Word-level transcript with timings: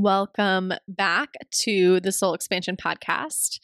Welcome 0.00 0.74
back 0.86 1.34
to 1.62 1.98
the 1.98 2.12
Soul 2.12 2.32
Expansion 2.32 2.76
Podcast. 2.76 3.58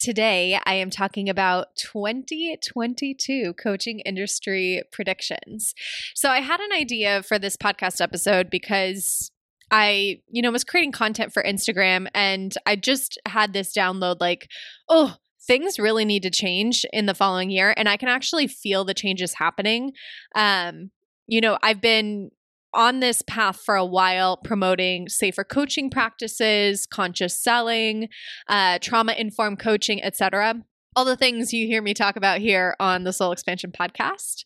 Today, 0.00 0.58
I 0.66 0.74
am 0.74 0.90
talking 0.90 1.28
about 1.28 1.68
2022 1.76 3.54
coaching 3.54 4.00
industry 4.00 4.82
predictions. 4.90 5.74
So, 6.16 6.30
I 6.30 6.40
had 6.40 6.58
an 6.58 6.72
idea 6.72 7.22
for 7.22 7.38
this 7.38 7.56
podcast 7.56 8.00
episode 8.00 8.50
because 8.50 9.30
I, 9.70 10.20
you 10.28 10.42
know, 10.42 10.50
was 10.50 10.64
creating 10.64 10.90
content 10.90 11.32
for 11.32 11.44
Instagram 11.44 12.08
and 12.12 12.52
I 12.66 12.74
just 12.74 13.16
had 13.24 13.52
this 13.52 13.72
download 13.72 14.16
like, 14.18 14.48
oh, 14.88 15.14
things 15.46 15.78
really 15.78 16.04
need 16.04 16.24
to 16.24 16.30
change 16.30 16.84
in 16.92 17.06
the 17.06 17.14
following 17.14 17.50
year 17.50 17.72
and 17.76 17.88
I 17.88 17.98
can 17.98 18.08
actually 18.08 18.48
feel 18.48 18.84
the 18.84 18.94
changes 18.94 19.34
happening. 19.34 19.92
Um, 20.34 20.90
you 21.28 21.40
know, 21.40 21.56
I've 21.62 21.80
been 21.80 22.32
on 22.74 23.00
this 23.00 23.22
path 23.22 23.60
for 23.60 23.76
a 23.76 23.84
while, 23.84 24.36
promoting 24.36 25.08
safer 25.08 25.44
coaching 25.44 25.90
practices, 25.90 26.86
conscious 26.86 27.42
selling, 27.42 28.08
uh, 28.48 28.78
trauma 28.80 29.12
informed 29.12 29.58
coaching, 29.58 30.02
etc. 30.02 30.62
All 30.96 31.04
the 31.04 31.16
things 31.16 31.52
you 31.52 31.66
hear 31.66 31.82
me 31.82 31.94
talk 31.94 32.16
about 32.16 32.40
here 32.40 32.74
on 32.80 33.04
the 33.04 33.12
Soul 33.12 33.32
Expansion 33.32 33.72
podcast. 33.72 34.44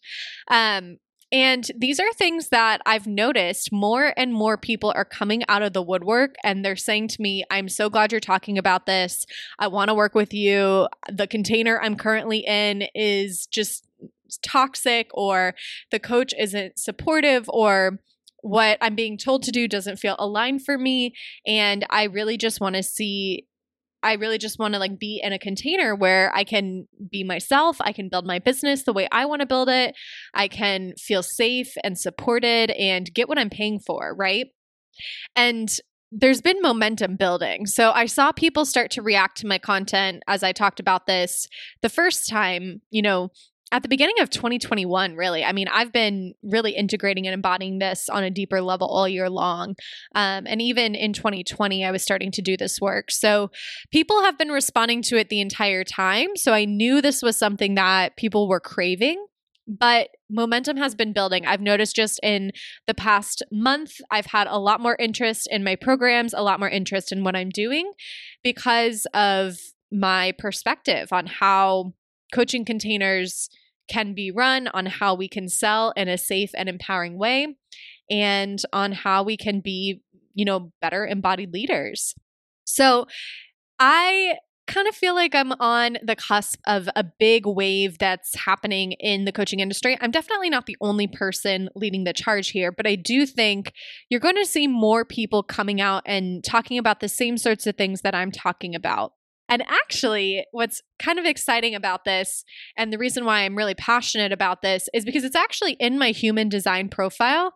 Um, 0.48 0.98
and 1.32 1.70
these 1.78 1.98
are 1.98 2.12
things 2.12 2.50
that 2.50 2.82
I've 2.84 3.06
noticed 3.06 3.72
more 3.72 4.12
and 4.18 4.34
more 4.34 4.58
people 4.58 4.92
are 4.94 5.06
coming 5.06 5.42
out 5.48 5.62
of 5.62 5.72
the 5.72 5.82
woodwork 5.82 6.34
and 6.44 6.62
they're 6.62 6.76
saying 6.76 7.08
to 7.08 7.22
me, 7.22 7.42
I'm 7.50 7.70
so 7.70 7.88
glad 7.88 8.12
you're 8.12 8.20
talking 8.20 8.58
about 8.58 8.84
this. 8.84 9.24
I 9.58 9.68
want 9.68 9.88
to 9.88 9.94
work 9.94 10.14
with 10.14 10.34
you. 10.34 10.88
The 11.10 11.26
container 11.26 11.80
I'm 11.80 11.96
currently 11.96 12.40
in 12.40 12.84
is 12.94 13.46
just 13.46 13.86
toxic, 14.42 15.08
or 15.12 15.54
the 15.90 15.98
coach 15.98 16.32
isn't 16.38 16.78
supportive, 16.78 17.44
or 17.48 17.98
what 18.42 18.78
I'm 18.80 18.94
being 18.94 19.16
told 19.16 19.42
to 19.44 19.50
do 19.50 19.66
doesn't 19.66 19.96
feel 19.96 20.16
aligned 20.18 20.64
for 20.64 20.76
me. 20.76 21.14
And 21.46 21.86
I 21.90 22.04
really 22.04 22.36
just 22.36 22.60
want 22.60 22.76
to 22.76 22.82
see 22.82 23.46
I 24.04 24.14
really 24.14 24.38
just 24.38 24.58
want 24.58 24.74
to 24.74 24.80
like 24.80 24.98
be 24.98 25.20
in 25.22 25.32
a 25.32 25.38
container 25.38 25.94
where 25.94 26.34
I 26.34 26.42
can 26.42 26.88
be 27.10 27.22
myself, 27.22 27.76
I 27.80 27.92
can 27.92 28.08
build 28.08 28.26
my 28.26 28.40
business 28.40 28.82
the 28.82 28.92
way 28.92 29.06
I 29.12 29.26
want 29.26 29.40
to 29.40 29.46
build 29.46 29.68
it. 29.68 29.94
I 30.34 30.48
can 30.48 30.94
feel 30.98 31.22
safe 31.22 31.72
and 31.84 31.96
supported 31.96 32.72
and 32.72 33.14
get 33.14 33.28
what 33.28 33.38
I'm 33.38 33.50
paying 33.50 33.78
for, 33.78 34.14
right? 34.14 34.46
And 35.36 35.72
there's 36.10 36.42
been 36.42 36.60
momentum 36.60 37.16
building. 37.16 37.64
So 37.64 37.92
I 37.92 38.06
saw 38.06 38.32
people 38.32 38.66
start 38.66 38.90
to 38.92 39.02
react 39.02 39.38
to 39.38 39.46
my 39.46 39.58
content 39.58 40.22
as 40.26 40.42
I 40.42 40.52
talked 40.52 40.80
about 40.80 41.06
this 41.06 41.48
the 41.80 41.88
first 41.88 42.28
time, 42.28 42.82
you 42.90 43.02
know, 43.02 43.30
at 43.72 43.82
the 43.82 43.88
beginning 43.88 44.20
of 44.20 44.28
2021, 44.28 45.16
really. 45.16 45.42
I 45.42 45.52
mean, 45.52 45.66
I've 45.66 45.92
been 45.92 46.34
really 46.42 46.72
integrating 46.72 47.26
and 47.26 47.32
embodying 47.32 47.78
this 47.78 48.10
on 48.10 48.22
a 48.22 48.30
deeper 48.30 48.60
level 48.60 48.86
all 48.86 49.08
year 49.08 49.30
long. 49.30 49.74
Um, 50.14 50.46
and 50.46 50.60
even 50.60 50.94
in 50.94 51.14
2020, 51.14 51.82
I 51.82 51.90
was 51.90 52.02
starting 52.02 52.30
to 52.32 52.42
do 52.42 52.58
this 52.58 52.80
work. 52.82 53.10
So 53.10 53.50
people 53.90 54.22
have 54.22 54.36
been 54.36 54.50
responding 54.50 55.00
to 55.04 55.16
it 55.16 55.30
the 55.30 55.40
entire 55.40 55.84
time. 55.84 56.36
So 56.36 56.52
I 56.52 56.66
knew 56.66 57.00
this 57.00 57.22
was 57.22 57.38
something 57.38 57.74
that 57.76 58.16
people 58.18 58.46
were 58.46 58.60
craving. 58.60 59.24
But 59.66 60.08
momentum 60.28 60.76
has 60.76 60.94
been 60.94 61.14
building. 61.14 61.46
I've 61.46 61.60
noticed 61.60 61.96
just 61.96 62.20
in 62.22 62.50
the 62.86 62.94
past 62.94 63.42
month, 63.50 63.92
I've 64.10 64.26
had 64.26 64.48
a 64.48 64.58
lot 64.58 64.80
more 64.80 64.96
interest 64.98 65.48
in 65.50 65.64
my 65.64 65.76
programs, 65.76 66.34
a 66.34 66.42
lot 66.42 66.58
more 66.58 66.68
interest 66.68 67.10
in 67.10 67.24
what 67.24 67.36
I'm 67.36 67.48
doing 67.48 67.92
because 68.42 69.06
of 69.14 69.56
my 69.90 70.32
perspective 70.36 71.12
on 71.12 71.26
how 71.26 71.94
coaching 72.34 72.64
containers 72.64 73.48
can 73.88 74.14
be 74.14 74.30
run, 74.30 74.68
on 74.68 74.86
how 74.86 75.14
we 75.14 75.28
can 75.28 75.48
sell 75.48 75.92
in 75.96 76.08
a 76.08 76.18
safe 76.18 76.50
and 76.54 76.68
empowering 76.68 77.18
way, 77.18 77.56
and 78.10 78.60
on 78.72 78.92
how 78.92 79.22
we 79.22 79.36
can 79.36 79.60
be, 79.60 80.02
you 80.34 80.44
know, 80.44 80.72
better 80.80 81.06
embodied 81.06 81.52
leaders. 81.52 82.14
So 82.64 83.06
I 83.78 84.36
kind 84.68 84.86
of 84.86 84.94
feel 84.94 85.14
like 85.14 85.34
I'm 85.34 85.52
on 85.52 85.98
the 86.02 86.14
cusp 86.14 86.60
of 86.66 86.88
a 86.94 87.04
big 87.04 87.44
wave 87.46 87.98
that's 87.98 88.36
happening 88.36 88.92
in 88.92 89.24
the 89.24 89.32
coaching 89.32 89.58
industry. 89.58 89.98
I'm 90.00 90.12
definitely 90.12 90.50
not 90.50 90.66
the 90.66 90.76
only 90.80 91.08
person 91.08 91.68
leading 91.74 92.04
the 92.04 92.12
charge 92.12 92.50
here, 92.50 92.70
but 92.70 92.86
I 92.86 92.94
do 92.94 93.26
think 93.26 93.72
you're 94.08 94.20
going 94.20 94.36
to 94.36 94.46
see 94.46 94.68
more 94.68 95.04
people 95.04 95.42
coming 95.42 95.80
out 95.80 96.04
and 96.06 96.44
talking 96.44 96.78
about 96.78 97.00
the 97.00 97.08
same 97.08 97.36
sorts 97.36 97.66
of 97.66 97.76
things 97.76 98.02
that 98.02 98.14
I'm 98.14 98.30
talking 98.30 98.74
about. 98.74 99.14
And 99.52 99.62
actually, 99.68 100.46
what's 100.52 100.80
kind 100.98 101.18
of 101.18 101.26
exciting 101.26 101.74
about 101.74 102.06
this, 102.06 102.42
and 102.74 102.90
the 102.90 102.96
reason 102.96 103.26
why 103.26 103.40
I'm 103.40 103.54
really 103.54 103.74
passionate 103.74 104.32
about 104.32 104.62
this, 104.62 104.88
is 104.94 105.04
because 105.04 105.24
it's 105.24 105.36
actually 105.36 105.76
in 105.78 105.98
my 105.98 106.10
human 106.10 106.48
design 106.48 106.88
profile 106.88 107.52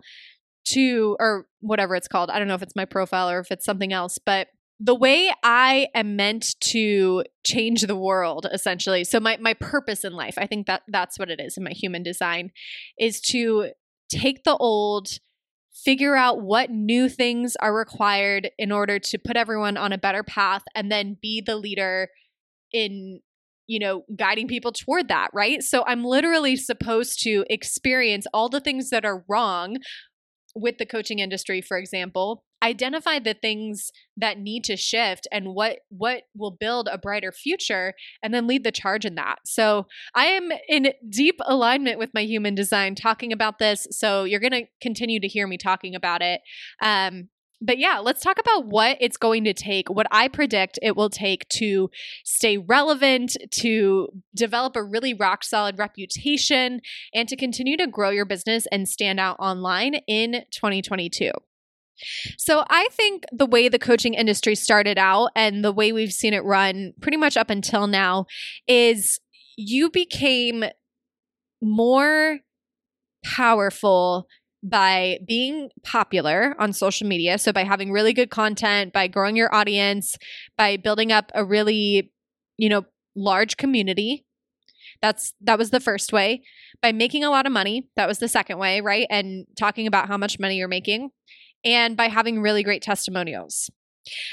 to, 0.66 1.16
or 1.18 1.46
whatever 1.60 1.96
it's 1.96 2.06
called. 2.06 2.28
I 2.28 2.38
don't 2.38 2.48
know 2.48 2.54
if 2.54 2.60
it's 2.62 2.76
my 2.76 2.84
profile 2.84 3.30
or 3.30 3.40
if 3.40 3.50
it's 3.50 3.64
something 3.64 3.94
else, 3.94 4.18
but 4.18 4.48
the 4.78 4.94
way 4.94 5.32
I 5.42 5.88
am 5.94 6.16
meant 6.16 6.54
to 6.72 7.24
change 7.46 7.80
the 7.80 7.96
world, 7.96 8.46
essentially. 8.52 9.02
So 9.04 9.18
my 9.18 9.38
my 9.40 9.54
purpose 9.54 10.04
in 10.04 10.12
life, 10.12 10.34
I 10.36 10.46
think 10.46 10.66
that 10.66 10.82
that's 10.88 11.18
what 11.18 11.30
it 11.30 11.40
is 11.40 11.56
in 11.56 11.64
my 11.64 11.70
human 11.70 12.02
design, 12.02 12.50
is 12.98 13.22
to 13.22 13.70
take 14.10 14.44
the 14.44 14.56
old 14.58 15.08
figure 15.84 16.16
out 16.16 16.40
what 16.40 16.70
new 16.70 17.08
things 17.08 17.56
are 17.60 17.74
required 17.74 18.50
in 18.58 18.72
order 18.72 18.98
to 18.98 19.18
put 19.18 19.36
everyone 19.36 19.76
on 19.76 19.92
a 19.92 19.98
better 19.98 20.22
path 20.22 20.62
and 20.74 20.90
then 20.90 21.16
be 21.20 21.42
the 21.44 21.56
leader 21.56 22.08
in 22.72 23.20
you 23.66 23.78
know 23.78 24.04
guiding 24.16 24.48
people 24.48 24.72
toward 24.72 25.08
that 25.08 25.28
right? 25.34 25.62
So 25.62 25.84
i'm 25.86 26.04
literally 26.04 26.56
supposed 26.56 27.22
to 27.22 27.44
experience 27.50 28.26
all 28.32 28.48
the 28.48 28.60
things 28.60 28.90
that 28.90 29.04
are 29.04 29.24
wrong 29.28 29.76
with 30.54 30.78
the 30.78 30.86
coaching 30.86 31.18
industry 31.18 31.60
for 31.60 31.76
example 31.76 32.42
identify 32.66 33.18
the 33.18 33.34
things 33.34 33.92
that 34.16 34.38
need 34.38 34.64
to 34.64 34.76
shift 34.76 35.28
and 35.30 35.54
what 35.54 35.78
what 35.88 36.24
will 36.36 36.50
build 36.50 36.88
a 36.90 36.98
brighter 36.98 37.30
future 37.30 37.94
and 38.22 38.34
then 38.34 38.46
lead 38.46 38.64
the 38.64 38.72
charge 38.72 39.04
in 39.04 39.14
that 39.14 39.38
so 39.44 39.86
i 40.14 40.26
am 40.26 40.50
in 40.68 40.92
deep 41.08 41.38
alignment 41.46 41.98
with 41.98 42.10
my 42.12 42.22
human 42.22 42.54
design 42.54 42.94
talking 42.94 43.32
about 43.32 43.58
this 43.58 43.86
so 43.90 44.24
you're 44.24 44.40
going 44.40 44.50
to 44.50 44.66
continue 44.80 45.20
to 45.20 45.28
hear 45.28 45.46
me 45.46 45.56
talking 45.56 45.94
about 45.94 46.22
it 46.22 46.40
um, 46.82 47.28
but 47.60 47.78
yeah, 47.78 48.00
let's 48.00 48.22
talk 48.22 48.38
about 48.38 48.66
what 48.66 48.98
it's 49.00 49.16
going 49.16 49.44
to 49.44 49.54
take, 49.54 49.88
what 49.88 50.06
I 50.10 50.28
predict 50.28 50.78
it 50.82 50.94
will 50.94 51.08
take 51.08 51.48
to 51.50 51.90
stay 52.22 52.58
relevant, 52.58 53.34
to 53.52 54.08
develop 54.34 54.76
a 54.76 54.82
really 54.82 55.14
rock 55.14 55.42
solid 55.42 55.78
reputation, 55.78 56.80
and 57.14 57.26
to 57.28 57.34
continue 57.34 57.78
to 57.78 57.86
grow 57.86 58.10
your 58.10 58.26
business 58.26 58.66
and 58.70 58.86
stand 58.86 59.18
out 59.18 59.36
online 59.38 59.94
in 60.06 60.44
2022. 60.50 61.30
So 62.38 62.64
I 62.68 62.88
think 62.92 63.24
the 63.32 63.46
way 63.46 63.68
the 63.68 63.78
coaching 63.78 64.14
industry 64.14 64.54
started 64.54 64.98
out 64.98 65.30
and 65.34 65.64
the 65.64 65.72
way 65.72 65.92
we've 65.92 66.12
seen 66.12 66.34
it 66.34 66.44
run 66.44 66.92
pretty 67.00 67.16
much 67.16 67.36
up 67.36 67.50
until 67.50 67.86
now 67.86 68.26
is 68.66 69.20
you 69.56 69.90
became 69.90 70.64
more 71.62 72.40
powerful 73.24 74.28
by 74.62 75.18
being 75.26 75.70
popular 75.84 76.54
on 76.58 76.72
social 76.72 77.06
media. 77.06 77.38
So 77.38 77.52
by 77.52 77.64
having 77.64 77.92
really 77.92 78.12
good 78.12 78.30
content, 78.30 78.92
by 78.92 79.06
growing 79.06 79.36
your 79.36 79.54
audience, 79.54 80.16
by 80.58 80.76
building 80.76 81.12
up 81.12 81.30
a 81.34 81.44
really 81.44 82.12
you 82.58 82.68
know, 82.68 82.84
large 83.14 83.56
community. 83.56 84.24
That's 85.02 85.34
that 85.42 85.58
was 85.58 85.70
the 85.70 85.80
first 85.80 86.12
way. 86.12 86.42
By 86.82 86.92
making 86.92 87.24
a 87.24 87.30
lot 87.30 87.46
of 87.46 87.52
money, 87.52 87.88
that 87.96 88.08
was 88.08 88.18
the 88.18 88.28
second 88.28 88.58
way, 88.58 88.80
right? 88.80 89.06
And 89.10 89.46
talking 89.56 89.86
about 89.86 90.08
how 90.08 90.16
much 90.16 90.38
money 90.38 90.56
you're 90.56 90.68
making 90.68 91.10
and 91.64 91.96
by 91.96 92.08
having 92.08 92.40
really 92.40 92.62
great 92.62 92.82
testimonials. 92.82 93.70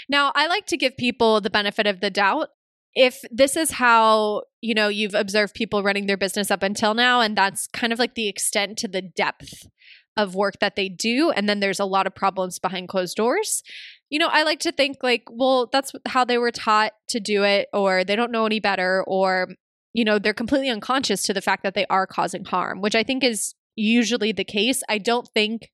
Now, 0.07 0.31
I 0.35 0.47
like 0.47 0.65
to 0.67 0.77
give 0.77 0.97
people 0.97 1.41
the 1.41 1.49
benefit 1.49 1.87
of 1.87 1.99
the 1.99 2.09
doubt. 2.09 2.49
If 2.95 3.21
this 3.31 3.57
is 3.57 3.71
how, 3.71 4.43
you 4.61 4.75
know, 4.75 4.87
you've 4.87 5.15
observed 5.15 5.55
people 5.55 5.81
running 5.81 6.05
their 6.05 6.17
business 6.17 6.51
up 6.51 6.61
until 6.61 6.93
now 6.93 7.21
and 7.21 7.35
that's 7.35 7.67
kind 7.67 7.91
of 7.91 7.97
like 7.97 8.13
the 8.13 8.27
extent 8.27 8.77
to 8.79 8.87
the 8.87 9.01
depth 9.01 9.67
of 10.15 10.35
work 10.35 10.59
that 10.59 10.75
they 10.75 10.89
do 10.89 11.31
and 11.31 11.49
then 11.49 11.59
there's 11.59 11.79
a 11.79 11.85
lot 11.85 12.05
of 12.05 12.13
problems 12.13 12.59
behind 12.59 12.87
closed 12.87 13.17
doors. 13.17 13.63
You 14.11 14.19
know, 14.19 14.29
I 14.31 14.43
like 14.43 14.59
to 14.59 14.71
think 14.71 14.97
like, 15.01 15.23
well, 15.31 15.67
that's 15.71 15.91
how 16.05 16.23
they 16.23 16.37
were 16.37 16.51
taught 16.51 16.91
to 17.09 17.19
do 17.19 17.43
it 17.43 17.67
or 17.73 18.03
they 18.03 18.15
don't 18.15 18.31
know 18.31 18.45
any 18.45 18.59
better 18.59 19.03
or 19.07 19.49
you 19.93 20.03
know, 20.03 20.17
they're 20.17 20.33
completely 20.33 20.69
unconscious 20.69 21.21
to 21.23 21.33
the 21.33 21.41
fact 21.41 21.63
that 21.63 21.75
they 21.75 21.85
are 21.89 22.07
causing 22.07 22.45
harm, 22.45 22.81
which 22.81 22.95
I 22.95 23.03
think 23.03 23.23
is 23.23 23.53
usually 23.75 24.31
the 24.31 24.43
case. 24.43 24.81
I 24.89 24.97
don't 24.97 25.27
think 25.33 25.69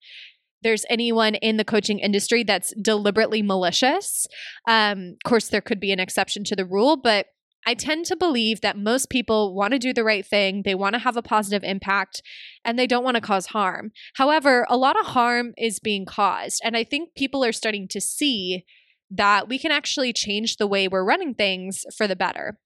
there's 0.62 0.86
anyone 0.90 1.36
in 1.36 1.58
the 1.58 1.66
coaching 1.66 2.00
industry 2.00 2.44
that's 2.44 2.74
deliberately 2.82 3.42
malicious. 3.42 4.28
Um, 4.68 5.16
of 5.24 5.30
course, 5.30 5.48
there 5.48 5.62
could 5.62 5.80
be 5.80 5.92
an 5.92 6.00
exception 6.00 6.44
to 6.46 6.56
the 6.56 6.66
rule, 6.66 6.98
but 6.98 7.28
I 7.66 7.74
tend 7.74 8.06
to 8.06 8.16
believe 8.16 8.62
that 8.62 8.78
most 8.78 9.10
people 9.10 9.54
want 9.54 9.74
to 9.74 9.80
do 9.80 9.94
the 9.94 10.04
right 10.04 10.26
thing, 10.26 10.64
they 10.64 10.76
want 10.76 10.94
to 10.94 11.00
have 11.00 11.18
a 11.18 11.22
positive 11.22 11.64
impact, 11.64 12.22
and 12.64 12.80
they 12.80 12.88
don't 12.88 13.04
want 13.04 13.16
to 13.16 13.22
cause 13.22 13.48
harm. 13.48 13.92
However, 14.16 14.66
a 14.70 14.78
lot 14.78 15.00
of 15.00 15.08
harm 15.08 15.54
is 15.58 15.80
being 15.80 16.06
caused, 16.06 16.62
and 16.64 16.78
I 16.78 16.84
think 16.84 17.16
people 17.16 17.44
are 17.44 17.52
starting 17.52 17.88
to 17.90 18.02
see 18.02 18.66
that 19.12 19.50
we 19.50 19.60
can 19.60 19.72
actually 19.72 20.14
change 20.14 20.58
the 20.58 20.68
way 20.68 20.88
we're 20.88 21.04
running 21.04 21.34
things 21.34 21.84
for 21.98 22.08
the 22.08 22.16
better. 22.16 22.58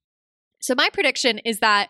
So, 0.61 0.75
my 0.75 0.89
prediction 0.93 1.39
is 1.39 1.59
that 1.59 1.89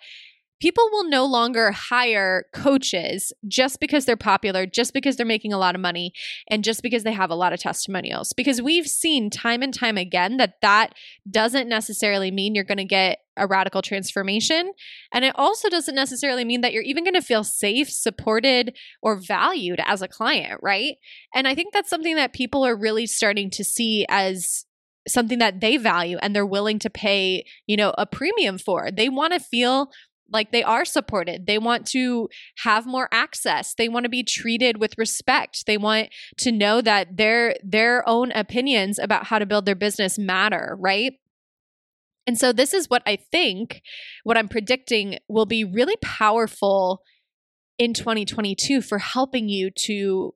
people 0.59 0.87
will 0.91 1.09
no 1.09 1.25
longer 1.25 1.71
hire 1.71 2.45
coaches 2.53 3.33
just 3.47 3.79
because 3.79 4.05
they're 4.05 4.15
popular, 4.15 4.65
just 4.65 4.93
because 4.93 5.15
they're 5.15 5.25
making 5.25 5.53
a 5.53 5.57
lot 5.57 5.75
of 5.75 5.81
money, 5.81 6.13
and 6.49 6.63
just 6.63 6.81
because 6.81 7.03
they 7.03 7.11
have 7.11 7.29
a 7.29 7.35
lot 7.35 7.53
of 7.53 7.59
testimonials. 7.59 8.33
Because 8.33 8.61
we've 8.61 8.87
seen 8.87 9.29
time 9.29 9.61
and 9.61 9.73
time 9.73 9.97
again 9.97 10.37
that 10.37 10.61
that 10.61 10.93
doesn't 11.29 11.67
necessarily 11.67 12.31
mean 12.31 12.55
you're 12.55 12.63
going 12.63 12.77
to 12.77 12.85
get 12.85 13.19
a 13.35 13.47
radical 13.47 13.81
transformation. 13.81 14.71
And 15.11 15.25
it 15.25 15.33
also 15.35 15.69
doesn't 15.69 15.95
necessarily 15.95 16.45
mean 16.45 16.61
that 16.61 16.71
you're 16.71 16.83
even 16.83 17.03
going 17.03 17.15
to 17.15 17.21
feel 17.21 17.43
safe, 17.43 17.89
supported, 17.89 18.77
or 19.01 19.15
valued 19.15 19.81
as 19.85 20.01
a 20.01 20.07
client, 20.07 20.59
right? 20.61 20.97
And 21.33 21.47
I 21.47 21.55
think 21.55 21.73
that's 21.73 21.89
something 21.89 22.15
that 22.15 22.33
people 22.33 22.65
are 22.65 22.75
really 22.75 23.07
starting 23.07 23.49
to 23.51 23.63
see 23.63 24.05
as 24.09 24.65
something 25.07 25.39
that 25.39 25.59
they 25.59 25.77
value 25.77 26.17
and 26.21 26.35
they're 26.35 26.45
willing 26.45 26.79
to 26.79 26.89
pay, 26.89 27.45
you 27.67 27.75
know, 27.75 27.93
a 27.97 28.05
premium 28.05 28.57
for. 28.57 28.89
They 28.91 29.09
want 29.09 29.33
to 29.33 29.39
feel 29.39 29.89
like 30.33 30.51
they 30.51 30.63
are 30.63 30.83
supported. 30.83 31.45
They 31.45 31.57
want 31.57 31.85
to 31.87 32.27
have 32.63 32.85
more 32.85 33.07
access. 33.11 33.73
They 33.75 33.87
want 33.87 34.03
to 34.05 34.09
be 34.09 34.23
treated 34.23 34.77
with 34.79 34.97
respect. 34.97 35.65
They 35.65 35.77
want 35.77 36.09
to 36.39 36.51
know 36.51 36.81
that 36.81 37.15
their 37.17 37.55
their 37.63 38.07
own 38.07 38.31
opinions 38.31 38.99
about 38.99 39.27
how 39.27 39.39
to 39.39 39.45
build 39.45 39.65
their 39.65 39.75
business 39.75 40.17
matter, 40.17 40.75
right? 40.79 41.13
And 42.25 42.37
so 42.37 42.53
this 42.53 42.73
is 42.73 42.89
what 42.89 43.03
I 43.05 43.17
think 43.17 43.81
what 44.23 44.37
I'm 44.37 44.47
predicting 44.47 45.19
will 45.27 45.45
be 45.45 45.63
really 45.63 45.97
powerful 46.01 47.01
in 47.77 47.93
2022 47.93 48.81
for 48.81 48.97
helping 48.99 49.49
you 49.49 49.71
to 49.71 50.33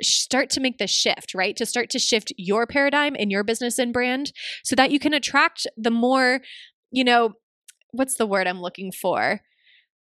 start 0.00 0.50
to 0.50 0.60
make 0.60 0.78
the 0.78 0.86
shift, 0.86 1.34
right? 1.34 1.56
To 1.56 1.66
start 1.66 1.90
to 1.90 1.98
shift 1.98 2.32
your 2.36 2.66
paradigm 2.66 3.14
in 3.14 3.30
your 3.30 3.44
business 3.44 3.78
and 3.78 3.92
brand 3.92 4.32
so 4.64 4.74
that 4.74 4.90
you 4.90 4.98
can 4.98 5.12
attract 5.12 5.66
the 5.76 5.90
more, 5.90 6.40
you 6.90 7.04
know, 7.04 7.34
what's 7.92 8.16
the 8.16 8.26
word 8.26 8.46
I'm 8.46 8.60
looking 8.60 8.92
for? 8.92 9.40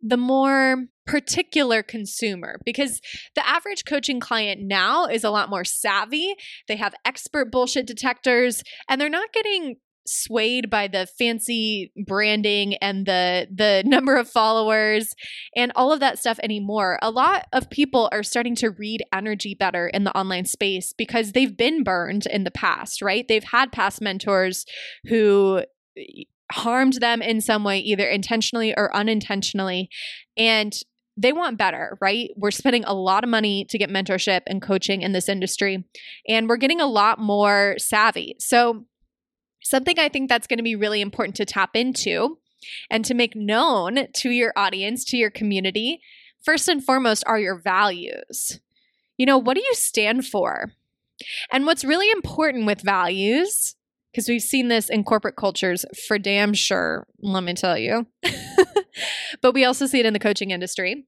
The 0.01 0.17
more 0.17 0.85
particular 1.07 1.83
consumer 1.83 2.59
because 2.65 2.99
the 3.35 3.47
average 3.47 3.85
coaching 3.85 4.19
client 4.19 4.61
now 4.61 5.05
is 5.05 5.23
a 5.23 5.29
lot 5.29 5.49
more 5.49 5.63
savvy. 5.63 6.35
They 6.67 6.75
have 6.75 6.95
expert 7.05 7.51
bullshit 7.51 7.87
detectors 7.87 8.63
and 8.89 8.99
they're 8.99 9.09
not 9.09 9.31
getting 9.31 9.77
swayed 10.07 10.69
by 10.69 10.87
the 10.87 11.07
fancy 11.17 11.91
branding 12.05 12.75
and 12.75 13.05
the 13.05 13.47
the 13.53 13.83
number 13.87 14.15
of 14.15 14.29
followers 14.29 15.13
and 15.55 15.71
all 15.75 15.91
of 15.91 15.99
that 15.99 16.19
stuff 16.19 16.39
anymore. 16.43 16.99
A 17.01 17.09
lot 17.09 17.45
of 17.53 17.69
people 17.69 18.09
are 18.11 18.23
starting 18.23 18.55
to 18.57 18.69
read 18.69 19.03
energy 19.13 19.55
better 19.55 19.87
in 19.87 20.03
the 20.03 20.15
online 20.17 20.45
space 20.45 20.93
because 20.93 21.31
they've 21.31 21.57
been 21.57 21.83
burned 21.83 22.25
in 22.27 22.43
the 22.43 22.51
past, 22.51 23.01
right? 23.01 23.27
They've 23.27 23.43
had 23.43 23.71
past 23.71 24.01
mentors 24.01 24.65
who 25.07 25.63
harmed 26.51 26.93
them 26.93 27.21
in 27.21 27.41
some 27.41 27.63
way, 27.63 27.79
either 27.79 28.07
intentionally 28.07 28.73
or 28.75 28.95
unintentionally. 28.95 29.89
And 30.37 30.73
they 31.17 31.31
want 31.31 31.57
better, 31.57 31.97
right? 32.01 32.31
We're 32.35 32.51
spending 32.51 32.83
a 32.83 32.93
lot 32.93 33.23
of 33.23 33.29
money 33.29 33.65
to 33.69 33.77
get 33.77 33.89
mentorship 33.89 34.41
and 34.47 34.61
coaching 34.61 35.01
in 35.01 35.13
this 35.13 35.29
industry, 35.29 35.85
and 36.27 36.49
we're 36.49 36.57
getting 36.57 36.81
a 36.81 36.87
lot 36.87 37.19
more 37.19 37.75
savvy. 37.77 38.35
So, 38.39 38.85
something 39.61 39.97
I 39.97 40.09
think 40.09 40.29
that's 40.29 40.47
going 40.47 40.57
to 40.57 40.63
be 40.63 40.75
really 40.75 41.01
important 41.01 41.35
to 41.37 41.45
tap 41.45 41.71
into 41.75 42.37
and 42.89 43.05
to 43.05 43.13
make 43.13 43.35
known 43.35 44.07
to 44.13 44.29
your 44.29 44.51
audience, 44.55 45.05
to 45.05 45.17
your 45.17 45.31
community, 45.31 46.01
first 46.43 46.67
and 46.67 46.83
foremost, 46.83 47.23
are 47.25 47.39
your 47.39 47.59
values. 47.59 48.59
You 49.17 49.25
know, 49.25 49.37
what 49.37 49.55
do 49.55 49.61
you 49.61 49.73
stand 49.73 50.25
for? 50.25 50.73
And 51.51 51.65
what's 51.65 51.85
really 51.85 52.11
important 52.11 52.65
with 52.65 52.81
values 52.81 53.75
because 54.15 54.29
we've 54.29 54.41
seen 54.41 54.69
this 54.69 54.89
in 54.89 55.03
corporate 55.03 55.35
cultures 55.35 55.83
for 56.07 56.17
damn 56.17 56.53
sure, 56.53 57.05
let 57.19 57.43
me 57.43 57.53
tell 57.53 57.77
you. 57.77 58.07
but 59.41 59.53
we 59.53 59.65
also 59.65 59.85
see 59.87 59.99
it 59.99 60.05
in 60.05 60.13
the 60.13 60.19
coaching 60.19 60.51
industry. 60.51 61.05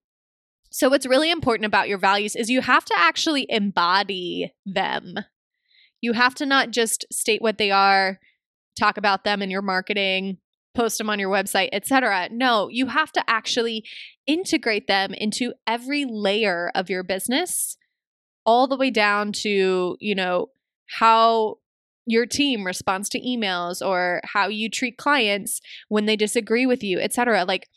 So, 0.71 0.89
what's 0.89 1.05
really 1.05 1.31
important 1.31 1.65
about 1.65 1.87
your 1.87 1.99
values 1.99 2.35
is 2.35 2.49
you 2.49 2.59
have 2.59 2.83
to 2.83 2.93
actually 2.97 3.45
embody 3.47 4.53
them. 4.65 5.15
You 6.01 6.11
have 6.13 6.35
to 6.35 6.45
not 6.45 6.71
just 6.71 7.05
state 7.09 7.41
what 7.41 7.57
they 7.57 7.71
are, 7.71 8.19
talk 8.77 8.97
about 8.97 9.23
them 9.23 9.41
in 9.41 9.49
your 9.49 9.61
marketing, 9.61 10.39
post 10.75 10.97
them 10.97 11.09
on 11.09 11.17
your 11.17 11.31
website, 11.31 11.69
etc. 11.71 12.27
No, 12.29 12.67
you 12.67 12.87
have 12.87 13.13
to 13.13 13.23
actually 13.25 13.85
integrate 14.27 14.87
them 14.87 15.13
into 15.13 15.53
every 15.65 16.03
layer 16.03 16.73
of 16.75 16.89
your 16.89 17.03
business, 17.03 17.77
all 18.45 18.67
the 18.67 18.77
way 18.77 18.91
down 18.91 19.31
to, 19.31 19.95
you 20.01 20.13
know, 20.13 20.47
how 20.89 21.55
your 22.07 22.25
team 22.25 22.65
responds 22.65 23.09
to 23.09 23.19
emails 23.19 23.85
or 23.85 24.21
how 24.23 24.47
you 24.47 24.69
treat 24.69 24.97
clients 24.97 25.59
when 25.89 26.05
they 26.05 26.15
disagree 26.15 26.65
with 26.65 26.81
you, 26.81 26.99
etc. 26.99 27.43
Like 27.45 27.67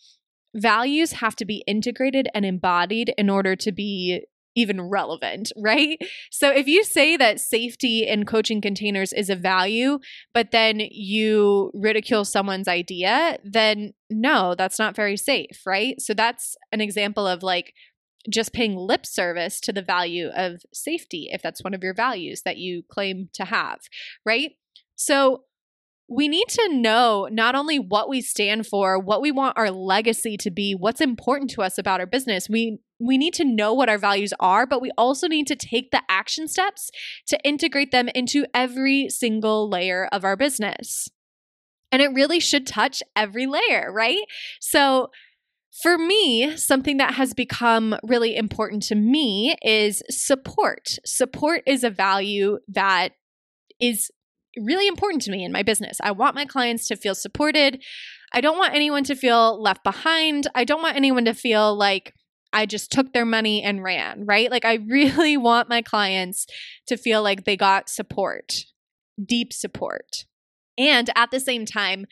values 0.54 1.12
have 1.12 1.36
to 1.36 1.44
be 1.44 1.64
integrated 1.66 2.28
and 2.32 2.46
embodied 2.46 3.12
in 3.18 3.28
order 3.28 3.56
to 3.56 3.72
be 3.72 4.24
even 4.54 4.80
relevant, 4.82 5.52
right? 5.56 5.98
So 6.30 6.50
if 6.50 6.66
you 6.68 6.84
say 6.84 7.16
that 7.16 7.40
safety 7.40 8.06
in 8.06 8.24
coaching 8.24 8.60
containers 8.60 9.12
is 9.12 9.30
a 9.30 9.36
value, 9.36 9.98
but 10.32 10.52
then 10.52 10.80
you 10.90 11.70
ridicule 11.74 12.24
someone's 12.24 12.68
idea, 12.68 13.38
then 13.44 13.92
no, 14.10 14.54
that's 14.56 14.78
not 14.78 14.96
very 14.96 15.16
safe, 15.16 15.62
right? 15.66 16.00
So 16.00 16.14
that's 16.14 16.56
an 16.72 16.80
example 16.80 17.26
of 17.26 17.42
like 17.42 17.74
just 18.28 18.52
paying 18.52 18.76
lip 18.76 19.06
service 19.06 19.60
to 19.60 19.72
the 19.72 19.82
value 19.82 20.28
of 20.34 20.62
safety, 20.72 21.28
if 21.30 21.42
that's 21.42 21.64
one 21.64 21.74
of 21.74 21.82
your 21.82 21.94
values 21.94 22.42
that 22.44 22.58
you 22.58 22.82
claim 22.90 23.28
to 23.34 23.44
have, 23.44 23.78
right? 24.26 24.52
So 24.96 25.44
we 26.08 26.26
need 26.26 26.48
to 26.48 26.68
know 26.72 27.28
not 27.30 27.54
only 27.54 27.78
what 27.78 28.08
we 28.08 28.20
stand 28.20 28.66
for, 28.66 28.98
what 28.98 29.22
we 29.22 29.30
want 29.30 29.56
our 29.56 29.70
legacy 29.70 30.36
to 30.38 30.50
be, 30.50 30.74
what's 30.74 31.00
important 31.00 31.50
to 31.52 31.62
us 31.62 31.78
about 31.78 32.00
our 32.00 32.06
business. 32.06 32.48
We 32.48 32.80
we 32.98 33.16
need 33.16 33.32
to 33.34 33.44
know 33.44 33.72
what 33.72 33.88
our 33.88 33.96
values 33.96 34.34
are, 34.40 34.66
but 34.66 34.82
we 34.82 34.90
also 34.98 35.26
need 35.26 35.46
to 35.46 35.56
take 35.56 35.90
the 35.90 36.02
action 36.10 36.46
steps 36.48 36.90
to 37.28 37.40
integrate 37.42 37.92
them 37.92 38.08
into 38.14 38.44
every 38.52 39.08
single 39.08 39.70
layer 39.70 40.06
of 40.12 40.22
our 40.22 40.36
business. 40.36 41.08
And 41.90 42.02
it 42.02 42.12
really 42.12 42.40
should 42.40 42.66
touch 42.66 43.02
every 43.16 43.46
layer, 43.46 43.90
right? 43.90 44.22
So 44.60 45.10
for 45.82 45.96
me, 45.96 46.56
something 46.56 46.96
that 46.96 47.14
has 47.14 47.32
become 47.32 47.96
really 48.02 48.36
important 48.36 48.82
to 48.84 48.94
me 48.94 49.56
is 49.62 50.02
support. 50.10 50.98
Support 51.04 51.62
is 51.66 51.84
a 51.84 51.90
value 51.90 52.58
that 52.68 53.10
is 53.80 54.10
really 54.58 54.88
important 54.88 55.22
to 55.22 55.30
me 55.30 55.44
in 55.44 55.52
my 55.52 55.62
business. 55.62 55.98
I 56.02 56.10
want 56.10 56.34
my 56.34 56.44
clients 56.44 56.86
to 56.88 56.96
feel 56.96 57.14
supported. 57.14 57.82
I 58.32 58.40
don't 58.40 58.58
want 58.58 58.74
anyone 58.74 59.04
to 59.04 59.14
feel 59.14 59.60
left 59.60 59.84
behind. 59.84 60.48
I 60.54 60.64
don't 60.64 60.82
want 60.82 60.96
anyone 60.96 61.24
to 61.24 61.34
feel 61.34 61.76
like 61.76 62.14
I 62.52 62.66
just 62.66 62.90
took 62.90 63.12
their 63.12 63.24
money 63.24 63.62
and 63.62 63.82
ran, 63.82 64.26
right? 64.26 64.50
Like, 64.50 64.64
I 64.64 64.74
really 64.88 65.36
want 65.36 65.68
my 65.68 65.82
clients 65.82 66.46
to 66.88 66.96
feel 66.96 67.22
like 67.22 67.44
they 67.44 67.56
got 67.56 67.88
support, 67.88 68.64
deep 69.24 69.52
support. 69.52 70.24
And 70.76 71.10
at 71.14 71.30
the 71.30 71.40
same 71.40 71.64
time, 71.64 72.06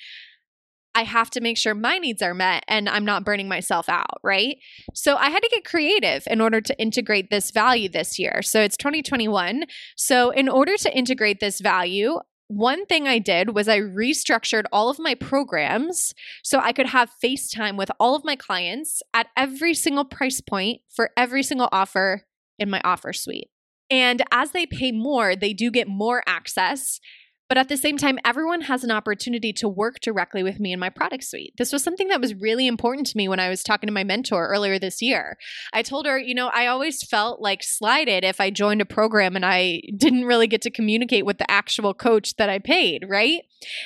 I 0.94 1.02
have 1.04 1.30
to 1.30 1.40
make 1.40 1.56
sure 1.56 1.74
my 1.74 1.98
needs 1.98 2.22
are 2.22 2.34
met 2.34 2.64
and 2.66 2.88
I'm 2.88 3.04
not 3.04 3.24
burning 3.24 3.48
myself 3.48 3.88
out, 3.88 4.20
right? 4.22 4.56
So 4.94 5.16
I 5.16 5.30
had 5.30 5.40
to 5.40 5.48
get 5.52 5.64
creative 5.64 6.24
in 6.26 6.40
order 6.40 6.60
to 6.60 6.80
integrate 6.80 7.30
this 7.30 7.50
value 7.50 7.88
this 7.88 8.18
year. 8.18 8.42
So 8.42 8.60
it's 8.60 8.76
2021. 8.76 9.64
So 9.96 10.30
in 10.30 10.48
order 10.48 10.76
to 10.76 10.96
integrate 10.96 11.40
this 11.40 11.60
value, 11.60 12.18
one 12.48 12.86
thing 12.86 13.06
I 13.06 13.18
did 13.18 13.54
was 13.54 13.68
I 13.68 13.78
restructured 13.78 14.64
all 14.72 14.88
of 14.88 14.98
my 14.98 15.14
programs 15.14 16.14
so 16.42 16.58
I 16.58 16.72
could 16.72 16.86
have 16.86 17.12
FaceTime 17.22 17.76
with 17.76 17.90
all 18.00 18.16
of 18.16 18.24
my 18.24 18.36
clients 18.36 19.02
at 19.12 19.28
every 19.36 19.74
single 19.74 20.06
price 20.06 20.40
point 20.40 20.80
for 20.88 21.10
every 21.16 21.42
single 21.42 21.68
offer 21.70 22.22
in 22.58 22.70
my 22.70 22.80
offer 22.84 23.12
suite. 23.12 23.50
And 23.90 24.22
as 24.32 24.52
they 24.52 24.66
pay 24.66 24.92
more, 24.92 25.36
they 25.36 25.52
do 25.52 25.70
get 25.70 25.88
more 25.88 26.22
access 26.26 27.00
but 27.48 27.58
at 27.58 27.68
the 27.68 27.76
same 27.76 27.96
time, 27.96 28.18
everyone 28.24 28.62
has 28.62 28.84
an 28.84 28.90
opportunity 28.90 29.52
to 29.54 29.68
work 29.68 30.00
directly 30.00 30.42
with 30.42 30.60
me 30.60 30.72
in 30.72 30.78
my 30.78 30.90
product 30.90 31.24
suite. 31.24 31.54
This 31.56 31.72
was 31.72 31.82
something 31.82 32.08
that 32.08 32.20
was 32.20 32.34
really 32.34 32.66
important 32.66 33.06
to 33.08 33.16
me 33.16 33.26
when 33.28 33.40
I 33.40 33.48
was 33.48 33.62
talking 33.62 33.86
to 33.86 33.92
my 33.92 34.04
mentor 34.04 34.48
earlier 34.48 34.78
this 34.78 35.00
year. 35.00 35.38
I 35.72 35.82
told 35.82 36.06
her, 36.06 36.18
you 36.18 36.34
know, 36.34 36.48
I 36.48 36.66
always 36.66 37.02
felt 37.02 37.40
like 37.40 37.62
slighted 37.62 38.22
if 38.22 38.40
I 38.40 38.50
joined 38.50 38.82
a 38.82 38.86
program 38.86 39.34
and 39.34 39.46
I 39.46 39.80
didn't 39.96 40.26
really 40.26 40.46
get 40.46 40.60
to 40.62 40.70
communicate 40.70 41.24
with 41.24 41.38
the 41.38 41.50
actual 41.50 41.94
coach 41.94 42.36
that 42.36 42.50
I 42.50 42.58
paid, 42.58 43.06
right? 43.08 43.42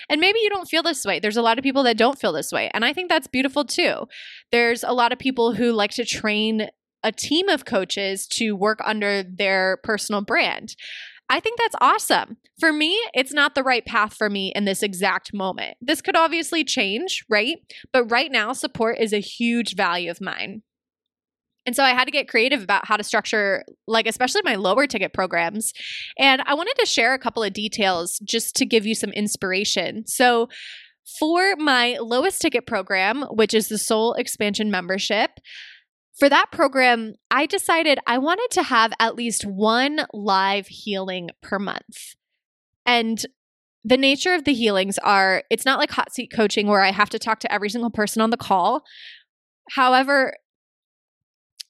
And 0.09 0.21
maybe 0.21 0.40
you 0.40 0.50
don't 0.50 0.69
feel 0.69 0.83
this 0.83 1.04
way. 1.04 1.21
There's 1.21 1.37
a 1.37 1.42
lot 1.42 1.59
of 1.59 1.62
people 1.62 1.85
that 1.85 1.97
don't 1.97 2.19
feel 2.19 2.33
this 2.33 2.50
way. 2.50 2.69
And 2.75 2.85
I 2.85 2.92
think 2.92 3.09
that's 3.09 3.28
beautiful 3.28 3.64
too. 3.64 4.09
There's 4.50 4.83
a 4.83 4.92
lot 4.92 5.12
of 5.12 5.19
people 5.19 5.54
who 5.54 5.73
like 5.73 5.92
to 5.92 6.04
train 6.04 6.69
a 7.04 7.12
team 7.12 7.49
of 7.49 7.64
coaches 7.64 8.26
to 8.28 8.52
work 8.52 8.81
under 8.85 9.23
their 9.23 9.78
personal 9.83 10.21
brand. 10.21 10.76
I 11.29 11.41
think 11.41 11.59
that's 11.59 11.76
awesome. 11.81 12.37
For 12.61 12.73
me, 12.73 13.00
it's 13.14 13.33
not 13.33 13.55
the 13.55 13.62
right 13.62 13.85
path 13.85 14.14
for 14.14 14.29
me 14.29 14.52
in 14.55 14.64
this 14.64 14.83
exact 14.83 15.33
moment. 15.33 15.76
This 15.81 16.02
could 16.02 16.17
obviously 16.17 16.62
change, 16.62 17.25
right? 17.31 17.57
But 17.93 18.11
right 18.11 18.31
now, 18.31 18.52
support 18.52 18.99
is 18.99 19.12
a 19.12 19.19
huge 19.19 19.75
value 19.75 20.11
of 20.11 20.21
mine. 20.21 20.62
And 21.64 21.76
so 21.76 21.85
I 21.85 21.91
had 21.91 22.05
to 22.07 22.11
get 22.11 22.29
creative 22.29 22.62
about 22.62 22.87
how 22.87 22.97
to 22.97 23.05
structure, 23.05 23.64
like, 23.87 24.07
especially 24.07 24.43
my 24.45 24.57
lower 24.57 24.87
ticket 24.87 25.12
programs. 25.12 25.73
And 26.19 26.43
I 26.45 26.55
wanted 26.55 26.75
to 26.79 26.87
share 26.87 27.14
a 27.14 27.19
couple 27.19 27.43
of 27.43 27.52
details 27.52 28.19
just 28.25 28.57
to 28.57 28.67
give 28.67 28.85
you 28.85 28.95
some 28.95 29.11
inspiration. 29.11 30.05
So, 30.07 30.49
for 31.19 31.57
my 31.57 31.99
lowest 32.00 32.41
ticket 32.41 32.67
program, 32.67 33.23
which 33.31 33.55
is 33.55 33.69
the 33.69 33.79
Soul 33.79 34.14
Expansion 34.14 34.71
membership, 34.71 35.31
for 36.19 36.28
that 36.28 36.50
program, 36.52 37.14
I 37.31 37.47
decided 37.47 37.99
I 38.07 38.19
wanted 38.19 38.50
to 38.52 38.62
have 38.62 38.92
at 39.00 39.16
least 39.16 39.45
one 39.45 40.00
live 40.12 40.66
healing 40.66 41.31
per 41.40 41.59
month. 41.59 42.14
And 42.85 43.25
the 43.85 43.97
nature 43.97 44.35
of 44.35 44.45
the 44.45 44.54
healings 44.54 44.99
are 44.99 45.42
it's 45.50 45.64
not 45.64 45.78
like 45.78 45.90
hot 45.90 46.12
seat 46.12 46.31
coaching 46.33 46.66
where 46.66 46.83
I 46.83 46.92
have 46.92 47.11
to 47.11 47.19
talk 47.19 47.40
to 47.40 47.52
every 47.52 47.71
single 47.71 47.90
person 47.90 48.23
on 48.23 48.31
the 48.31 48.37
call. 48.37 48.85
However, 49.71 50.35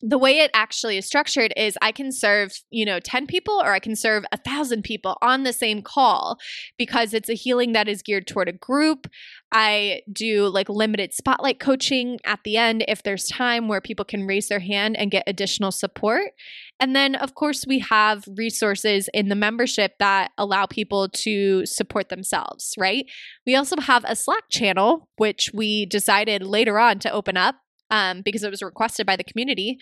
the 0.03 0.19
way 0.19 0.41
it 0.41 0.51
actually 0.53 0.99
is 0.99 1.07
structured 1.07 1.53
is 1.57 1.79
I 1.81 1.93
can 1.93 2.11
serve, 2.11 2.53
you 2.71 2.85
know, 2.85 2.99
10 2.99 3.29
people 3.29 3.61
or 3.63 3.73
I 3.73 3.79
can 3.79 3.95
serve 3.95 4.25
a 4.33 4.37
thousand 4.37 4.83
people 4.83 5.17
on 5.23 5.45
the 5.45 5.53
same 5.53 5.81
call 5.81 6.39
because 6.77 7.15
it's 7.15 7.29
a 7.29 7.35
healing 7.35 7.73
that 7.73 7.89
is 7.89 8.03
geared 8.03 8.27
toward 8.27 8.49
a 8.49 8.53
group. 8.53 9.07
I 9.53 10.01
do 10.13 10.49
like 10.49 10.69
limited 10.69 11.15
spotlight 11.15 11.61
coaching 11.61 12.19
at 12.25 12.41
the 12.45 12.57
end 12.57 12.85
if 12.89 13.05
there's 13.05 13.27
time 13.27 13.69
where 13.69 13.81
people 13.81 14.05
can 14.05 14.27
raise 14.27 14.49
their 14.49 14.61
hand 14.61 14.97
and 14.97 15.11
get 15.11 15.23
additional 15.29 15.71
support. 15.71 16.33
And 16.81 16.97
then, 16.97 17.15
of 17.15 17.37
course, 17.37 17.65
we 17.65 17.79
have 17.79 18.25
resources 18.37 19.09
in 19.15 19.29
the 19.29 19.37
membership 19.37 19.93
that 20.01 20.33
allow 20.37 20.67
people 20.67 21.09
to 21.11 21.65
support 21.65 22.09
themselves, 22.09 22.75
right? 22.77 23.07
We 23.47 23.55
also 23.55 23.77
have 23.81 24.05
a 24.05 24.17
Slack 24.17 24.45
channel, 24.51 25.09
which 25.17 25.51
we 25.55 25.87
decided 25.87 26.43
later 26.43 26.81
on 26.81 26.99
to 27.01 27.13
open 27.13 27.37
up 27.37 27.62
um, 27.93 28.23
because 28.23 28.43
it 28.43 28.51
was 28.51 28.63
requested 28.63 29.07
by 29.07 29.15
the 29.15 29.23
community. 29.23 29.79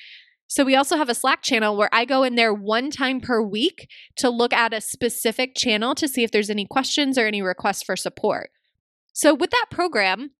So 0.48 0.64
we 0.64 0.74
also 0.74 0.96
have 0.96 1.08
a 1.08 1.14
Slack 1.14 1.42
channel 1.42 1.76
where 1.76 1.88
I 1.92 2.04
go 2.04 2.24
in 2.24 2.34
there 2.34 2.52
one 2.52 2.90
time 2.90 3.20
per 3.20 3.40
week 3.40 3.88
to 4.16 4.28
look 4.28 4.52
at 4.52 4.74
a 4.74 4.80
specific 4.80 5.54
channel 5.56 5.94
to 5.94 6.08
see 6.08 6.24
if 6.24 6.32
there's 6.32 6.50
any 6.50 6.66
questions 6.66 7.16
or 7.16 7.26
any 7.26 7.40
requests 7.40 7.84
for 7.84 7.94
support. 7.94 8.50
So 9.12 9.32
with 9.32 9.50
that 9.50 9.66
program, 9.70 10.32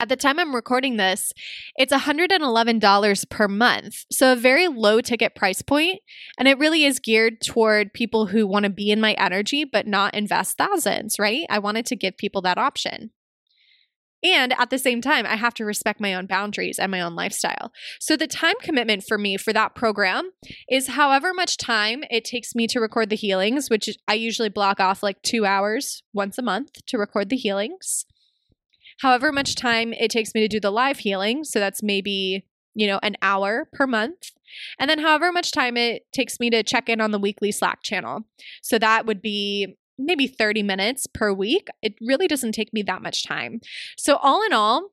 at 0.00 0.08
the 0.08 0.14
time 0.14 0.38
I'm 0.38 0.54
recording 0.54 0.96
this, 0.98 1.32
it's 1.76 1.92
$111 1.92 3.28
per 3.28 3.48
month. 3.48 4.04
So 4.12 4.32
a 4.32 4.36
very 4.36 4.68
low 4.68 5.00
ticket 5.00 5.34
price 5.34 5.62
point, 5.62 5.98
and 6.38 6.46
it 6.46 6.58
really 6.58 6.84
is 6.84 7.00
geared 7.00 7.40
toward 7.40 7.92
people 7.92 8.26
who 8.26 8.46
want 8.46 8.64
to 8.64 8.70
be 8.70 8.92
in 8.92 9.00
my 9.00 9.14
energy 9.14 9.64
but 9.64 9.88
not 9.88 10.14
invest 10.14 10.56
thousands, 10.56 11.18
right? 11.18 11.44
I 11.50 11.58
wanted 11.58 11.86
to 11.86 11.96
give 11.96 12.16
people 12.16 12.42
that 12.42 12.58
option. 12.58 13.10
And 14.22 14.52
at 14.58 14.70
the 14.70 14.78
same 14.78 15.00
time, 15.00 15.26
I 15.26 15.36
have 15.36 15.54
to 15.54 15.64
respect 15.64 16.00
my 16.00 16.14
own 16.14 16.26
boundaries 16.26 16.78
and 16.78 16.90
my 16.90 17.00
own 17.00 17.14
lifestyle. 17.14 17.72
So 18.00 18.16
the 18.16 18.26
time 18.26 18.56
commitment 18.60 19.04
for 19.06 19.16
me 19.16 19.36
for 19.36 19.52
that 19.52 19.74
program 19.74 20.30
is 20.68 20.88
however 20.88 21.32
much 21.32 21.56
time 21.56 22.02
it 22.10 22.24
takes 22.24 22.54
me 22.54 22.66
to 22.68 22.80
record 22.80 23.10
the 23.10 23.16
healings, 23.16 23.70
which 23.70 23.88
I 24.08 24.14
usually 24.14 24.48
block 24.48 24.80
off 24.80 25.02
like 25.02 25.22
two 25.22 25.46
hours 25.46 26.02
once 26.12 26.36
a 26.36 26.42
month 26.42 26.84
to 26.86 26.98
record 26.98 27.28
the 27.28 27.36
healings. 27.36 28.06
However 29.00 29.30
much 29.30 29.54
time 29.54 29.92
it 29.92 30.10
takes 30.10 30.34
me 30.34 30.40
to 30.40 30.48
do 30.48 30.58
the 30.58 30.72
live 30.72 30.98
healing. 30.98 31.44
So 31.44 31.60
that's 31.60 31.82
maybe, 31.82 32.44
you 32.74 32.88
know, 32.88 32.98
an 33.02 33.16
hour 33.22 33.68
per 33.72 33.86
month. 33.86 34.32
And 34.78 34.90
then 34.90 34.98
however 34.98 35.30
much 35.30 35.52
time 35.52 35.76
it 35.76 36.10
takes 36.12 36.40
me 36.40 36.50
to 36.50 36.64
check 36.64 36.88
in 36.88 37.00
on 37.00 37.12
the 37.12 37.18
weekly 37.18 37.52
Slack 37.52 37.82
channel. 37.82 38.24
So 38.62 38.78
that 38.78 39.06
would 39.06 39.22
be 39.22 39.76
maybe 39.98 40.26
30 40.26 40.62
minutes 40.62 41.06
per 41.06 41.32
week. 41.32 41.68
It 41.82 41.94
really 42.00 42.28
doesn't 42.28 42.52
take 42.52 42.72
me 42.72 42.82
that 42.82 43.02
much 43.02 43.24
time. 43.24 43.60
So, 43.96 44.16
all 44.16 44.44
in 44.44 44.52
all, 44.52 44.90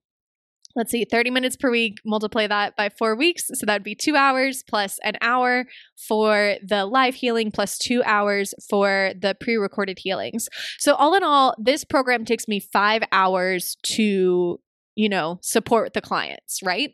let's 0.75 0.91
see, 0.91 1.05
30 1.05 1.31
minutes 1.31 1.55
per 1.55 1.71
week, 1.71 1.99
multiply 2.05 2.47
that 2.47 2.75
by 2.75 2.89
four 2.89 3.15
weeks. 3.15 3.49
So 3.53 3.65
that 3.65 3.73
would 3.73 3.83
be 3.83 3.95
two 3.95 4.15
hours 4.15 4.63
plus 4.67 4.99
an 5.03 5.15
hour 5.21 5.65
for 5.95 6.55
the 6.61 6.85
live 6.85 7.15
healing, 7.15 7.51
plus 7.51 7.77
two 7.77 8.03
hours 8.03 8.53
for 8.69 9.13
the 9.19 9.35
pre 9.39 9.55
recorded 9.55 9.99
healings. 9.99 10.49
So, 10.77 10.95
all 10.95 11.15
in 11.15 11.23
all, 11.23 11.55
this 11.57 11.83
program 11.83 12.25
takes 12.25 12.47
me 12.47 12.59
five 12.59 13.03
hours 13.11 13.77
to, 13.83 14.59
you 14.95 15.09
know, 15.09 15.39
support 15.41 15.93
the 15.93 16.01
clients, 16.01 16.59
right? 16.63 16.91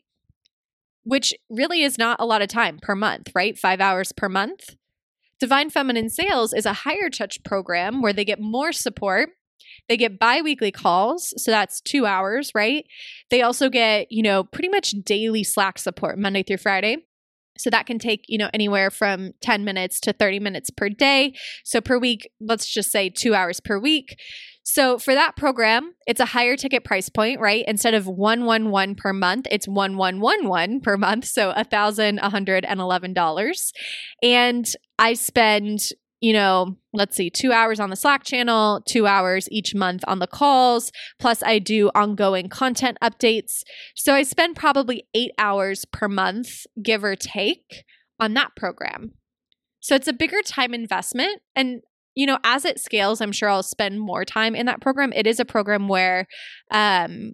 Which 1.04 1.34
really 1.50 1.82
is 1.82 1.98
not 1.98 2.20
a 2.20 2.26
lot 2.26 2.44
of 2.44 2.48
time 2.48 2.78
per 2.80 2.96
month, 2.96 3.30
right? 3.34 3.58
Five 3.58 3.82
hours 3.82 4.12
per 4.12 4.30
month. 4.30 4.76
Divine 5.42 5.72
Feminine 5.72 6.10
Sales 6.10 6.54
is 6.54 6.68
a 6.68 6.72
higher 6.72 7.10
touch 7.10 7.44
program 7.44 8.02
where 8.02 8.14
they 8.14 8.24
get 8.24 8.40
more 8.40 8.72
support. 8.72 9.30
They 9.90 9.98
get 9.98 10.20
bi-weekly 10.20 10.72
calls, 10.72 11.34
so 11.36 11.50
that's 11.50 11.82
2 11.82 12.06
hours, 12.06 12.52
right? 12.54 12.86
They 13.32 13.42
also 13.42 13.68
get, 13.68 14.08
you 14.12 14.22
know, 14.22 14.44
pretty 14.44 14.70
much 14.70 14.92
daily 15.04 15.44
Slack 15.44 15.80
support 15.80 16.20
Monday 16.20 16.44
through 16.44 16.58
Friday. 16.58 16.98
So 17.58 17.72
that 17.72 17.88
can 17.88 17.98
take, 17.98 18.26
you 18.28 18.38
know, 18.38 18.50
anywhere 18.54 18.92
from 18.92 19.32
10 19.42 19.66
minutes 19.66 20.00
to 20.02 20.14
30 20.14 20.40
minutes 20.40 20.70
per 20.70 20.90
day. 20.90 21.34
So 21.66 21.82
per 21.82 21.98
week, 21.98 22.30
let's 22.40 22.72
just 22.72 22.92
say 22.92 23.10
2 23.10 23.34
hours 23.34 23.60
per 23.60 23.80
week. 23.80 24.16
So 24.64 25.00
for 25.00 25.14
that 25.14 25.36
program, 25.36 25.94
it's 26.06 26.20
a 26.20 26.26
higher 26.26 26.56
ticket 26.56 26.84
price 26.84 27.10
point, 27.10 27.40
right? 27.40 27.66
Instead 27.68 27.94
of 27.94 28.08
111 28.08 28.96
per 28.96 29.12
month, 29.12 29.48
it's 29.50 29.68
1111 29.68 30.82
per 30.82 30.98
month, 30.98 31.26
so 31.26 31.52
$1111. 31.52 33.72
And 34.22 34.66
I 35.00 35.14
spend 35.14 35.80
you 36.22 36.34
know, 36.34 36.78
let's 36.94 37.16
see, 37.16 37.32
two 37.32 37.52
hours 37.52 37.80
on 37.80 37.90
the 37.90 37.96
Slack 37.96 38.24
channel, 38.24 38.82
two 38.88 39.08
hours 39.08 39.48
each 39.52 39.74
month 39.74 40.04
on 40.08 40.20
the 40.20 40.28
calls, 40.28 40.92
plus 41.20 41.42
I 41.42 41.58
do 41.58 41.90
ongoing 41.96 42.48
content 42.48 42.98
updates. 43.04 43.64
So 43.96 44.14
I 44.14 44.22
spend 44.22 44.56
probably 44.56 45.08
eight 45.16 45.32
hours 45.40 45.84
per 45.92 46.08
month, 46.08 46.68
give 46.82 47.04
or 47.04 47.16
take, 47.16 47.84
on 48.20 48.36
that 48.36 48.56
program. 48.56 49.14
So 49.80 49.96
it's 49.96 50.08
a 50.08 50.14
bigger 50.14 50.44
time 50.46 50.76
investment. 50.76 51.42
And 51.56 51.82
you 52.16 52.26
know, 52.26 52.40
as 52.44 52.66
it 52.66 52.80
scales, 52.80 53.22
I'm 53.22 53.32
sure 53.32 53.50
I'll 53.50 53.64
spend 53.64 54.00
more 54.00 54.26
time 54.26 54.56
in 54.56 54.66
that 54.66 54.82
program. 54.82 55.14
It 55.14 55.28
is 55.28 55.40
a 55.40 55.46
program 55.46 55.88
where, 55.88 56.28
um, 56.72 57.34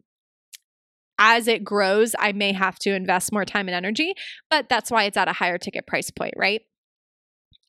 as 1.19 1.47
it 1.47 1.63
grows, 1.63 2.15
I 2.19 2.31
may 2.31 2.51
have 2.51 2.77
to 2.79 2.93
invest 2.93 3.31
more 3.31 3.45
time 3.45 3.67
and 3.67 3.75
energy, 3.75 4.13
but 4.51 4.69
that's 4.69 4.91
why 4.91 5.05
it's 5.05 5.17
at 5.17 5.27
a 5.27 5.33
higher 5.33 5.57
ticket 5.57 5.87
price 5.87 6.11
point, 6.11 6.35
right? 6.37 6.61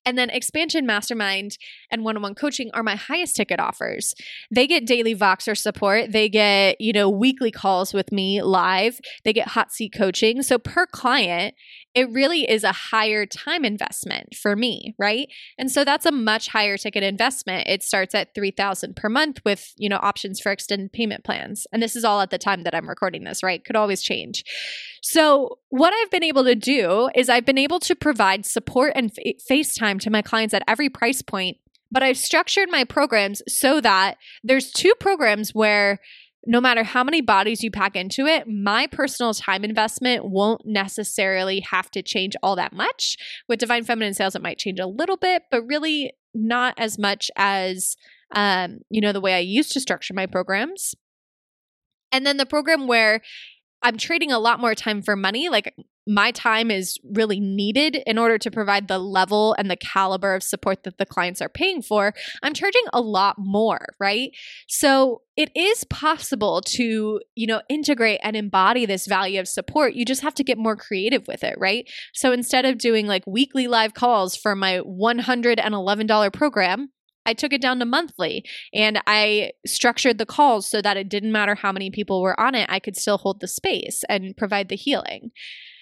And 0.09 0.17
then 0.17 0.31
Expansion 0.31 0.87
Mastermind 0.87 1.59
and 1.91 2.03
one 2.03 2.17
on 2.17 2.23
one 2.23 2.35
coaching 2.35 2.71
are 2.73 2.83
my 2.83 2.97
highest 2.97 3.37
ticket 3.37 3.61
offers. 3.61 4.15
They 4.51 4.67
get 4.67 4.87
daily 4.87 5.15
Voxer 5.15 5.55
support. 5.55 6.13
They 6.13 6.31
get, 6.31 6.81
you 6.81 6.95
know, 6.95 7.11
weekly 7.11 7.51
calls 7.51 7.93
with 7.93 8.11
me 8.11 8.41
live. 8.41 9.01
They 9.25 9.35
get 9.35 9.49
hot 9.49 9.71
seat 9.71 9.93
coaching. 9.93 10.41
So 10.41 10.59
per 10.59 10.87
client, 10.87 11.55
it 11.95 12.09
really 12.11 12.49
is 12.51 12.65
a 12.65 12.73
higher 12.73 13.27
time 13.27 13.67
investment 13.67 14.35
for 14.35 14.57
me, 14.57 14.95
right? 14.99 15.29
And 15.59 15.71
so 15.71 15.85
that's 15.85 16.07
a 16.07 16.13
much 16.13 16.49
higher 16.49 16.79
ticket 16.79 17.03
investment. 17.03 17.69
It 17.69 17.83
starts 17.83 18.15
at 18.15 18.35
3000 18.35 18.97
per 18.97 19.11
month 19.11 19.41
with, 19.45 19.75
you 19.77 19.91
know, 19.91 19.99
options 20.01 20.41
for 20.41 20.51
extended 20.53 20.91
payment 20.91 21.23
plans. 21.23 21.67
And 21.71 21.83
this 21.83 21.97
is 21.97 22.05
all 22.05 22.23
at 22.23 22.31
the 22.31 22.39
time 22.39 22.63
that 22.63 22.75
I'm 22.75 22.89
recording 22.89 23.25
this, 23.25 23.43
right? 23.43 23.63
Could 23.63 23.77
always 23.77 24.01
change. 24.01 24.43
So, 25.03 25.59
what 25.71 25.93
I've 25.93 26.11
been 26.11 26.25
able 26.25 26.45
to 26.45 26.55
do 26.55 27.11
is 27.15 27.29
I've 27.29 27.45
been 27.45 27.59
able 27.59 27.79
to 27.81 27.95
provide 27.95 28.47
support 28.47 28.93
and 28.95 29.13
FaceTime 29.51 29.98
to 30.01 30.11
my 30.11 30.23
clients 30.23 30.55
at 30.55 30.63
every 30.69 30.89
price 30.89 31.23
point, 31.23 31.59
but 31.91 32.03
I've 32.03 32.19
structured 32.19 32.71
my 32.71 32.85
programs 32.85 33.43
so 33.49 33.81
that 33.81 34.17
there's 34.43 34.71
two 34.71 34.95
programs 34.99 35.55
where 35.55 35.99
no 36.47 36.61
matter 36.61 36.83
how 36.83 37.05
many 37.05 37.21
bodies 37.21 37.63
you 37.63 37.71
pack 37.71 37.97
into 37.97 38.27
it, 38.27 38.47
my 38.49 38.87
personal 38.87 39.35
time 39.35 39.65
investment 39.65 40.25
won't 40.25 40.63
necessarily 40.65 41.61
have 41.61 41.91
to 41.91 42.03
change 42.03 42.35
all 42.43 42.57
that 42.57 42.73
much. 42.73 43.17
With 43.49 43.59
Divine 43.59 43.85
Feminine 43.85 44.15
Sales, 44.15 44.35
it 44.35 44.43
might 44.43 44.59
change 44.59 44.79
a 44.79 44.87
little 44.87 45.17
bit, 45.17 45.43
but 45.51 45.67
really 45.67 46.13
not 46.35 46.75
as 46.79 46.99
much 46.99 47.31
as 47.37 47.97
um, 48.35 48.81
you 48.91 49.01
know, 49.01 49.13
the 49.13 49.21
way 49.21 49.35
I 49.35 49.39
used 49.39 49.73
to 49.73 49.81
structure 49.81 50.15
my 50.15 50.27
programs. 50.27 50.95
And 52.13 52.27
then 52.27 52.37
the 52.37 52.47
program 52.47 52.87
where 52.87 53.21
I'm 53.83 53.97
trading 53.97 54.33
a 54.33 54.39
lot 54.39 54.61
more 54.61 54.75
time 54.75 55.03
for 55.03 55.17
money. 55.17 55.49
Like 55.49 55.75
my 56.09 56.31
time 56.31 56.71
is 56.71 56.99
really 57.13 57.39
needed 57.39 58.03
in 58.07 58.17
order 58.17 58.39
to 58.39 58.51
provide 58.51 58.89
the 58.89 58.99
level 58.99 59.55
and 59.59 59.71
the 59.71 59.77
caliber 59.77 60.35
of 60.35 60.43
support 60.43 60.85
that 60.85 60.97
the 60.97 61.05
clients 61.05 61.43
are 61.43 61.51
paying 61.51 61.83
for. 61.83 62.15
I'm 62.43 62.55
charging 62.55 62.83
a 62.95 63.01
lot 63.01 63.37
more, 63.39 63.95
right? 64.01 64.31
So 64.69 65.21
it 65.37 65.51
is 65.55 65.85
possible 65.85 66.63
to, 66.63 67.21
you 67.35 67.47
know, 67.47 67.61
integrate 67.69 68.21
and 68.23 68.37
embody 68.37 68.87
this 68.87 69.07
value 69.07 69.39
of 69.39 69.47
support. 69.47 69.95
You 69.95 70.07
just 70.07 70.23
have 70.23 70.35
to 70.35 70.45
get 70.45 70.57
more 70.57 70.77
creative 70.77 71.29
with 71.29 71.45
it, 71.45 71.57
right? 71.59 71.89
So 72.15 72.33
instead 72.33 72.65
of 72.65 72.79
doing 72.79 73.07
like 73.07 73.25
weekly 73.27 73.69
live 73.69 73.93
calls 73.93 74.35
for 74.35 74.57
my 74.57 74.81
$111 74.81 76.33
program, 76.33 76.89
I 77.27 77.35
took 77.35 77.53
it 77.53 77.61
down 77.61 77.79
to 77.81 77.85
monthly 77.85 78.47
and 78.73 79.03
I 79.07 79.53
structured 79.67 80.17
the 80.17 80.25
calls 80.25 80.69
so 80.69 80.81
that 80.81 80.97
it 80.97 81.11
didn't 81.11 81.33
matter 81.33 81.55
how 81.55 81.73
many 81.73 81.91
people 81.91 82.23
were 82.23 82.39
on 82.41 82.55
it, 82.55 82.67
I 82.71 82.81
could 82.81 82.97
still 82.97 83.19
hold 83.19 83.41
the 83.41 83.49
space 83.49 84.03
and 84.09 84.35
provide 84.35 84.71
the 84.71 84.77
healing. 84.77 85.33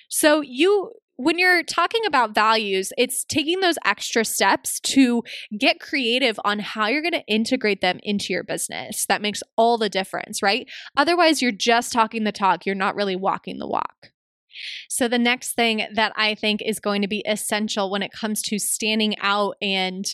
So 0.08 0.40
you 0.40 0.92
when 1.18 1.38
you're 1.38 1.62
talking 1.62 2.02
about 2.06 2.34
values, 2.34 2.92
it's 2.98 3.24
taking 3.24 3.60
those 3.60 3.78
extra 3.84 4.24
steps 4.24 4.78
to 4.80 5.22
get 5.58 5.80
creative 5.80 6.38
on 6.44 6.58
how 6.58 6.88
you're 6.88 7.02
going 7.02 7.12
to 7.12 7.26
integrate 7.26 7.80
them 7.80 7.98
into 8.02 8.34
your 8.34 8.44
business. 8.44 9.06
That 9.06 9.22
makes 9.22 9.42
all 9.56 9.78
the 9.78 9.88
difference, 9.88 10.42
right? 10.42 10.68
Otherwise, 10.96 11.40
you're 11.40 11.52
just 11.52 11.92
talking 11.92 12.24
the 12.24 12.32
talk, 12.32 12.66
you're 12.66 12.74
not 12.74 12.94
really 12.94 13.16
walking 13.16 13.58
the 13.58 13.66
walk. 13.66 14.10
So, 14.88 15.08
the 15.08 15.18
next 15.18 15.54
thing 15.54 15.86
that 15.94 16.12
I 16.16 16.34
think 16.34 16.62
is 16.62 16.80
going 16.80 17.02
to 17.02 17.08
be 17.08 17.22
essential 17.26 17.90
when 17.90 18.02
it 18.02 18.12
comes 18.12 18.42
to 18.42 18.58
standing 18.58 19.18
out 19.20 19.56
and 19.60 20.04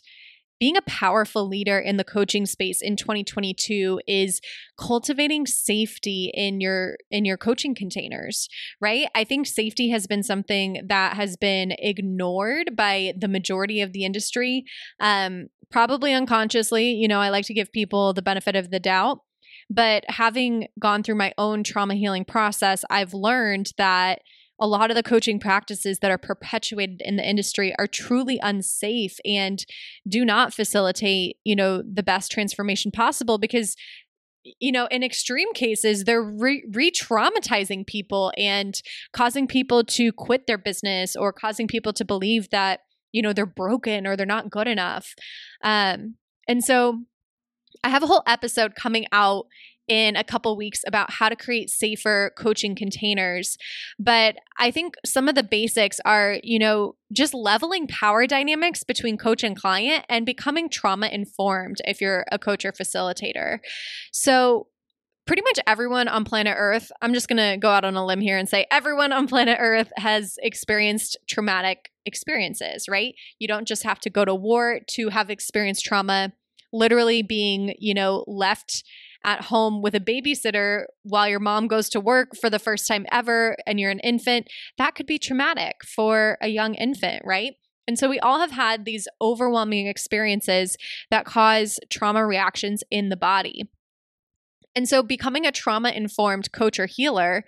being 0.63 0.77
a 0.77 0.83
powerful 0.83 1.49
leader 1.49 1.77
in 1.77 1.97
the 1.97 2.05
coaching 2.05 2.47
space 2.47 2.81
in 2.81 2.95
2022 2.95 4.01
is 4.07 4.41
cultivating 4.79 5.45
safety 5.45 6.31
in 6.33 6.61
your 6.61 6.97
in 7.11 7.25
your 7.25 7.37
coaching 7.37 7.75
containers 7.75 8.49
right? 8.81 9.09
I 9.13 9.25
think 9.25 9.49
safety 9.49 9.89
has 9.89 10.07
been 10.07 10.23
something 10.23 10.81
that 10.87 11.17
has 11.17 11.37
been 11.37 11.73
ignored 11.81 12.77
by 12.77 13.13
the 13.19 13.27
majority 13.27 13.81
of 13.81 13.93
the 13.93 14.05
industry 14.05 14.65
um, 15.01 15.49
probably 15.69 16.13
unconsciously 16.13 16.93
you 16.93 17.09
know 17.09 17.19
i 17.19 17.29
like 17.29 17.47
to 17.47 17.55
give 17.55 17.73
people 17.73 18.13
the 18.13 18.23
benefit 18.23 18.55
of 18.55 18.71
the 18.71 18.79
doubt 18.79 19.19
but 19.69 20.05
having 20.09 20.69
gone 20.79 21.03
through 21.03 21.17
my 21.17 21.33
own 21.39 21.65
trauma 21.65 21.95
healing 21.95 22.25
process 22.25 22.85
i've 22.89 23.15
learned 23.15 23.73
that 23.79 24.21
a 24.63 24.67
lot 24.67 24.93
of 24.93 24.95
the 24.95 25.03
coaching 25.03 25.41
practices 25.41 25.99
that 25.99 26.13
are 26.13 26.17
perpetuated 26.17 27.03
in 27.05 27.17
the 27.17 27.29
industry 27.29 27.75
are 27.81 27.89
truly 27.89 28.39
unsafe 28.41 29.19
and 29.25 29.67
do 30.09 30.25
not 30.25 30.55
facilitate, 30.55 31.37
you 31.43 31.57
know, 31.57 31.83
the 31.83 32.03
best 32.03 32.31
transformation 32.31 32.93
possible 32.93 33.39
because 33.39 33.77
you 34.45 34.73
know, 34.73 34.89
in 34.91 35.05
extreme 35.05 35.53
cases, 35.55 36.03
they're 36.03 36.23
re 36.23 36.91
traumatizing 36.91 37.87
people 37.87 38.33
and 38.37 38.83
causing 39.13 39.47
people 39.47 39.85
to 39.85 40.13
quit 40.13 40.49
their 40.49 40.59
business 40.59 41.15
or 41.15 41.33
causing 41.33 41.69
people 41.69 41.93
to 41.93 42.05
believe 42.05 42.51
that, 42.51 42.81
you 43.13 43.23
know, 43.23 43.33
they're 43.33 43.47
broken 43.47 44.05
or 44.05 44.17
they're 44.17 44.27
not 44.27 44.51
good 44.51 44.67
enough. 44.67 45.15
Um, 45.63 46.17
and 46.49 46.65
so 46.65 47.03
I 47.85 47.89
have 47.89 48.03
a 48.03 48.09
whole 48.09 48.25
episode 48.27 48.75
coming 48.75 49.07
out 49.13 49.47
in 49.89 50.17
a 50.17 50.25
couple 50.25 50.57
weeks 50.57 50.81
about 50.87 51.11
how 51.11 51.29
to 51.29 51.37
create 51.37 51.69
safer 51.71 52.33
coaching 52.37 52.75
containers. 52.75 53.57
But 53.99 54.37
I 54.59 54.71
think 54.71 54.95
some 55.05 55.29
of 55.29 55.35
the 55.35 55.43
basics 55.43 55.99
are, 56.05 56.39
you 56.43 56.59
know, 56.59 56.95
just 57.13 57.35
leveling 57.35 57.87
power 57.89 58.27
dynamics 58.27 58.85
between 58.85 59.19
coach 59.19 59.43
and 59.43 59.57
client 59.57 60.05
and 60.09 60.25
becoming 60.25 60.69
trauma 60.69 61.09
informed 61.09 61.79
if 61.87 62.01
you're 62.01 62.25
a 62.31 62.39
coach 62.39 62.65
or 62.65 62.73
facilitator. 62.73 63.59
So, 64.13 64.69
pretty 65.27 65.43
much 65.43 65.59
everyone 65.67 66.09
on 66.09 66.25
planet 66.25 66.55
Earth, 66.57 66.91
I'm 67.01 67.15
just 67.15 67.29
going 67.29 67.37
to 67.37 67.57
go 67.57 67.71
out 67.71 67.85
on 67.85 67.95
a 67.95 68.05
limb 68.05 68.21
here 68.21 68.39
and 68.39 68.49
say 68.49 68.67
everyone 68.71 69.13
on 69.13 69.27
planet 69.29 69.59
Earth 69.61 69.93
has 69.97 70.37
experienced 70.43 71.17
traumatic 71.29 71.91
experiences, 72.07 72.87
right? 72.89 73.15
You 73.39 73.49
don't 73.49 73.69
just 73.69 73.85
have 73.85 74.01
to 74.01 74.11
go 74.11 74.25
to 74.25 74.35
war 74.35 74.81
to 74.91 75.09
have 75.11 75.31
experienced 75.31 75.85
trauma. 75.85 76.33
Literally 76.73 77.23
being, 77.23 77.75
you 77.79 77.93
know, 77.93 78.25
left 78.27 78.83
at 79.25 79.43
home 79.43 79.83
with 79.83 79.95
a 79.95 80.01
babysitter 80.01 80.85
while 81.03 81.29
your 81.29 81.41
mom 81.41 81.69
goes 81.69 81.89
to 81.91 82.01
work 82.01 82.31
for 82.41 82.51
the 82.51 82.59
first 82.59 82.87
time 82.87 83.07
ever 83.13 83.57
and 83.67 83.79
you're 83.79 83.91
an 83.91 84.01
infant, 84.01 84.49
that 84.79 84.95
could 84.95 85.07
be 85.07 85.19
traumatic 85.19 85.85
for 85.85 86.39
a 86.41 86.49
young 86.49 86.75
infant, 86.75 87.23
right? 87.25 87.55
And 87.87 87.99
so 87.99 88.09
we 88.09 88.21
all 88.21 88.41
have 88.41 88.53
had 88.53 88.85
these 88.85 89.09
overwhelming 89.21 89.87
experiences 89.87 90.77
that 91.11 91.25
cause 91.25 91.79
trauma 91.91 92.27
reactions 92.27 92.83
in 92.91 93.09
the 93.09 93.17
body. 93.17 93.69
And 94.75 94.89
so 94.89 95.03
becoming 95.03 95.47
a 95.47 95.53
trauma 95.53 95.91
informed 95.91 96.53
coach 96.53 96.79
or 96.79 96.87
healer 96.87 97.45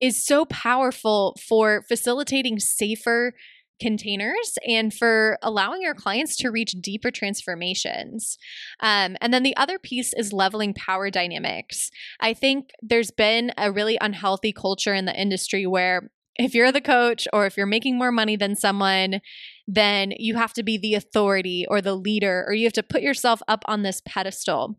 is 0.00 0.24
so 0.24 0.44
powerful 0.46 1.36
for 1.46 1.82
facilitating 1.88 2.58
safer 2.58 3.34
containers 3.80 4.58
and 4.66 4.92
for 4.92 5.38
allowing 5.42 5.82
your 5.82 5.94
clients 5.94 6.36
to 6.36 6.50
reach 6.50 6.72
deeper 6.80 7.10
transformations. 7.10 8.38
Um, 8.80 9.16
and 9.20 9.32
then 9.32 9.42
the 9.42 9.56
other 9.56 9.78
piece 9.78 10.12
is 10.12 10.32
leveling 10.32 10.74
power 10.74 11.10
dynamics. 11.10 11.90
I 12.20 12.34
think 12.34 12.70
there's 12.82 13.10
been 13.10 13.52
a 13.56 13.72
really 13.72 13.98
unhealthy 14.00 14.52
culture 14.52 14.94
in 14.94 15.04
the 15.04 15.20
industry 15.20 15.66
where 15.66 16.10
if 16.38 16.54
you're 16.54 16.72
the 16.72 16.80
coach 16.80 17.26
or 17.32 17.46
if 17.46 17.56
you're 17.56 17.66
making 17.66 17.98
more 17.98 18.12
money 18.12 18.36
than 18.36 18.54
someone, 18.54 19.20
then 19.66 20.12
you 20.18 20.36
have 20.36 20.52
to 20.54 20.62
be 20.62 20.78
the 20.78 20.94
authority 20.94 21.66
or 21.68 21.80
the 21.80 21.96
leader, 21.96 22.44
or 22.46 22.54
you 22.54 22.64
have 22.64 22.72
to 22.74 22.82
put 22.82 23.02
yourself 23.02 23.42
up 23.48 23.64
on 23.66 23.82
this 23.82 24.00
pedestal. 24.06 24.78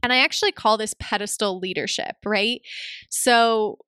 And 0.00 0.12
I 0.12 0.18
actually 0.18 0.52
call 0.52 0.78
this 0.78 0.94
pedestal 1.00 1.58
leadership, 1.58 2.16
right? 2.24 2.60
So 3.10 3.78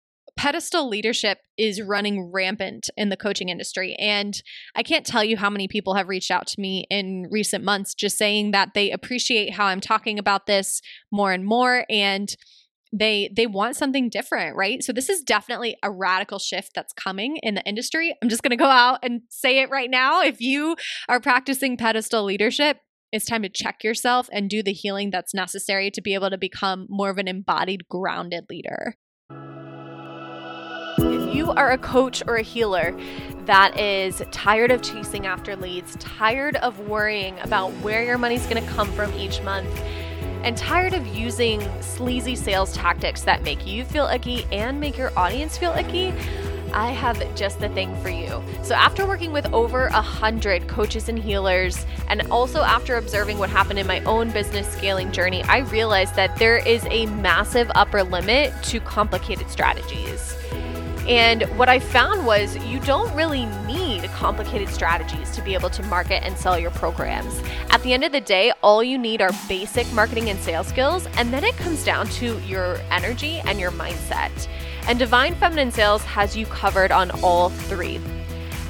pedestal 0.41 0.89
leadership 0.89 1.37
is 1.59 1.83
running 1.83 2.33
rampant 2.33 2.89
in 2.97 3.11
the 3.11 3.17
coaching 3.17 3.51
industry. 3.51 3.95
And 3.97 4.43
I 4.75 4.83
can't 4.83 5.05
tell 5.05 5.23
you 5.23 5.37
how 5.37 5.51
many 5.51 5.69
people 5.69 5.93
have 5.97 6.09
reached 6.09 6.31
out 6.31 6.47
to 6.47 6.59
me 6.59 6.87
in 6.89 7.29
recent 7.31 7.63
months 7.63 7.93
just 7.93 8.17
saying 8.17 8.53
that 8.53 8.71
they 8.73 8.91
appreciate 8.91 9.53
how 9.53 9.67
I'm 9.67 9.83
talking 9.83 10.19
about 10.19 10.47
this 10.47 10.81
more 11.13 11.33
and 11.33 11.45
more. 11.45 11.85
And 11.91 12.35
they 12.91 13.31
they 13.37 13.47
want 13.47 13.77
something 13.77 14.09
different 14.09 14.57
right 14.57 14.83
so 14.83 14.93
this 14.93 15.09
is 15.09 15.23
definitely 15.23 15.77
a 15.81 15.89
radical 15.89 16.41
shift 16.41 16.73
that's 16.75 16.93
coming 16.95 17.37
in 17.37 17.55
the 17.55 17.63
industry 17.63 18.17
i'm 18.21 18.29
just 18.29 18.43
going 18.43 18.51
to 18.51 18.57
go 18.57 18.65
out 18.65 18.99
and 19.05 19.21
say 19.29 19.61
it 19.61 19.71
right 19.71 19.91
now 19.91 20.21
if 20.21 20.41
you 20.41 20.75
are 21.09 21.21
practicing 21.21 21.77
pedestal 21.77 22.25
leadership 22.25 22.79
it's 23.13 23.27
time 23.27 23.43
to 23.43 23.49
check 23.49 23.85
yourself 23.85 24.29
and 24.33 24.51
do 24.51 24.61
the 24.61 24.73
healing 24.73 25.09
that's 25.13 25.33
necessary 25.33 25.89
to 25.89 26.03
be 26.03 26.15
able 26.15 26.31
to 26.31 26.37
become 26.37 26.89
more 26.91 27.11
of 27.11 27.19
an 27.19 27.29
embodied 27.29 27.87
grounded 27.89 28.47
leader 28.51 28.97
you 31.41 31.51
are 31.53 31.71
a 31.71 31.79
coach 31.79 32.23
or 32.27 32.37
a 32.37 32.43
healer 32.43 32.95
that 33.47 33.81
is 33.81 34.23
tired 34.31 34.71
of 34.71 34.83
chasing 34.83 35.27
after 35.27 35.57
leads, 35.57 35.97
tired 35.97 36.57
of 36.57 36.79
worrying 36.81 37.39
about 37.41 37.73
where 37.81 38.05
your 38.05 38.19
money's 38.19 38.47
going 38.47 38.63
to 38.63 38.71
come 38.73 38.93
from 38.93 39.11
each 39.15 39.41
month, 39.41 39.67
and 40.45 40.55
tired 40.55 40.93
of 40.93 41.07
using 41.07 41.67
sleazy 41.81 42.37
sales 42.37 42.75
tactics 42.75 43.23
that 43.23 43.43
make 43.43 43.67
you 43.67 43.87
feel 43.87 44.07
icky 44.07 44.45
and 44.53 44.79
make 44.79 44.99
your 44.99 45.19
audience 45.19 45.57
feel 45.57 45.73
icky, 45.73 46.13
I 46.75 46.91
have 46.91 47.19
just 47.35 47.59
the 47.59 47.71
thing 47.71 47.97
for 48.03 48.11
you. 48.11 48.43
So, 48.63 48.75
after 48.75 49.07
working 49.07 49.33
with 49.33 49.51
over 49.55 49.87
a 49.87 50.03
hundred 50.03 50.69
coaches 50.69 51.09
and 51.09 51.19
healers, 51.19 51.87
and 52.09 52.21
also 52.31 52.61
after 52.61 52.97
observing 52.97 53.39
what 53.39 53.49
happened 53.49 53.79
in 53.79 53.87
my 53.87 54.01
own 54.01 54.31
business 54.31 54.71
scaling 54.71 55.11
journey, 55.11 55.43
I 55.45 55.61
realized 55.61 56.17
that 56.17 56.37
there 56.37 56.59
is 56.59 56.87
a 56.91 57.07
massive 57.07 57.71
upper 57.75 58.03
limit 58.03 58.53
to 58.65 58.79
complicated 58.81 59.49
strategies. 59.51 60.37
And 61.09 61.43
what 61.59 61.69
I 61.69 61.79
found 61.79 62.27
was 62.27 62.57
you 62.67 62.79
don't 62.81 63.13
really 63.15 63.47
need 63.67 64.05
complicated 64.11 64.69
strategies 64.69 65.31
to 65.35 65.43
be 65.43 65.55
able 65.55 65.71
to 65.71 65.83
market 65.85 66.23
and 66.25 66.37
sell 66.37 66.59
your 66.59 66.71
programs. 66.73 67.43
At 67.71 67.83
the 67.83 67.93
end 67.93 68.05
of 68.05 68.13
the 68.13 68.21
day, 68.21 68.53
all 68.63 68.85
you 68.85 68.99
need 68.99 69.23
are 69.23 69.31
basic 69.49 69.91
marketing 69.93 70.29
and 70.29 70.39
sales 70.41 70.67
skills, 70.67 71.07
and 71.17 71.33
then 71.33 71.45
it 71.45 71.57
comes 71.57 71.85
down 71.85 72.07
to 72.09 72.39
your 72.41 72.79
energy 72.91 73.41
and 73.41 73.59
your 73.59 73.71
mindset. 73.73 74.49
And 74.87 74.99
Divine 74.99 75.35
Feminine 75.35 75.73
Sales 75.73 76.05
has 76.05 76.37
you 76.37 76.47
covered 76.47 76.93
on 76.93 77.11
all 77.23 77.49
three. 77.49 78.01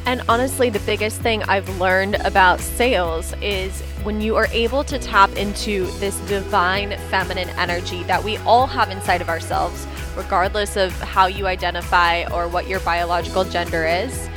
And 0.07 0.23
honestly, 0.29 0.71
the 0.71 0.81
biggest 0.81 1.21
thing 1.21 1.43
I've 1.45 1.69
learned 1.79 2.17
about 2.17 2.61
sales 2.61 3.35
is 3.43 3.81
when 4.03 4.21
you 4.21 4.35
are 4.37 4.47
able 4.47 4.83
to 4.85 4.99
tap 4.99 5.31
into 5.37 5.87
this 5.99 6.19
divine 6.21 6.97
feminine 7.11 7.51
energy 7.51 8.03
that 8.05 8.25
we 8.25 8.39
all 8.39 8.67
have 8.67 8.91
inside 8.91 9.21
of 9.21 9.29
ourselves 9.29 9.87
regardless 10.17 10.77
of 10.77 10.93
how 11.01 11.27
you 11.27 11.47
identify 11.47 12.25
or 12.33 12.49
what 12.49 12.69
your 12.69 12.81
biological 12.81 13.45
gender 13.45 13.87
is. 13.87 14.29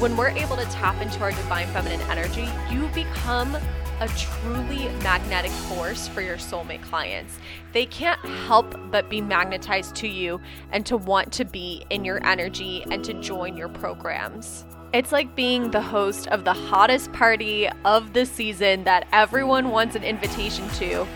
When 0.00 0.16
we're 0.16 0.28
able 0.28 0.56
to 0.56 0.64
tap 0.66 1.00
into 1.02 1.20
our 1.20 1.30
divine 1.30 1.66
feminine 1.68 2.00
energy, 2.02 2.48
you 2.70 2.88
become 2.88 3.56
a 4.00 4.08
truly 4.08 4.88
magnetic 5.02 5.50
force 5.50 6.06
for 6.08 6.20
your 6.20 6.36
soulmate 6.36 6.82
clients. 6.82 7.38
They 7.72 7.86
can't 7.86 8.20
help 8.46 8.78
but 8.90 9.10
be 9.10 9.20
magnetized 9.20 9.96
to 9.96 10.08
you 10.08 10.40
and 10.70 10.86
to 10.86 10.96
want 10.96 11.32
to 11.32 11.44
be 11.44 11.84
in 11.90 12.04
your 12.04 12.24
energy 12.24 12.84
and 12.90 13.04
to 13.04 13.14
join 13.14 13.56
your 13.56 13.68
programs. 13.68 14.64
It's 14.92 15.12
like 15.12 15.34
being 15.34 15.70
the 15.70 15.82
host 15.82 16.28
of 16.28 16.44
the 16.44 16.52
hottest 16.52 17.12
party 17.12 17.68
of 17.84 18.12
the 18.14 18.24
season 18.24 18.84
that 18.84 19.06
everyone 19.12 19.70
wants 19.70 19.96
an 19.96 20.04
invitation 20.04 20.68
to, 20.76 21.06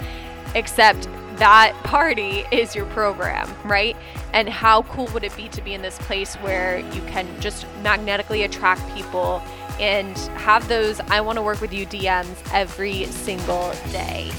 except 0.55 1.09
that 1.43 1.75
party 1.83 2.45
is 2.53 2.73
your 2.73 2.87
program, 2.87 3.53
right? 3.65 3.97
And 4.33 4.49
how 4.49 4.83
cool 4.83 5.09
would 5.09 5.25
it 5.25 5.37
be 5.37 5.49
to 5.49 5.61
be 5.61 5.75
in 5.75 5.83
this 5.83 5.99
place 5.99 6.37
where 6.37 6.79
you 6.95 7.03
can 7.09 7.27
just 7.41 7.67
magnetically 7.83 8.45
attract 8.45 8.81
people 8.95 9.43
and 9.81 10.17
have 10.39 10.69
those 10.69 11.01
I 11.01 11.21
want 11.21 11.39
to 11.39 11.43
work 11.43 11.61
with 11.61 11.73
you 11.73 11.85
DMs 11.85 12.37
every 12.53 13.07
single 13.07 13.73
day? 13.91 14.31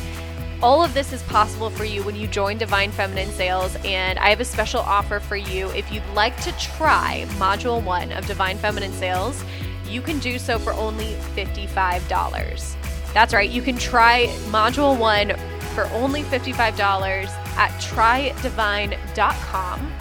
All 0.61 0.81
of 0.81 0.93
this 0.93 1.11
is 1.11 1.21
possible 1.23 1.69
for 1.69 1.83
you 1.83 2.03
when 2.03 2.15
you 2.15 2.25
join 2.25 2.57
Divine 2.57 2.89
Feminine 2.89 3.31
Sales, 3.31 3.75
and 3.83 4.17
I 4.17 4.29
have 4.29 4.39
a 4.39 4.45
special 4.45 4.79
offer 4.79 5.19
for 5.19 5.35
you. 5.35 5.67
If 5.71 5.91
you'd 5.91 6.07
like 6.15 6.41
to 6.43 6.53
try 6.53 7.25
Module 7.31 7.83
1 7.83 8.13
of 8.13 8.25
Divine 8.27 8.57
Feminine 8.57 8.93
Sales, 8.93 9.43
you 9.89 10.01
can 10.01 10.19
do 10.19 10.39
so 10.39 10.57
for 10.57 10.71
only 10.71 11.15
$55. 11.35 12.77
That's 13.13 13.33
right, 13.33 13.49
you 13.49 13.61
can 13.61 13.75
try 13.75 14.27
Module 14.47 14.97
1 14.97 15.52
for 15.73 15.88
only 15.88 16.23
$55 16.23 16.79
at 17.57 17.71
trydivine.com. 17.81 19.91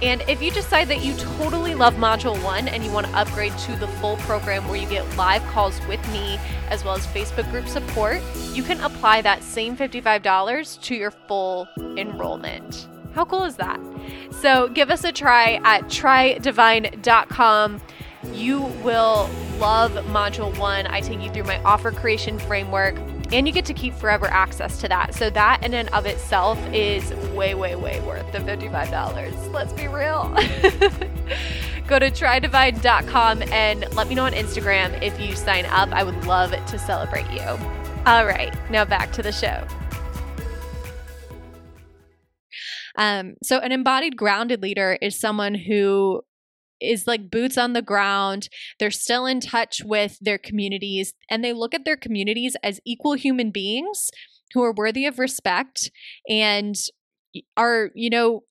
And 0.00 0.22
if 0.28 0.40
you 0.40 0.52
decide 0.52 0.86
that 0.88 1.04
you 1.04 1.12
totally 1.16 1.74
love 1.74 1.94
Module 1.94 2.40
1 2.44 2.68
and 2.68 2.84
you 2.84 2.92
want 2.92 3.08
to 3.08 3.16
upgrade 3.16 3.58
to 3.58 3.74
the 3.76 3.88
full 3.88 4.16
program 4.18 4.68
where 4.68 4.76
you 4.76 4.88
get 4.88 5.16
live 5.16 5.42
calls 5.48 5.84
with 5.88 6.00
me 6.12 6.38
as 6.68 6.84
well 6.84 6.94
as 6.94 7.04
Facebook 7.08 7.50
group 7.50 7.66
support, 7.66 8.22
you 8.52 8.62
can 8.62 8.80
apply 8.80 9.22
that 9.22 9.42
same 9.42 9.76
$55 9.76 10.80
to 10.82 10.94
your 10.94 11.10
full 11.10 11.66
enrollment. 11.96 12.86
How 13.12 13.24
cool 13.24 13.42
is 13.42 13.56
that? 13.56 13.80
So 14.30 14.68
give 14.68 14.90
us 14.90 15.02
a 15.02 15.10
try 15.10 15.54
at 15.64 15.86
trydivine.com. 15.86 17.80
You 18.32 18.60
will 18.84 19.28
love 19.58 19.92
Module 20.06 20.56
1. 20.58 20.86
I 20.86 21.00
take 21.00 21.20
you 21.20 21.30
through 21.30 21.44
my 21.44 21.60
offer 21.64 21.90
creation 21.90 22.38
framework 22.38 22.96
and 23.32 23.46
you 23.46 23.52
get 23.52 23.64
to 23.66 23.74
keep 23.74 23.94
forever 23.94 24.26
access 24.26 24.80
to 24.80 24.88
that. 24.88 25.14
So 25.14 25.30
that 25.30 25.64
in 25.64 25.74
and 25.74 25.88
of 25.90 26.06
itself 26.06 26.58
is 26.72 27.12
way, 27.34 27.54
way, 27.54 27.76
way 27.76 28.00
worth 28.00 28.30
the 28.32 28.38
$55. 28.38 29.52
Let's 29.52 29.72
be 29.72 29.88
real. 29.88 30.28
Go 31.86 31.98
to 31.98 32.10
trydivine.com 32.10 33.42
and 33.44 33.86
let 33.94 34.08
me 34.08 34.14
know 34.14 34.24
on 34.24 34.32
Instagram 34.32 35.00
if 35.02 35.18
you 35.20 35.34
sign 35.34 35.66
up. 35.66 35.90
I 35.90 36.02
would 36.02 36.26
love 36.26 36.50
to 36.50 36.78
celebrate 36.78 37.30
you. 37.30 37.42
All 38.06 38.26
right, 38.26 38.54
now 38.70 38.84
back 38.84 39.12
to 39.12 39.22
the 39.22 39.32
show. 39.32 39.66
Um, 42.96 43.34
so, 43.42 43.58
an 43.58 43.70
embodied 43.70 44.16
grounded 44.16 44.60
leader 44.60 44.98
is 45.00 45.18
someone 45.18 45.54
who 45.54 46.22
is 46.80 47.06
like 47.06 47.30
boots 47.30 47.58
on 47.58 47.72
the 47.72 47.82
ground. 47.82 48.48
They're 48.78 48.90
still 48.90 49.26
in 49.26 49.40
touch 49.40 49.82
with 49.84 50.18
their 50.20 50.38
communities 50.38 51.14
and 51.30 51.44
they 51.44 51.52
look 51.52 51.74
at 51.74 51.84
their 51.84 51.96
communities 51.96 52.56
as 52.62 52.80
equal 52.84 53.14
human 53.14 53.50
beings 53.50 54.10
who 54.54 54.62
are 54.62 54.72
worthy 54.72 55.06
of 55.06 55.18
respect 55.18 55.90
and 56.28 56.74
are, 57.56 57.90
you 57.94 58.10
know, 58.10 58.44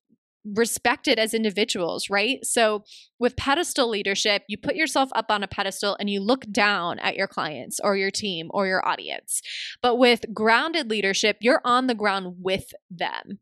respected 0.54 1.18
as 1.18 1.34
individuals, 1.34 2.08
right? 2.08 2.44
So, 2.44 2.84
with 3.18 3.36
pedestal 3.36 3.88
leadership, 3.88 4.44
you 4.48 4.56
put 4.56 4.76
yourself 4.76 5.10
up 5.14 5.26
on 5.30 5.42
a 5.42 5.48
pedestal 5.48 5.96
and 5.98 6.08
you 6.08 6.20
look 6.20 6.50
down 6.50 6.98
at 7.00 7.16
your 7.16 7.26
clients 7.26 7.80
or 7.82 7.96
your 7.96 8.10
team 8.10 8.48
or 8.50 8.66
your 8.66 8.86
audience. 8.86 9.42
But 9.82 9.96
with 9.96 10.24
grounded 10.32 10.88
leadership, 10.90 11.38
you're 11.40 11.60
on 11.64 11.86
the 11.86 11.94
ground 11.94 12.36
with 12.40 12.72
them 12.90 13.40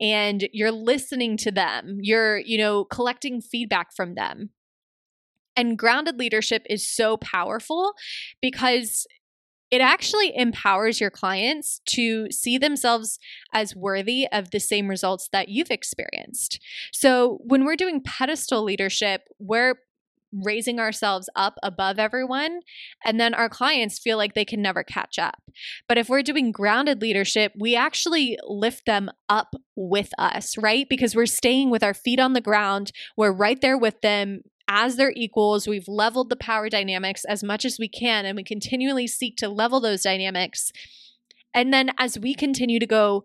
and 0.00 0.48
you're 0.52 0.72
listening 0.72 1.36
to 1.38 1.50
them. 1.50 1.98
You're, 2.00 2.38
you 2.38 2.58
know, 2.58 2.84
collecting 2.84 3.40
feedback 3.40 3.94
from 3.94 4.14
them. 4.14 4.50
And 5.56 5.76
grounded 5.76 6.18
leadership 6.18 6.64
is 6.70 6.86
so 6.86 7.16
powerful 7.16 7.94
because 8.40 9.06
it 9.70 9.80
actually 9.80 10.34
empowers 10.34 11.00
your 11.00 11.10
clients 11.10 11.80
to 11.90 12.30
see 12.30 12.56
themselves 12.58 13.18
as 13.52 13.76
worthy 13.76 14.26
of 14.32 14.50
the 14.50 14.60
same 14.60 14.88
results 14.88 15.28
that 15.32 15.48
you've 15.48 15.70
experienced. 15.70 16.58
So, 16.92 17.38
when 17.44 17.64
we're 17.64 17.76
doing 17.76 18.00
pedestal 18.02 18.62
leadership, 18.62 19.22
we're 19.38 19.74
raising 20.32 20.78
ourselves 20.78 21.28
up 21.34 21.54
above 21.62 21.98
everyone 21.98 22.60
and 23.04 23.18
then 23.18 23.34
our 23.34 23.48
clients 23.48 23.98
feel 23.98 24.16
like 24.16 24.34
they 24.34 24.44
can 24.44 24.60
never 24.60 24.82
catch 24.82 25.18
up. 25.18 25.42
But 25.88 25.98
if 25.98 26.08
we're 26.08 26.22
doing 26.22 26.52
grounded 26.52 27.00
leadership, 27.00 27.52
we 27.58 27.74
actually 27.74 28.38
lift 28.46 28.86
them 28.86 29.10
up 29.28 29.54
with 29.74 30.10
us, 30.18 30.56
right? 30.58 30.86
Because 30.88 31.14
we're 31.14 31.26
staying 31.26 31.70
with 31.70 31.82
our 31.82 31.94
feet 31.94 32.20
on 32.20 32.34
the 32.34 32.40
ground, 32.40 32.92
we're 33.16 33.32
right 33.32 33.60
there 33.60 33.78
with 33.78 34.00
them 34.00 34.42
as 34.68 34.96
their 34.96 35.12
equals. 35.16 35.66
We've 35.66 35.88
leveled 35.88 36.28
the 36.28 36.36
power 36.36 36.68
dynamics 36.68 37.24
as 37.24 37.42
much 37.42 37.64
as 37.64 37.78
we 37.78 37.88
can 37.88 38.26
and 38.26 38.36
we 38.36 38.44
continually 38.44 39.06
seek 39.06 39.36
to 39.38 39.48
level 39.48 39.80
those 39.80 40.02
dynamics. 40.02 40.70
And 41.54 41.72
then 41.72 41.90
as 41.98 42.18
we 42.18 42.34
continue 42.34 42.78
to 42.78 42.86
go 42.86 43.24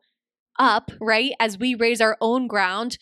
up, 0.58 0.92
right? 1.02 1.34
As 1.40 1.58
we 1.58 1.76
raise 1.76 2.00
our 2.00 2.18
own 2.22 2.48
ground, 2.48 2.98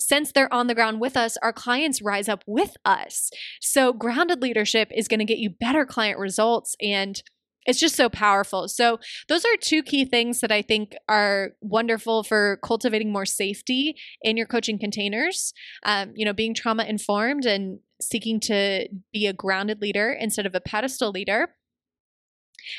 since 0.00 0.32
they're 0.32 0.52
on 0.52 0.66
the 0.66 0.74
ground 0.74 1.00
with 1.00 1.16
us, 1.16 1.36
our 1.42 1.52
clients 1.52 2.02
rise 2.02 2.28
up 2.28 2.42
with 2.46 2.76
us. 2.84 3.30
So, 3.60 3.92
grounded 3.92 4.42
leadership 4.42 4.90
is 4.94 5.08
going 5.08 5.20
to 5.20 5.24
get 5.24 5.38
you 5.38 5.50
better 5.50 5.84
client 5.84 6.18
results 6.18 6.74
and 6.80 7.22
it's 7.66 7.78
just 7.78 7.94
so 7.94 8.08
powerful. 8.08 8.68
So, 8.68 8.98
those 9.28 9.44
are 9.44 9.56
two 9.60 9.82
key 9.82 10.04
things 10.04 10.40
that 10.40 10.50
I 10.50 10.62
think 10.62 10.94
are 11.08 11.50
wonderful 11.60 12.22
for 12.22 12.58
cultivating 12.64 13.12
more 13.12 13.26
safety 13.26 13.96
in 14.22 14.36
your 14.36 14.46
coaching 14.46 14.78
containers. 14.78 15.52
Um, 15.84 16.12
you 16.14 16.24
know, 16.24 16.32
being 16.32 16.54
trauma 16.54 16.84
informed 16.84 17.44
and 17.44 17.80
seeking 18.00 18.40
to 18.40 18.88
be 19.12 19.26
a 19.26 19.32
grounded 19.32 19.82
leader 19.82 20.10
instead 20.10 20.46
of 20.46 20.54
a 20.54 20.60
pedestal 20.60 21.10
leader. 21.10 21.54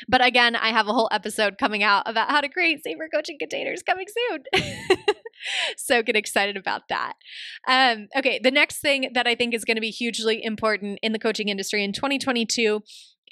But 0.08 0.24
again, 0.24 0.56
I 0.56 0.68
have 0.68 0.88
a 0.88 0.92
whole 0.92 1.08
episode 1.12 1.58
coming 1.58 1.82
out 1.82 2.02
about 2.06 2.30
how 2.30 2.40
to 2.40 2.48
create 2.48 2.82
safer 2.82 3.08
coaching 3.12 3.38
containers 3.38 3.82
coming 3.82 4.06
soon. 4.30 4.62
so 5.76 6.02
get 6.02 6.16
excited 6.16 6.56
about 6.56 6.88
that. 6.88 7.14
Um, 7.66 8.08
okay, 8.16 8.40
the 8.42 8.50
next 8.50 8.80
thing 8.80 9.10
that 9.14 9.26
I 9.26 9.34
think 9.34 9.54
is 9.54 9.64
going 9.64 9.76
to 9.76 9.80
be 9.80 9.90
hugely 9.90 10.42
important 10.44 10.98
in 11.02 11.12
the 11.12 11.18
coaching 11.18 11.48
industry 11.48 11.84
in 11.84 11.92
2022 11.92 12.82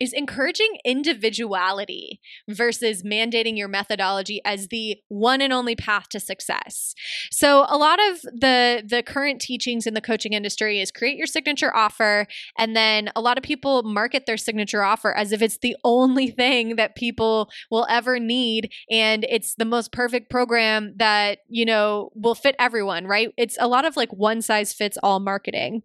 is 0.00 0.14
encouraging 0.14 0.78
individuality 0.84 2.20
versus 2.48 3.02
mandating 3.02 3.56
your 3.56 3.68
methodology 3.68 4.40
as 4.44 4.68
the 4.68 4.96
one 5.08 5.42
and 5.42 5.52
only 5.52 5.76
path 5.76 6.08
to 6.08 6.18
success. 6.18 6.94
So 7.30 7.66
a 7.68 7.76
lot 7.76 8.00
of 8.10 8.22
the 8.22 8.82
the 8.86 9.02
current 9.02 9.40
teachings 9.40 9.86
in 9.86 9.94
the 9.94 10.00
coaching 10.00 10.32
industry 10.32 10.80
is 10.80 10.90
create 10.90 11.16
your 11.16 11.26
signature 11.26 11.74
offer 11.74 12.26
and 12.58 12.74
then 12.74 13.10
a 13.14 13.20
lot 13.20 13.36
of 13.36 13.44
people 13.44 13.82
market 13.82 14.24
their 14.26 14.38
signature 14.38 14.82
offer 14.82 15.12
as 15.12 15.32
if 15.32 15.42
it's 15.42 15.58
the 15.58 15.76
only 15.84 16.28
thing 16.28 16.76
that 16.76 16.96
people 16.96 17.50
will 17.70 17.86
ever 17.90 18.18
need 18.18 18.72
and 18.90 19.24
it's 19.28 19.54
the 19.56 19.64
most 19.64 19.92
perfect 19.92 20.30
program 20.30 20.94
that, 20.96 21.38
you 21.48 21.66
know, 21.66 22.10
will 22.14 22.34
fit 22.34 22.56
everyone, 22.58 23.06
right? 23.06 23.32
It's 23.36 23.56
a 23.60 23.68
lot 23.68 23.84
of 23.84 23.96
like 23.96 24.12
one 24.12 24.40
size 24.40 24.72
fits 24.72 24.96
all 25.02 25.20
marketing. 25.20 25.82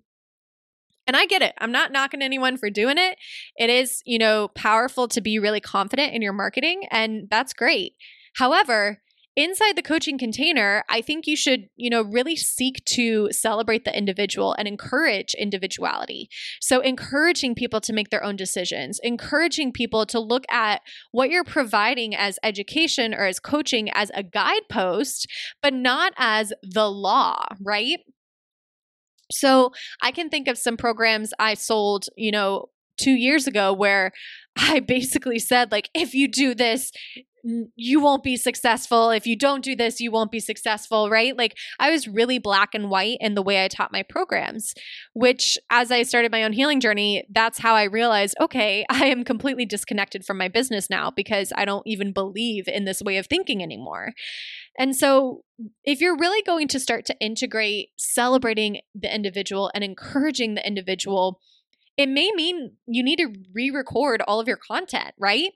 And 1.08 1.16
I 1.16 1.26
get 1.26 1.42
it. 1.42 1.54
I'm 1.60 1.72
not 1.72 1.92
knocking 1.92 2.22
anyone 2.22 2.58
for 2.58 2.70
doing 2.70 2.98
it. 2.98 3.18
It 3.58 3.70
is, 3.70 4.02
you 4.06 4.18
know, 4.18 4.50
powerful 4.50 5.08
to 5.10 5.22
be 5.22 5.40
really 5.40 5.62
confident 5.62 6.14
in 6.14 6.22
your 6.22 6.34
marketing, 6.34 6.84
and 6.92 7.28
that's 7.30 7.54
great. 7.54 7.94
However, 8.38 9.02
inside 9.36 9.76
the 9.76 9.82
coaching 9.82 10.18
container, 10.18 10.84
I 10.90 11.02
think 11.02 11.28
you 11.28 11.36
should, 11.36 11.68
you 11.76 11.90
know, 11.90 12.02
really 12.02 12.36
seek 12.36 12.84
to 12.86 13.30
celebrate 13.32 13.86
the 13.86 13.96
individual 13.96 14.56
and 14.58 14.68
encourage 14.68 15.34
individuality. 15.36 16.30
So, 16.60 16.80
encouraging 16.80 17.56
people 17.56 17.82
to 17.82 17.94
make 17.94 18.10
their 18.10 18.24
own 18.24 18.36
decisions, 18.36 19.00
encouraging 19.04 19.74
people 19.74 20.06
to 20.08 20.20
look 20.20 20.46
at 20.50 20.82
what 21.12 21.30
you're 21.30 21.44
providing 21.44 22.16
as 22.16 22.40
education 22.44 23.14
or 23.14 23.26
as 23.26 23.40
coaching 23.40 23.90
as 23.92 24.12
a 24.14 24.24
guidepost, 24.24 25.28
but 25.62 25.74
not 25.74 26.14
as 26.18 26.54
the 26.64 26.90
law, 26.90 27.46
right? 27.62 28.00
So 29.32 29.72
I 30.02 30.12
can 30.12 30.30
think 30.30 30.48
of 30.48 30.58
some 30.58 30.78
programs 30.78 31.34
I 31.40 31.54
sold, 31.56 32.08
you 32.16 32.32
know, 32.32 32.70
two 32.98 33.14
years 33.14 33.48
ago 33.48 33.74
where 33.74 34.12
I 34.58 34.80
basically 34.80 35.40
said, 35.40 35.72
like, 35.72 35.90
if 35.94 36.14
you 36.14 36.28
do 36.28 36.56
this, 36.56 36.92
you 37.76 38.00
won't 38.00 38.24
be 38.24 38.38
successful. 38.38 39.12
If 39.12 39.28
you 39.28 39.36
don't 39.36 39.64
do 39.64 39.76
this, 39.76 40.00
you 40.00 40.12
won't 40.12 40.32
be 40.32 40.40
successful, 40.40 41.10
right? 41.10 41.38
Like 41.38 41.56
I 41.80 41.92
was 41.92 42.08
really 42.08 42.40
black 42.40 42.74
and 42.74 42.90
white 42.90 43.18
in 43.22 43.36
the 43.36 43.42
way 43.42 43.64
I 43.64 43.68
taught 43.68 43.92
my 43.92 44.02
programs, 44.02 44.74
which 45.14 45.58
as 45.70 45.92
I 45.92 46.04
started 46.04 46.32
my 46.32 46.44
own 46.44 46.54
healing 46.54 46.80
journey, 46.80 47.24
that's 47.30 47.60
how 47.60 47.76
I 47.76 47.84
realized, 47.84 48.36
okay, 48.42 48.86
I 48.90 49.06
am 49.08 49.24
completely 49.24 49.66
disconnected 49.66 50.26
from 50.26 50.38
my 50.38 50.48
business 50.48 50.90
now 50.90 51.12
because 51.12 51.54
I 51.56 51.66
don't 51.66 51.86
even 51.86 52.14
believe 52.14 52.68
in 52.68 52.86
this 52.86 53.02
way 53.02 53.18
of 53.18 53.28
thinking 53.28 53.62
anymore. 53.62 54.14
And 54.78 54.96
so, 54.96 55.44
if 55.84 56.02
you're 56.02 56.18
really 56.18 56.42
going 56.44 56.68
to 56.70 56.80
start 56.80 57.06
to 57.06 57.18
integrate 57.20 57.90
celebrating 57.98 58.82
the 58.94 59.14
individual 59.14 59.72
and 59.74 59.84
encouraging 59.84 60.56
the 60.56 60.68
individual, 60.68 61.40
it 61.98 62.10
may 62.10 62.32
mean 62.36 62.74
you 62.86 63.04
need 63.04 63.18
to 63.18 63.34
re 63.54 63.70
record 63.70 64.22
all 64.28 64.40
of 64.40 64.48
your 64.48 64.58
content, 64.58 65.14
right? 65.18 65.52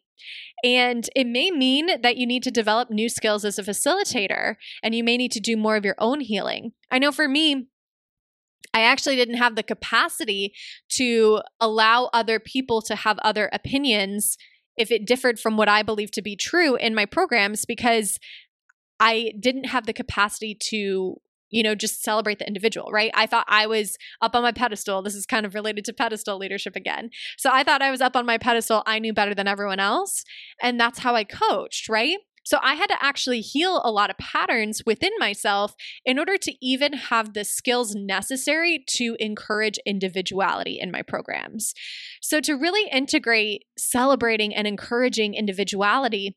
And 0.64 1.10
it 1.16 1.28
may 1.28 1.52
mean 1.52 2.02
that 2.02 2.18
you 2.18 2.26
need 2.26 2.44
to 2.44 2.52
develop 2.52 2.90
new 2.90 3.10
skills 3.10 3.46
as 3.46 3.58
a 3.58 3.64
facilitator 3.64 4.56
and 4.84 4.94
you 4.94 5.04
may 5.04 5.18
need 5.18 5.32
to 5.34 5.40
do 5.40 5.56
more 5.56 5.76
of 5.76 5.86
your 5.86 5.96
own 5.98 6.20
healing. 6.20 6.74
I 6.92 7.00
know 7.00 7.12
for 7.12 7.28
me, 7.28 7.68
I 8.74 8.82
actually 8.82 9.16
didn't 9.16 9.38
have 9.38 9.56
the 9.56 9.64
capacity 9.64 10.54
to 10.90 11.42
allow 11.60 12.10
other 12.14 12.40
people 12.40 12.82
to 12.84 12.96
have 12.96 13.20
other 13.20 13.50
opinions 13.52 14.38
if 14.78 14.92
it 14.92 15.06
differed 15.06 15.40
from 15.40 15.58
what 15.58 15.68
I 15.68 15.84
believe 15.84 16.12
to 16.12 16.22
be 16.22 16.36
true 16.36 16.76
in 16.76 16.96
my 16.96 17.06
programs 17.06 17.66
because 17.66 18.20
I 19.00 19.34
didn't 19.40 19.66
have 19.66 19.86
the 19.86 19.94
capacity 19.94 20.58
to 20.70 21.18
you 21.52 21.64
know, 21.64 21.76
just 21.76 22.04
celebrate 22.04 22.40
the 22.40 22.48
individual, 22.48 22.92
right? 22.92 23.12
I 23.16 23.26
thought 23.26 23.46
I 23.48 23.66
was 23.66 23.98
up 24.22 24.36
on 24.36 24.44
my 24.44 24.52
pedestal. 24.52 25.02
This 25.02 25.16
is 25.16 25.26
kind 25.26 25.46
of 25.46 25.56
related 25.56 25.84
to 25.86 25.94
pedestal 25.94 26.38
leadership 26.38 26.76
again. 26.76 27.10
So 27.38 27.50
I 27.52 27.64
thought 27.64 27.82
I 27.82 27.92
was 27.92 28.02
up 28.02 28.16
on 28.16 28.26
my 28.26 28.38
pedestal. 28.38 28.84
I 28.86 29.00
knew 29.00 29.14
better 29.14 29.34
than 29.34 29.48
everyone 29.48 29.80
else. 29.80 30.24
And 30.62 30.80
that's 30.80 31.00
how 31.00 31.16
I 31.16 31.24
coached, 31.24 31.90
right? 31.90 32.18
So 32.44 32.58
I 32.64 32.76
had 32.76 32.88
to 32.88 33.04
actually 33.04 33.42
heal 33.42 33.82
a 33.84 33.92
lot 33.92 34.10
of 34.10 34.18
patterns 34.18 34.82
within 34.86 35.12
myself 35.20 35.76
in 36.06 36.18
order 36.18 36.38
to 36.38 36.66
even 36.66 36.94
have 36.94 37.34
the 37.34 37.44
skills 37.44 37.94
necessary 37.94 38.84
to 38.96 39.16
encourage 39.20 39.78
individuality 39.86 40.80
in 40.80 40.92
my 40.92 41.02
programs. 41.02 41.74
So 42.22 42.40
to 42.42 42.54
really 42.54 42.90
integrate 42.92 43.66
celebrating 43.78 44.56
and 44.56 44.68
encouraging 44.68 45.36
individuality, 45.36 46.36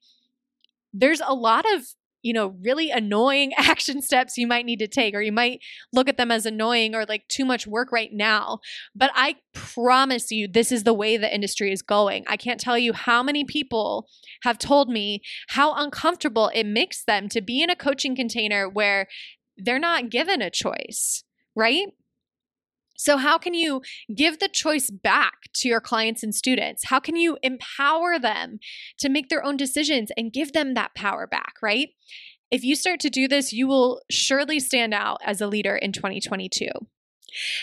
there's 0.92 1.22
a 1.27 1.35
lot 1.35 1.64
of 1.72 1.87
you 2.22 2.32
know, 2.32 2.54
really 2.62 2.90
annoying 2.90 3.52
action 3.58 4.00
steps 4.00 4.38
you 4.38 4.46
might 4.46 4.64
need 4.64 4.78
to 4.78 4.88
take, 4.88 5.14
or 5.14 5.20
you 5.20 5.32
might 5.32 5.61
look 5.92 6.08
at 6.08 6.16
them 6.16 6.30
as 6.30 6.46
annoying 6.46 6.94
or 6.94 7.04
like 7.04 7.26
too 7.28 7.44
much 7.44 7.66
work 7.66 7.92
right 7.92 8.12
now. 8.12 8.61
But 8.94 9.11
I 9.14 9.37
promise 9.52 10.30
you, 10.30 10.48
this 10.48 10.72
is 10.72 10.85
the 10.85 10.94
way 10.94 11.16
the 11.16 11.32
industry 11.32 11.72
is 11.72 11.82
going. 11.82 12.24
I 12.28 12.37
can't 12.37 12.61
tell 12.61 12.78
you 12.78 12.92
how 12.92 13.22
many 13.22 13.44
people 13.44 14.08
have 14.42 14.58
told 14.58 14.88
me 14.88 15.22
how 15.48 15.74
uncomfortable 15.74 16.50
it 16.54 16.64
makes 16.64 17.04
them 17.04 17.28
to 17.30 17.40
be 17.40 17.62
in 17.62 17.70
a 17.70 17.76
coaching 17.76 18.16
container 18.16 18.68
where 18.68 19.08
they're 19.56 19.78
not 19.78 20.11
given 20.11 20.40
a 20.40 20.50
choice, 20.50 21.24
right? 21.54 21.88
So, 22.96 23.16
how 23.16 23.38
can 23.38 23.55
you 23.55 23.83
give 24.14 24.38
the 24.38 24.48
choice 24.48 24.90
back 24.90 25.35
to 25.55 25.68
your 25.68 25.81
clients 25.81 26.22
and 26.22 26.35
students? 26.35 26.85
How 26.87 27.00
can 27.00 27.16
you 27.16 27.38
empower 27.42 28.18
them 28.18 28.59
to 28.98 29.09
make 29.09 29.28
their 29.28 29.44
own 29.44 29.57
decisions 29.57 30.11
and 30.16 30.33
give 30.33 30.52
them 30.52 30.74
that 30.74 30.94
power 30.94 31.26
back, 31.26 31.55
right? 31.62 31.90
If 32.50 32.64
you 32.64 32.76
start 32.76 33.00
to 33.00 33.11
do 33.11 33.28
this, 33.28 33.52
you 33.52 33.66
will 33.66 34.02
surely 34.11 34.61
stand 34.61 34.92
out 34.92 35.20
as 35.24 35.40
a 35.40 35.46
leader 35.46 35.74
in 35.74 35.92
2022. 35.92 36.68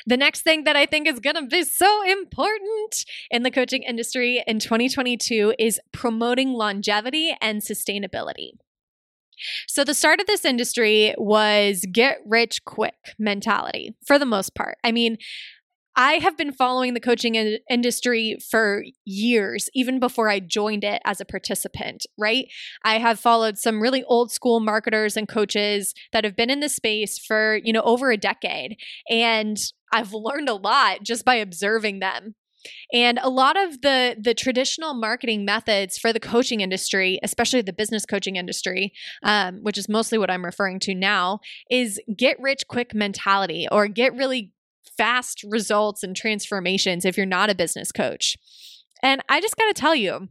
The 0.08 0.18
next 0.18 0.42
thing 0.42 0.63
that 0.63 0.76
I 0.76 0.88
think 0.88 1.08
is 1.08 1.20
going 1.20 1.36
to 1.36 1.46
be 1.46 1.63
so 1.63 2.04
important 2.10 3.06
in 3.30 3.44
the 3.44 3.52
coaching 3.52 3.84
industry 3.84 4.44
in 4.48 4.60
2022 4.60 5.54
is 5.60 5.80
promoting 5.92 6.54
longevity 6.54 7.36
and 7.39 7.62
sustainability. 7.62 8.54
So, 9.67 9.84
the 9.84 9.93
start 9.93 10.19
of 10.19 10.28
this 10.28 10.45
industry 10.45 11.13
was 11.17 11.86
get 11.91 12.19
rich 12.25 12.63
quick 12.65 13.15
mentality 13.17 13.95
for 14.06 14.19
the 14.19 14.25
most 14.25 14.56
part. 14.56 14.78
I 14.84 14.91
mean, 14.91 15.17
I 15.95 16.13
have 16.13 16.38
been 16.38 16.54
following 16.54 16.93
the 16.93 17.02
coaching 17.02 17.36
in- 17.36 17.60
industry 17.69 18.38
for 18.49 18.86
years, 19.04 19.69
even 19.73 19.99
before 19.99 20.30
I 20.30 20.39
joined 20.39 20.86
it 20.86 21.02
as 21.04 21.19
a 21.19 21.25
participant, 21.25 22.06
right? 22.17 22.45
I 22.86 22.99
have 22.99 23.19
followed 23.19 23.58
some 23.58 23.82
really 23.82 24.04
old 24.06 24.32
school 24.32 24.62
marketers 24.62 25.17
and 25.17 25.28
coaches 25.28 25.93
that 26.13 26.23
have 26.23 26.38
been 26.38 26.49
in 26.49 26.62
the 26.62 26.69
space 26.69 27.17
for, 27.17 27.60
you 27.63 27.73
know, 27.73 27.82
over 27.82 28.12
a 28.12 28.17
decade. 28.17 28.78
And 29.10 29.58
I've 29.91 30.13
learned 30.13 30.47
a 30.47 30.54
lot 30.54 31.04
just 31.04 31.25
by 31.25 31.36
observing 31.36 31.99
them 31.99 32.36
and 32.93 33.19
a 33.22 33.30
lot 33.30 33.58
of 33.58 33.82
the 33.82 34.15
the 34.22 34.34
traditional 34.34 34.93
marketing 34.93 35.45
methods 35.45 35.98
for 35.98 36.12
the 36.12 36.19
coaching 36.19 36.62
industry, 36.62 37.19
especially 37.24 37.62
the 37.62 37.74
business 37.74 38.06
coaching 38.06 38.36
industry, 38.36 38.93
um, 39.24 39.60
which 39.62 39.78
is 39.78 39.89
mostly 39.89 40.17
what 40.17 40.30
I'm 40.30 40.45
referring 40.45 40.80
to 40.82 40.95
now, 40.95 41.39
is 41.69 42.00
get 42.15 42.39
rich 42.39 42.63
quick 42.67 42.93
mentality 42.93 43.67
or 43.72 43.88
get 43.88 44.15
really 44.15 44.54
fast 44.98 45.43
results 45.43 46.04
and 46.04 46.15
transformations 46.15 47.06
if 47.06 47.15
you're 47.15 47.26
not 47.26 47.50
a 47.50 47.56
business 47.56 47.91
coach. 47.91 48.38
And 49.02 49.22
I 49.30 49.39
just 49.39 49.56
got 49.56 49.67
to 49.67 49.74
tell 49.74 49.95
you, 49.95 50.28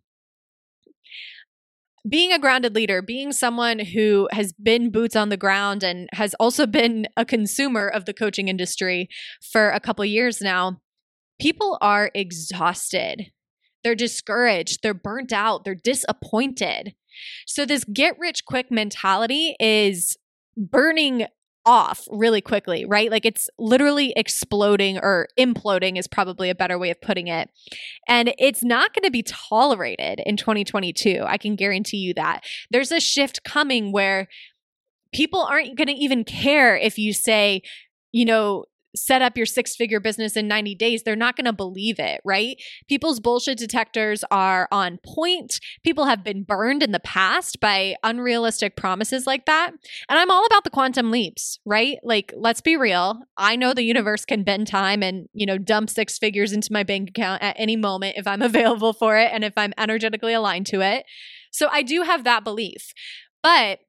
being 2.08 2.32
a 2.32 2.38
grounded 2.38 2.74
leader, 2.74 3.02
being 3.02 3.32
someone 3.32 3.78
who 3.78 4.28
has 4.32 4.52
been 4.52 4.90
boots 4.90 5.16
on 5.16 5.30
the 5.30 5.36
ground 5.36 5.82
and 5.82 6.08
has 6.12 6.34
also 6.34 6.66
been 6.66 7.06
a 7.16 7.24
consumer 7.24 7.88
of 7.88 8.04
the 8.04 8.14
coaching 8.14 8.48
industry 8.48 9.08
for 9.40 9.70
a 9.70 9.80
couple 9.80 10.04
years 10.04 10.40
now, 10.40 10.80
people 11.38 11.78
are 11.80 12.10
exhausted. 12.14 13.32
They're 13.84 13.94
discouraged, 13.94 14.80
they're 14.82 14.94
burnt 14.94 15.32
out, 15.32 15.64
they're 15.64 15.74
disappointed. 15.74 16.94
So, 17.46 17.64
this 17.64 17.84
get 17.84 18.18
rich 18.18 18.44
quick 18.44 18.70
mentality 18.70 19.56
is 19.58 20.16
burning 20.56 21.26
off 21.68 22.08
really 22.10 22.40
quickly, 22.40 22.86
right? 22.86 23.10
Like 23.10 23.26
it's 23.26 23.48
literally 23.58 24.14
exploding 24.16 24.98
or 24.98 25.28
imploding 25.38 25.98
is 25.98 26.08
probably 26.08 26.48
a 26.48 26.54
better 26.54 26.78
way 26.78 26.90
of 26.90 27.00
putting 27.00 27.28
it. 27.28 27.50
And 28.08 28.32
it's 28.38 28.64
not 28.64 28.94
going 28.94 29.04
to 29.04 29.10
be 29.10 29.22
tolerated 29.22 30.20
in 30.24 30.38
2022. 30.38 31.24
I 31.26 31.36
can 31.36 31.56
guarantee 31.56 31.98
you 31.98 32.14
that. 32.14 32.44
There's 32.70 32.90
a 32.90 33.00
shift 33.00 33.44
coming 33.44 33.92
where 33.92 34.28
people 35.12 35.42
aren't 35.42 35.76
going 35.76 35.88
to 35.88 35.94
even 35.94 36.24
care 36.24 36.74
if 36.74 36.96
you 36.98 37.12
say, 37.12 37.60
you 38.12 38.24
know, 38.24 38.64
set 39.04 39.22
up 39.22 39.36
your 39.36 39.46
six 39.46 39.76
figure 39.76 40.00
business 40.00 40.36
in 40.36 40.48
90 40.48 40.74
days, 40.74 41.02
they're 41.02 41.16
not 41.16 41.36
going 41.36 41.44
to 41.44 41.52
believe 41.52 41.98
it, 41.98 42.20
right? 42.24 42.56
People's 42.88 43.20
bullshit 43.20 43.58
detectors 43.58 44.24
are 44.30 44.68
on 44.70 44.98
point. 45.04 45.60
People 45.84 46.06
have 46.06 46.24
been 46.24 46.42
burned 46.42 46.82
in 46.82 46.92
the 46.92 47.00
past 47.00 47.60
by 47.60 47.96
unrealistic 48.02 48.76
promises 48.76 49.26
like 49.26 49.46
that. 49.46 49.70
And 50.08 50.18
I'm 50.18 50.30
all 50.30 50.46
about 50.46 50.64
the 50.64 50.70
quantum 50.70 51.10
leaps, 51.10 51.58
right? 51.64 51.98
Like, 52.02 52.32
let's 52.36 52.60
be 52.60 52.76
real. 52.76 53.20
I 53.36 53.56
know 53.56 53.72
the 53.72 53.82
universe 53.82 54.24
can 54.24 54.42
bend 54.42 54.66
time 54.66 55.02
and, 55.02 55.28
you 55.32 55.46
know, 55.46 55.58
dump 55.58 55.90
six 55.90 56.18
figures 56.18 56.52
into 56.52 56.72
my 56.72 56.82
bank 56.82 57.10
account 57.10 57.42
at 57.42 57.56
any 57.58 57.76
moment 57.76 58.16
if 58.16 58.26
I'm 58.26 58.42
available 58.48 58.92
for 58.92 59.16
it 59.16 59.30
and 59.32 59.44
if 59.44 59.52
I'm 59.56 59.72
energetically 59.78 60.32
aligned 60.32 60.66
to 60.66 60.80
it. 60.80 61.04
So 61.50 61.68
I 61.70 61.82
do 61.82 62.02
have 62.02 62.24
that 62.24 62.44
belief. 62.44 62.92
But 63.42 63.80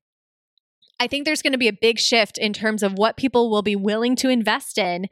I 1.00 1.08
think 1.08 1.26
there's 1.26 1.42
going 1.42 1.54
to 1.54 1.58
be 1.58 1.70
a 1.70 1.74
big 1.74 1.98
shift 1.98 2.38
in 2.38 2.52
terms 2.52 2.84
of 2.84 2.94
what 2.94 3.16
people 3.16 3.50
will 3.50 3.62
be 3.62 3.76
willing 3.76 4.16
to 4.18 4.30
invest 4.30 4.78
in 4.78 5.08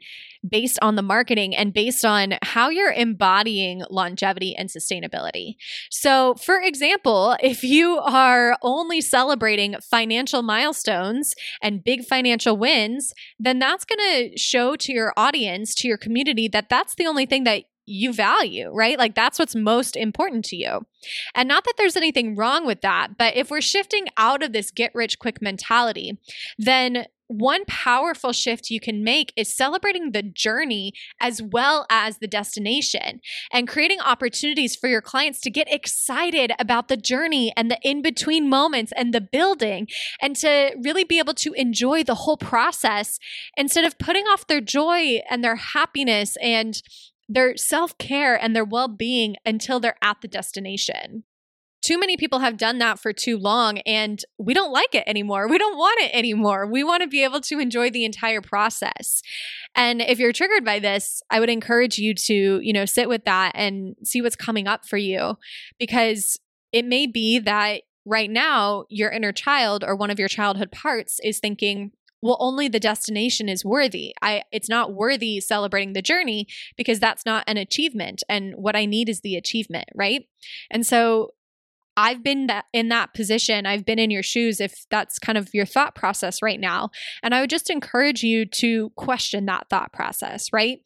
based 0.46 0.78
on 0.82 0.96
the 0.96 1.02
marketing 1.02 1.56
and 1.56 1.72
based 1.72 2.04
on 2.04 2.34
how 2.42 2.68
you're 2.68 2.92
embodying 2.92 3.82
longevity 3.90 4.54
and 4.54 4.68
sustainability. 4.68 5.56
So, 5.90 6.34
for 6.34 6.60
example, 6.60 7.36
if 7.42 7.64
you 7.64 7.98
are 7.98 8.56
only 8.62 9.00
celebrating 9.00 9.76
financial 9.80 10.42
milestones 10.42 11.34
and 11.62 11.82
big 11.82 12.04
financial 12.04 12.56
wins, 12.56 13.12
then 13.38 13.58
that's 13.58 13.84
going 13.84 13.98
to 13.98 14.38
show 14.38 14.76
to 14.76 14.92
your 14.92 15.12
audience, 15.16 15.74
to 15.76 15.88
your 15.88 15.98
community, 15.98 16.48
that 16.48 16.68
that's 16.68 16.94
the 16.94 17.06
only 17.06 17.26
thing 17.26 17.44
that 17.44 17.64
you 17.88 18.12
value, 18.12 18.70
right? 18.72 18.98
Like 18.98 19.14
that's 19.14 19.38
what's 19.38 19.54
most 19.54 19.96
important 19.96 20.44
to 20.46 20.56
you. 20.56 20.86
And 21.34 21.48
not 21.48 21.64
that 21.64 21.74
there's 21.76 21.96
anything 21.96 22.36
wrong 22.36 22.66
with 22.66 22.82
that, 22.82 23.16
but 23.18 23.36
if 23.36 23.50
we're 23.50 23.60
shifting 23.60 24.06
out 24.16 24.42
of 24.42 24.52
this 24.52 24.70
get 24.70 24.94
rich 24.94 25.18
quick 25.18 25.40
mentality, 25.40 26.18
then 26.58 27.06
one 27.28 27.64
powerful 27.66 28.32
shift 28.32 28.70
you 28.70 28.80
can 28.80 29.04
make 29.04 29.32
is 29.36 29.54
celebrating 29.54 30.12
the 30.12 30.22
journey 30.22 30.92
as 31.20 31.42
well 31.42 31.86
as 31.90 32.18
the 32.18 32.26
destination 32.26 33.20
and 33.52 33.68
creating 33.68 34.00
opportunities 34.00 34.74
for 34.74 34.88
your 34.88 35.02
clients 35.02 35.38
to 35.40 35.50
get 35.50 35.70
excited 35.72 36.52
about 36.58 36.88
the 36.88 36.96
journey 36.96 37.52
and 37.54 37.70
the 37.70 37.78
in 37.82 38.00
between 38.00 38.48
moments 38.48 38.92
and 38.96 39.12
the 39.12 39.20
building 39.20 39.86
and 40.22 40.36
to 40.36 40.74
really 40.82 41.04
be 41.04 41.18
able 41.18 41.34
to 41.34 41.52
enjoy 41.52 42.02
the 42.02 42.14
whole 42.14 42.38
process 42.38 43.18
instead 43.58 43.84
of 43.84 43.98
putting 43.98 44.24
off 44.24 44.46
their 44.46 44.62
joy 44.62 45.20
and 45.30 45.44
their 45.44 45.56
happiness 45.56 46.34
and 46.42 46.82
their 47.28 47.56
self 47.56 47.96
care 47.98 48.40
and 48.40 48.54
their 48.56 48.64
well 48.64 48.88
being 48.88 49.36
until 49.44 49.80
they're 49.80 49.96
at 50.02 50.20
the 50.20 50.28
destination. 50.28 51.24
Too 51.80 51.98
many 51.98 52.16
people 52.16 52.40
have 52.40 52.56
done 52.56 52.78
that 52.78 52.98
for 52.98 53.12
too 53.12 53.38
long 53.38 53.78
and 53.80 54.22
we 54.36 54.52
don't 54.52 54.72
like 54.72 54.94
it 54.94 55.04
anymore. 55.06 55.48
We 55.48 55.58
don't 55.58 55.78
want 55.78 56.00
it 56.00 56.10
anymore. 56.12 56.66
We 56.66 56.82
want 56.82 57.02
to 57.02 57.08
be 57.08 57.22
able 57.22 57.40
to 57.42 57.60
enjoy 57.60 57.90
the 57.90 58.04
entire 58.04 58.40
process. 58.40 59.22
And 59.76 60.02
if 60.02 60.18
you're 60.18 60.32
triggered 60.32 60.64
by 60.64 60.80
this, 60.80 61.22
I 61.30 61.38
would 61.38 61.48
encourage 61.48 61.98
you 61.98 62.14
to, 62.14 62.60
you 62.60 62.72
know, 62.72 62.84
sit 62.84 63.08
with 63.08 63.24
that 63.26 63.52
and 63.54 63.94
see 64.02 64.20
what's 64.20 64.34
coming 64.34 64.66
up 64.66 64.86
for 64.86 64.96
you 64.96 65.36
because 65.78 66.36
it 66.72 66.84
may 66.84 67.06
be 67.06 67.38
that 67.38 67.82
right 68.04 68.30
now 68.30 68.84
your 68.88 69.10
inner 69.10 69.32
child 69.32 69.84
or 69.84 69.94
one 69.94 70.10
of 70.10 70.18
your 70.18 70.28
childhood 70.28 70.72
parts 70.72 71.20
is 71.22 71.38
thinking, 71.38 71.92
well 72.22 72.36
only 72.40 72.68
the 72.68 72.80
destination 72.80 73.48
is 73.48 73.64
worthy 73.64 74.14
i 74.22 74.42
it's 74.52 74.68
not 74.68 74.94
worthy 74.94 75.40
celebrating 75.40 75.92
the 75.92 76.02
journey 76.02 76.46
because 76.76 76.98
that's 76.98 77.24
not 77.24 77.44
an 77.46 77.56
achievement 77.56 78.22
and 78.28 78.54
what 78.56 78.76
i 78.76 78.84
need 78.84 79.08
is 79.08 79.20
the 79.20 79.36
achievement 79.36 79.88
right 79.94 80.26
and 80.70 80.86
so 80.86 81.30
I've 81.98 82.22
been 82.22 82.46
that 82.46 82.66
in 82.72 82.90
that 82.90 83.12
position. 83.12 83.66
I've 83.66 83.84
been 83.84 83.98
in 83.98 84.12
your 84.12 84.22
shoes 84.22 84.60
if 84.60 84.86
that's 84.88 85.18
kind 85.18 85.36
of 85.36 85.52
your 85.52 85.66
thought 85.66 85.96
process 85.96 86.40
right 86.40 86.60
now. 86.60 86.90
And 87.24 87.34
I 87.34 87.40
would 87.40 87.50
just 87.50 87.70
encourage 87.70 88.22
you 88.22 88.46
to 88.46 88.90
question 88.90 89.46
that 89.46 89.66
thought 89.68 89.92
process, 89.92 90.52
right? 90.52 90.78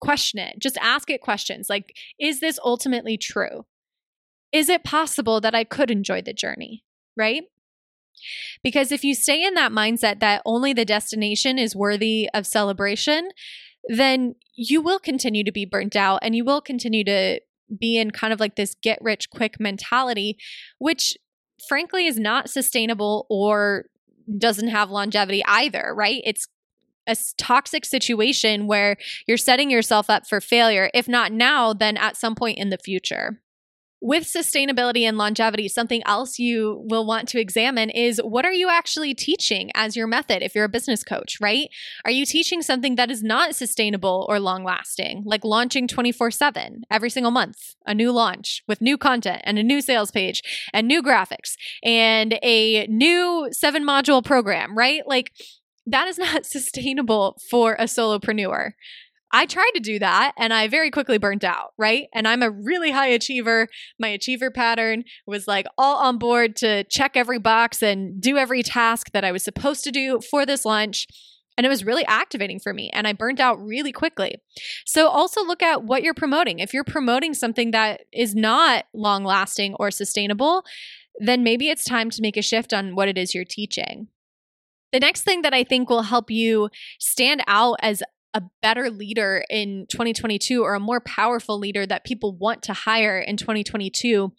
Question 0.00 0.40
it. 0.40 0.58
Just 0.58 0.78
ask 0.80 1.10
it 1.10 1.20
questions 1.20 1.66
like 1.68 1.94
is 2.18 2.40
this 2.40 2.58
ultimately 2.64 3.18
true? 3.18 3.66
Is 4.52 4.70
it 4.70 4.84
possible 4.84 5.38
that 5.42 5.54
I 5.54 5.64
could 5.64 5.90
enjoy 5.90 6.22
the 6.22 6.32
journey, 6.32 6.82
right? 7.14 7.42
Because 8.62 8.92
if 8.92 9.04
you 9.04 9.14
stay 9.14 9.44
in 9.44 9.54
that 9.54 9.72
mindset 9.72 10.20
that 10.20 10.42
only 10.44 10.72
the 10.72 10.84
destination 10.84 11.58
is 11.58 11.76
worthy 11.76 12.28
of 12.34 12.46
celebration, 12.46 13.28
then 13.88 14.34
you 14.54 14.80
will 14.80 14.98
continue 14.98 15.44
to 15.44 15.52
be 15.52 15.64
burnt 15.64 15.96
out 15.96 16.20
and 16.22 16.34
you 16.34 16.44
will 16.44 16.60
continue 16.60 17.04
to 17.04 17.40
be 17.78 17.98
in 17.98 18.10
kind 18.10 18.32
of 18.32 18.40
like 18.40 18.56
this 18.56 18.74
get 18.82 18.98
rich 19.00 19.30
quick 19.30 19.58
mentality, 19.58 20.36
which 20.78 21.16
frankly 21.68 22.06
is 22.06 22.18
not 22.18 22.50
sustainable 22.50 23.26
or 23.28 23.86
doesn't 24.38 24.68
have 24.68 24.90
longevity 24.90 25.42
either, 25.46 25.92
right? 25.94 26.22
It's 26.24 26.48
a 27.06 27.16
toxic 27.36 27.84
situation 27.84 28.66
where 28.66 28.96
you're 29.26 29.36
setting 29.36 29.70
yourself 29.70 30.08
up 30.08 30.26
for 30.26 30.40
failure, 30.40 30.90
if 30.94 31.06
not 31.06 31.32
now, 31.32 31.74
then 31.74 31.96
at 31.96 32.16
some 32.16 32.34
point 32.34 32.58
in 32.58 32.70
the 32.70 32.78
future 32.78 33.42
with 34.04 34.24
sustainability 34.24 35.04
and 35.08 35.16
longevity, 35.16 35.66
something 35.66 36.02
else 36.04 36.38
you 36.38 36.84
will 36.90 37.06
want 37.06 37.26
to 37.26 37.40
examine 37.40 37.88
is 37.88 38.20
what 38.22 38.44
are 38.44 38.52
you 38.52 38.68
actually 38.68 39.14
teaching 39.14 39.70
as 39.74 39.96
your 39.96 40.06
method 40.06 40.42
if 40.42 40.54
you're 40.54 40.66
a 40.66 40.68
business 40.68 41.02
coach, 41.02 41.38
right? 41.40 41.70
Are 42.04 42.10
you 42.10 42.26
teaching 42.26 42.60
something 42.60 42.96
that 42.96 43.10
is 43.10 43.22
not 43.22 43.54
sustainable 43.54 44.26
or 44.28 44.38
long 44.38 44.62
lasting, 44.62 45.22
like 45.24 45.42
launching 45.42 45.88
24 45.88 46.32
7 46.32 46.82
every 46.90 47.08
single 47.08 47.32
month, 47.32 47.56
a 47.86 47.94
new 47.94 48.12
launch 48.12 48.62
with 48.68 48.82
new 48.82 48.98
content 48.98 49.40
and 49.44 49.58
a 49.58 49.62
new 49.62 49.80
sales 49.80 50.10
page 50.10 50.42
and 50.74 50.86
new 50.86 51.02
graphics 51.02 51.54
and 51.82 52.38
a 52.42 52.86
new 52.88 53.48
seven 53.52 53.86
module 53.86 54.22
program, 54.22 54.76
right? 54.76 55.00
Like, 55.06 55.32
that 55.86 56.08
is 56.08 56.18
not 56.18 56.44
sustainable 56.46 57.38
for 57.50 57.74
a 57.74 57.84
solopreneur. 57.84 58.72
I 59.34 59.46
tried 59.46 59.72
to 59.74 59.80
do 59.80 59.98
that 59.98 60.32
and 60.38 60.54
I 60.54 60.68
very 60.68 60.92
quickly 60.92 61.18
burnt 61.18 61.42
out, 61.42 61.72
right? 61.76 62.06
And 62.14 62.28
I'm 62.28 62.40
a 62.40 62.50
really 62.50 62.92
high 62.92 63.08
achiever. 63.08 63.66
My 63.98 64.06
achiever 64.08 64.48
pattern 64.48 65.02
was 65.26 65.48
like 65.48 65.66
all 65.76 65.96
on 65.96 66.18
board 66.18 66.54
to 66.56 66.84
check 66.84 67.16
every 67.16 67.40
box 67.40 67.82
and 67.82 68.20
do 68.20 68.36
every 68.36 68.62
task 68.62 69.10
that 69.10 69.24
I 69.24 69.32
was 69.32 69.42
supposed 69.42 69.82
to 69.84 69.90
do 69.90 70.20
for 70.20 70.46
this 70.46 70.64
lunch. 70.64 71.08
And 71.56 71.66
it 71.66 71.68
was 71.68 71.84
really 71.84 72.04
activating 72.06 72.58
for 72.58 72.74
me, 72.74 72.90
and 72.92 73.06
I 73.06 73.12
burnt 73.12 73.38
out 73.38 73.64
really 73.64 73.92
quickly. 73.92 74.42
So, 74.84 75.06
also 75.06 75.44
look 75.44 75.62
at 75.62 75.84
what 75.84 76.02
you're 76.02 76.12
promoting. 76.12 76.58
If 76.58 76.74
you're 76.74 76.82
promoting 76.82 77.32
something 77.32 77.70
that 77.70 78.00
is 78.12 78.34
not 78.34 78.86
long 78.92 79.22
lasting 79.22 79.76
or 79.78 79.92
sustainable, 79.92 80.64
then 81.20 81.44
maybe 81.44 81.68
it's 81.68 81.84
time 81.84 82.10
to 82.10 82.22
make 82.22 82.36
a 82.36 82.42
shift 82.42 82.72
on 82.72 82.96
what 82.96 83.06
it 83.06 83.16
is 83.16 83.36
you're 83.36 83.44
teaching. 83.44 84.08
The 84.94 85.00
next 85.00 85.22
thing 85.22 85.42
that 85.42 85.52
I 85.52 85.64
think 85.64 85.90
will 85.90 86.02
help 86.02 86.30
you 86.30 86.70
stand 87.00 87.42
out 87.48 87.76
as 87.82 88.00
a 88.34 88.42
better 88.60 88.90
leader 88.90 89.44
in 89.48 89.86
2022 89.88 90.62
or 90.62 90.74
a 90.74 90.80
more 90.80 91.00
powerful 91.00 91.58
leader 91.58 91.86
that 91.86 92.04
people 92.04 92.36
want 92.36 92.62
to 92.64 92.72
hire 92.72 93.18
in 93.18 93.36
2022 93.36 94.32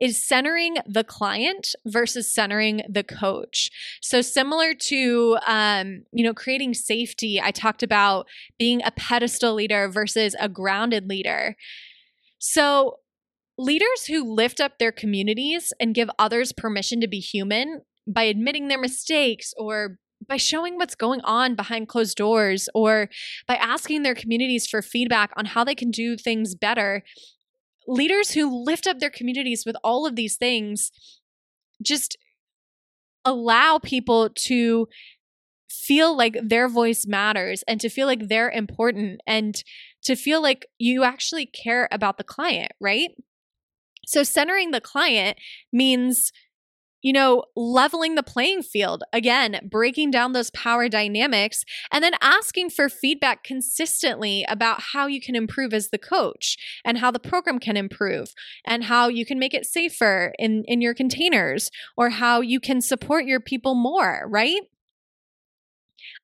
is 0.00 0.22
centering 0.22 0.76
the 0.86 1.02
client 1.02 1.74
versus 1.86 2.32
centering 2.32 2.82
the 2.88 3.02
coach. 3.02 3.70
So 4.02 4.20
similar 4.20 4.74
to 4.74 5.38
um, 5.46 6.04
you 6.12 6.24
know 6.24 6.34
creating 6.34 6.74
safety, 6.74 7.40
I 7.40 7.50
talked 7.50 7.82
about 7.82 8.26
being 8.58 8.82
a 8.84 8.90
pedestal 8.90 9.54
leader 9.54 9.88
versus 9.88 10.36
a 10.38 10.48
grounded 10.48 11.08
leader. 11.08 11.56
So 12.38 12.98
leaders 13.56 14.06
who 14.06 14.22
lift 14.22 14.60
up 14.60 14.78
their 14.78 14.92
communities 14.92 15.72
and 15.80 15.94
give 15.94 16.10
others 16.18 16.52
permission 16.52 17.00
to 17.00 17.08
be 17.08 17.18
human 17.18 17.82
by 18.06 18.22
admitting 18.24 18.68
their 18.68 18.78
mistakes 18.78 19.52
or 19.58 19.98
by 20.26 20.36
showing 20.36 20.76
what's 20.76 20.94
going 20.94 21.20
on 21.22 21.54
behind 21.54 21.88
closed 21.88 22.16
doors 22.16 22.68
or 22.74 23.08
by 23.46 23.54
asking 23.56 24.02
their 24.02 24.14
communities 24.14 24.66
for 24.66 24.82
feedback 24.82 25.30
on 25.36 25.46
how 25.46 25.64
they 25.64 25.74
can 25.74 25.90
do 25.90 26.16
things 26.16 26.54
better. 26.54 27.02
Leaders 27.86 28.32
who 28.32 28.64
lift 28.64 28.86
up 28.86 28.98
their 28.98 29.10
communities 29.10 29.64
with 29.64 29.76
all 29.82 30.06
of 30.06 30.16
these 30.16 30.36
things 30.36 30.90
just 31.82 32.16
allow 33.24 33.78
people 33.78 34.30
to 34.30 34.88
feel 35.70 36.16
like 36.16 36.36
their 36.42 36.68
voice 36.68 37.06
matters 37.06 37.62
and 37.68 37.80
to 37.80 37.88
feel 37.88 38.06
like 38.06 38.28
they're 38.28 38.50
important 38.50 39.20
and 39.26 39.62
to 40.02 40.16
feel 40.16 40.42
like 40.42 40.66
you 40.78 41.04
actually 41.04 41.46
care 41.46 41.88
about 41.92 42.16
the 42.16 42.24
client, 42.24 42.72
right? 42.80 43.10
So, 44.06 44.22
centering 44.22 44.70
the 44.70 44.80
client 44.80 45.38
means 45.72 46.32
you 47.02 47.12
know, 47.12 47.44
leveling 47.56 48.14
the 48.14 48.22
playing 48.22 48.62
field, 48.62 49.04
again, 49.12 49.60
breaking 49.70 50.10
down 50.10 50.32
those 50.32 50.50
power 50.50 50.88
dynamics, 50.88 51.64
and 51.92 52.02
then 52.02 52.14
asking 52.20 52.70
for 52.70 52.88
feedback 52.88 53.44
consistently 53.44 54.44
about 54.48 54.80
how 54.92 55.06
you 55.06 55.20
can 55.20 55.36
improve 55.36 55.72
as 55.72 55.90
the 55.90 55.98
coach 55.98 56.56
and 56.84 56.98
how 56.98 57.10
the 57.10 57.18
program 57.18 57.58
can 57.58 57.76
improve 57.76 58.34
and 58.66 58.84
how 58.84 59.08
you 59.08 59.24
can 59.24 59.38
make 59.38 59.54
it 59.54 59.66
safer 59.66 60.32
in, 60.38 60.64
in 60.66 60.80
your 60.80 60.94
containers 60.94 61.70
or 61.96 62.10
how 62.10 62.40
you 62.40 62.60
can 62.60 62.80
support 62.80 63.24
your 63.24 63.40
people 63.40 63.74
more, 63.74 64.24
right? 64.28 64.62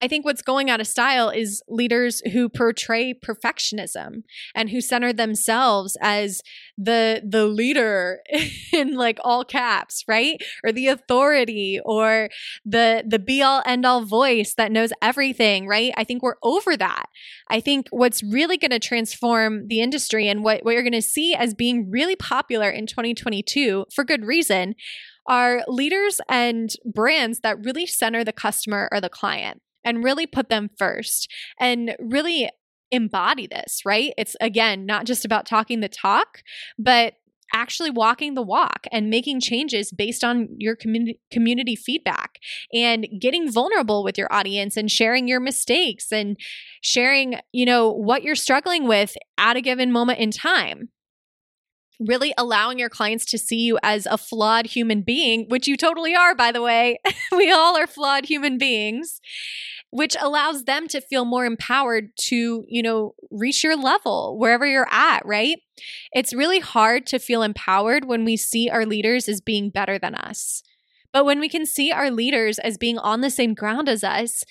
I 0.03 0.09
think 0.09 0.25
what's 0.25 0.43
going 0.43 0.71
out 0.71 0.81
of 0.81 0.87
style 0.87 1.31
is 1.31 1.63
leaders 1.69 2.21
who 2.33 2.49
portray 2.49 3.15
perfectionism 3.15 4.23
and 4.55 4.71
who 4.71 4.81
center 4.81 5.13
themselves 5.13 5.97
as 6.01 6.43
the 6.77 7.23
the 7.27 7.47
leader 7.47 8.21
in 8.73 8.95
like 8.95 9.19
all 9.23 9.45
caps, 9.45 10.05
right? 10.09 10.41
Or 10.65 10.73
the 10.73 10.89
authority 10.89 11.81
or 11.85 12.29
the 12.65 13.05
the 13.07 13.19
be 13.19 13.43
all 13.43 13.63
end 13.67 13.87
all 13.87 14.05
voice 14.05 14.55
that 14.55 14.73
knows 14.73 14.93
everything, 15.03 15.67
right? 15.67 15.93
I 15.97 16.05
think 16.05 16.23
we're 16.23 16.37
over 16.43 16.77
that. 16.77 17.07
I 17.49 17.61
think 17.61 17.89
what's 17.91 18.23
really 18.23 18.57
going 18.57 18.71
to 18.71 18.79
transform 18.79 19.69
the 19.69 19.81
industry 19.81 20.29
and 20.29 20.43
what, 20.43 20.65
what 20.65 20.73
you're 20.73 20.83
going 20.83 20.93
to 20.93 21.03
see 21.03 21.35
as 21.35 21.55
being 21.55 21.91
really 21.91 22.17
popular 22.17 22.71
in 22.71 22.87
2022 22.87 23.87
for 23.95 24.05
good 24.05 24.25
reason 24.25 24.75
are 25.27 25.65
leaders 25.69 26.21
and 26.29 26.71
brands 26.85 27.41
that 27.41 27.63
really 27.65 27.87
center 27.87 28.25
the 28.25 28.33
customer 28.33 28.89
or 28.93 29.01
the 29.01 29.09
client 29.09 29.61
and 29.85 30.05
really 30.05 30.27
put 30.27 30.49
them 30.49 30.70
first 30.79 31.31
and 31.61 31.97
really 31.99 32.49
embody 32.90 33.47
this, 33.47 33.81
right? 33.85 34.12
It's 34.16 34.37
again 34.40 34.87
not 34.87 35.07
just 35.07 35.25
about 35.25 35.47
talking 35.47 35.81
the 35.81 35.88
talk, 35.88 36.42
but 36.79 37.14
actually 37.53 37.90
walking 37.90 38.35
the 38.35 38.42
walk 38.42 38.87
and 38.90 39.11
making 39.11 39.40
changes 39.40 39.92
based 39.92 40.25
on 40.25 40.49
your 40.59 40.75
community 40.75 41.20
community 41.31 41.77
feedback 41.77 42.38
and 42.73 43.07
getting 43.20 43.51
vulnerable 43.51 44.03
with 44.03 44.18
your 44.18 44.33
audience 44.33 44.77
and 44.77 44.90
sharing 44.90 45.29
your 45.29 45.40
mistakes 45.40 46.11
and 46.12 46.37
sharing, 46.83 47.37
you 47.53 47.64
know, 47.64 47.90
what 47.90 48.23
you're 48.23 48.35
struggling 48.35 48.88
with 48.88 49.14
at 49.38 49.57
a 49.57 49.61
given 49.61 49.92
moment 49.92 50.18
in 50.18 50.31
time 50.31 50.88
really 52.07 52.35
allowing 52.37 52.79
your 52.79 52.88
clients 52.88 53.25
to 53.27 53.38
see 53.38 53.59
you 53.59 53.79
as 53.83 54.07
a 54.07 54.19
flawed 54.19 54.67
human 54.67 55.03
being, 55.03 55.47
which 55.49 55.67
you 55.67 55.77
totally 55.77 56.14
are, 56.14 56.35
by 56.35 56.53
the 56.53 56.62
way. 56.62 56.99
we 57.33 57.51
all 57.51 57.77
are 57.77 57.87
flawed 57.87 58.27
human 58.27 58.59
beings 58.59 59.21
which 59.95 60.17
allows 60.21 60.64
them 60.64 60.88
to 60.88 61.01
feel 61.01 61.25
more 61.25 61.47
empowered 61.47 62.11
to, 62.17 62.64
you 62.67 62.83
know, 62.83 63.14
reach 63.31 63.62
your 63.62 63.77
level 63.77 64.37
wherever 64.37 64.67
you're 64.67 64.88
at, 64.90 65.25
right? 65.25 65.59
It's 66.12 66.35
really 66.35 66.59
hard 66.59 67.07
to 67.07 67.21
feel 67.21 67.45
empowered 67.45 68.05
when 68.05 68.25
we 68.25 68.37
see 68.37 68.69
our 68.69 68.85
leaders 68.85 69.29
as 69.29 69.40
being 69.40 69.71
better 69.71 69.97
than 69.97 70.17
us. 70.17 70.64
But 71.12 71.25
when 71.25 71.38
we 71.38 71.49
can 71.49 71.64
see 71.64 71.93
our 71.93 72.11
leaders 72.11 72.59
as 72.59 72.77
being 72.77 72.99
on 72.99 73.21
the 73.21 73.31
same 73.31 73.55
ground 73.55 73.88
as 73.88 74.03
us, 74.03 74.43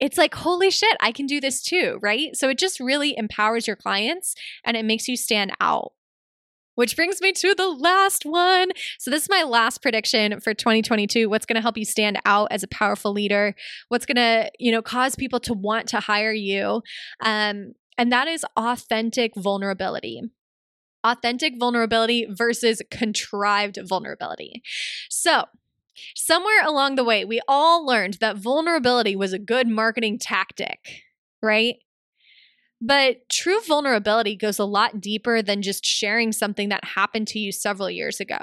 it's 0.00 0.16
like, 0.16 0.34
holy 0.34 0.70
shit, 0.70 0.96
I 0.98 1.12
can 1.12 1.26
do 1.26 1.42
this 1.42 1.62
too, 1.62 1.98
right? 2.00 2.34
So 2.34 2.48
it 2.48 2.56
just 2.56 2.80
really 2.80 3.18
empowers 3.18 3.66
your 3.66 3.76
clients 3.76 4.34
and 4.64 4.78
it 4.78 4.86
makes 4.86 5.08
you 5.08 5.16
stand 5.18 5.52
out. 5.60 5.92
Which 6.76 6.94
brings 6.94 7.20
me 7.20 7.32
to 7.32 7.54
the 7.54 7.68
last 7.68 8.24
one. 8.24 8.70
So, 8.98 9.10
this 9.10 9.24
is 9.24 9.28
my 9.28 9.42
last 9.42 9.82
prediction 9.82 10.40
for 10.40 10.54
2022. 10.54 11.28
What's 11.28 11.46
going 11.46 11.56
to 11.56 11.62
help 11.62 11.76
you 11.76 11.84
stand 11.84 12.18
out 12.24 12.48
as 12.50 12.62
a 12.62 12.68
powerful 12.68 13.12
leader? 13.12 13.54
What's 13.88 14.06
going 14.06 14.16
to, 14.16 14.50
you 14.58 14.70
know, 14.70 14.82
cause 14.82 15.16
people 15.16 15.40
to 15.40 15.52
want 15.54 15.88
to 15.88 16.00
hire 16.00 16.32
you? 16.32 16.82
Um, 17.20 17.72
and 17.98 18.12
that 18.12 18.28
is 18.28 18.44
authentic 18.56 19.32
vulnerability. 19.36 20.22
Authentic 21.02 21.54
vulnerability 21.58 22.26
versus 22.28 22.82
contrived 22.90 23.78
vulnerability. 23.84 24.62
So, 25.08 25.44
somewhere 26.14 26.64
along 26.64 26.96
the 26.96 27.04
way, 27.04 27.24
we 27.24 27.40
all 27.48 27.86
learned 27.86 28.14
that 28.14 28.36
vulnerability 28.36 29.16
was 29.16 29.32
a 29.32 29.38
good 29.38 29.68
marketing 29.68 30.18
tactic, 30.18 31.02
right? 31.42 31.76
But 32.80 33.28
true 33.30 33.60
vulnerability 33.62 34.36
goes 34.36 34.58
a 34.58 34.64
lot 34.64 35.00
deeper 35.00 35.42
than 35.42 35.62
just 35.62 35.84
sharing 35.84 36.32
something 36.32 36.68
that 36.68 36.84
happened 36.84 37.28
to 37.28 37.38
you 37.38 37.52
several 37.52 37.90
years 37.90 38.20
ago. 38.20 38.38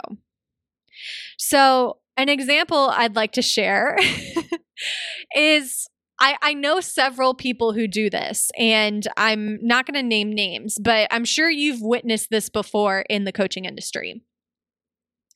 So, 1.38 1.98
an 2.18 2.30
example 2.30 2.90
I'd 2.92 3.16
like 3.16 3.34
to 3.34 3.42
share 3.42 3.98
is 5.36 5.88
I, 6.20 6.38
I 6.42 6.54
know 6.54 6.80
several 6.80 7.34
people 7.34 7.74
who 7.74 7.88
do 7.88 8.10
this, 8.10 8.50
and 8.58 9.06
I'm 9.18 9.60
not 9.62 9.86
going 9.86 10.02
to 10.02 10.08
name 10.08 10.32
names, 10.32 10.78
but 10.80 11.08
I'm 11.12 11.26
sure 11.26 11.50
you've 11.50 11.82
witnessed 11.82 12.30
this 12.30 12.50
before 12.50 13.04
in 13.10 13.26
the 13.26 13.32
coaching 13.32 13.66
industry. 13.66 14.22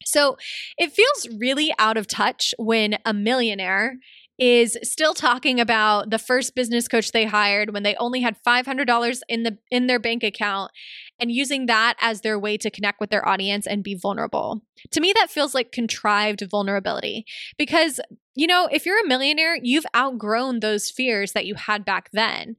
So 0.06 0.38
it 0.78 0.94
feels 0.94 1.28
really 1.40 1.74
out 1.80 1.98
of 1.98 2.08
touch 2.08 2.54
when 2.58 3.00
a 3.06 3.14
millionaire 3.14 3.98
is 4.40 4.78
still 4.84 5.14
talking 5.14 5.60
about 5.60 6.10
the 6.10 6.20
first 6.20 6.54
business 6.54 6.88
coach 6.88 7.12
they 7.12 7.26
hired 7.26 7.74
when 7.74 7.84
they 7.84 7.96
only 7.96 8.22
had 8.22 8.38
$500 8.46 9.22
in 9.28 9.44
the 9.44 9.58
in 9.72 9.88
their 9.88 10.00
bank 10.00 10.24
account 10.24 10.72
and 11.20 11.32
using 11.32 11.66
that 11.66 11.96
as 12.00 12.22
their 12.22 12.38
way 12.38 12.58
to 12.58 12.70
connect 12.70 13.00
with 13.00 13.10
their 13.10 13.28
audience 13.28 13.66
and 13.66 13.84
be 13.84 13.96
vulnerable. 13.96 14.62
To 14.92 15.02
me 15.02 15.12
that 15.14 15.32
feels 15.32 15.56
like 15.56 15.72
contrived 15.72 16.44
vulnerability 16.50 17.26
because 17.58 18.00
you 18.36 18.46
know, 18.46 18.70
if 18.72 18.86
you're 18.86 19.04
a 19.04 19.08
millionaire, 19.08 19.58
you've 19.60 19.88
outgrown 19.96 20.60
those 20.60 20.92
fears 20.92 21.32
that 21.32 21.48
you 21.48 21.56
had 21.56 21.84
back 21.84 22.12
then, 22.14 22.56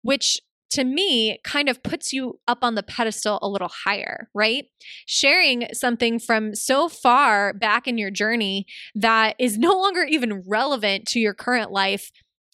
which 0.00 0.40
to 0.72 0.84
me 0.84 1.38
kind 1.44 1.68
of 1.68 1.82
puts 1.82 2.12
you 2.12 2.40
up 2.48 2.58
on 2.62 2.74
the 2.74 2.82
pedestal 2.82 3.38
a 3.42 3.48
little 3.48 3.70
higher, 3.84 4.30
right? 4.34 4.66
Sharing 5.06 5.66
something 5.72 6.18
from 6.18 6.54
so 6.54 6.88
far 6.88 7.52
back 7.52 7.86
in 7.86 7.98
your 7.98 8.10
journey 8.10 8.66
that 8.94 9.36
is 9.38 9.58
no 9.58 9.72
longer 9.72 10.02
even 10.02 10.42
relevant 10.46 11.06
to 11.08 11.20
your 11.20 11.34
current 11.34 11.70
life, 11.70 12.10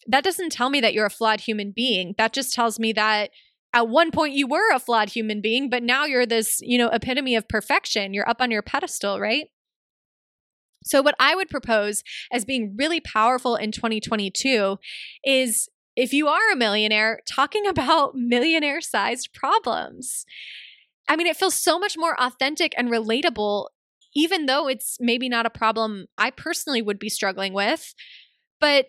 that 0.07 0.23
doesn't 0.23 0.51
tell 0.51 0.69
me 0.69 0.81
that 0.81 0.93
you're 0.93 1.05
a 1.05 1.09
flawed 1.09 1.41
human 1.41 1.71
being. 1.73 2.13
That 2.17 2.33
just 2.33 2.53
tells 2.53 2.77
me 2.77 2.91
that 2.93 3.29
at 3.73 3.87
one 3.87 4.11
point 4.11 4.33
you 4.33 4.47
were 4.47 4.73
a 4.73 4.79
flawed 4.79 5.09
human 5.09 5.39
being, 5.39 5.69
but 5.69 5.83
now 5.83 6.05
you're 6.05 6.25
this, 6.25 6.59
you 6.61 6.77
know, 6.77 6.89
epitome 6.89 7.35
of 7.35 7.47
perfection. 7.47 8.13
You're 8.13 8.27
up 8.27 8.41
on 8.41 8.51
your 8.51 8.61
pedestal, 8.61 9.19
right? 9.19 9.47
So, 10.83 11.01
what 11.01 11.15
I 11.19 11.35
would 11.35 11.49
propose 11.49 12.03
as 12.31 12.45
being 12.45 12.75
really 12.77 12.99
powerful 12.99 13.55
in 13.55 13.71
2022 13.71 14.77
is 15.23 15.69
if 15.99 16.13
you 16.13 16.29
are 16.29 16.51
a 16.51 16.55
millionaire, 16.55 17.19
talking 17.29 17.67
about 17.67 18.15
millionaire 18.15 18.81
sized 18.81 19.33
problems. 19.33 20.25
I 21.07 21.15
mean, 21.15 21.27
it 21.27 21.37
feels 21.37 21.55
so 21.55 21.77
much 21.79 21.97
more 21.97 22.19
authentic 22.21 22.73
and 22.77 22.89
relatable, 22.89 23.67
even 24.15 24.45
though 24.45 24.67
it's 24.67 24.97
maybe 24.99 25.27
not 25.27 25.45
a 25.45 25.49
problem 25.51 26.05
I 26.17 26.29
personally 26.29 26.81
would 26.81 26.99
be 26.99 27.09
struggling 27.09 27.53
with. 27.53 27.93
But 28.61 28.87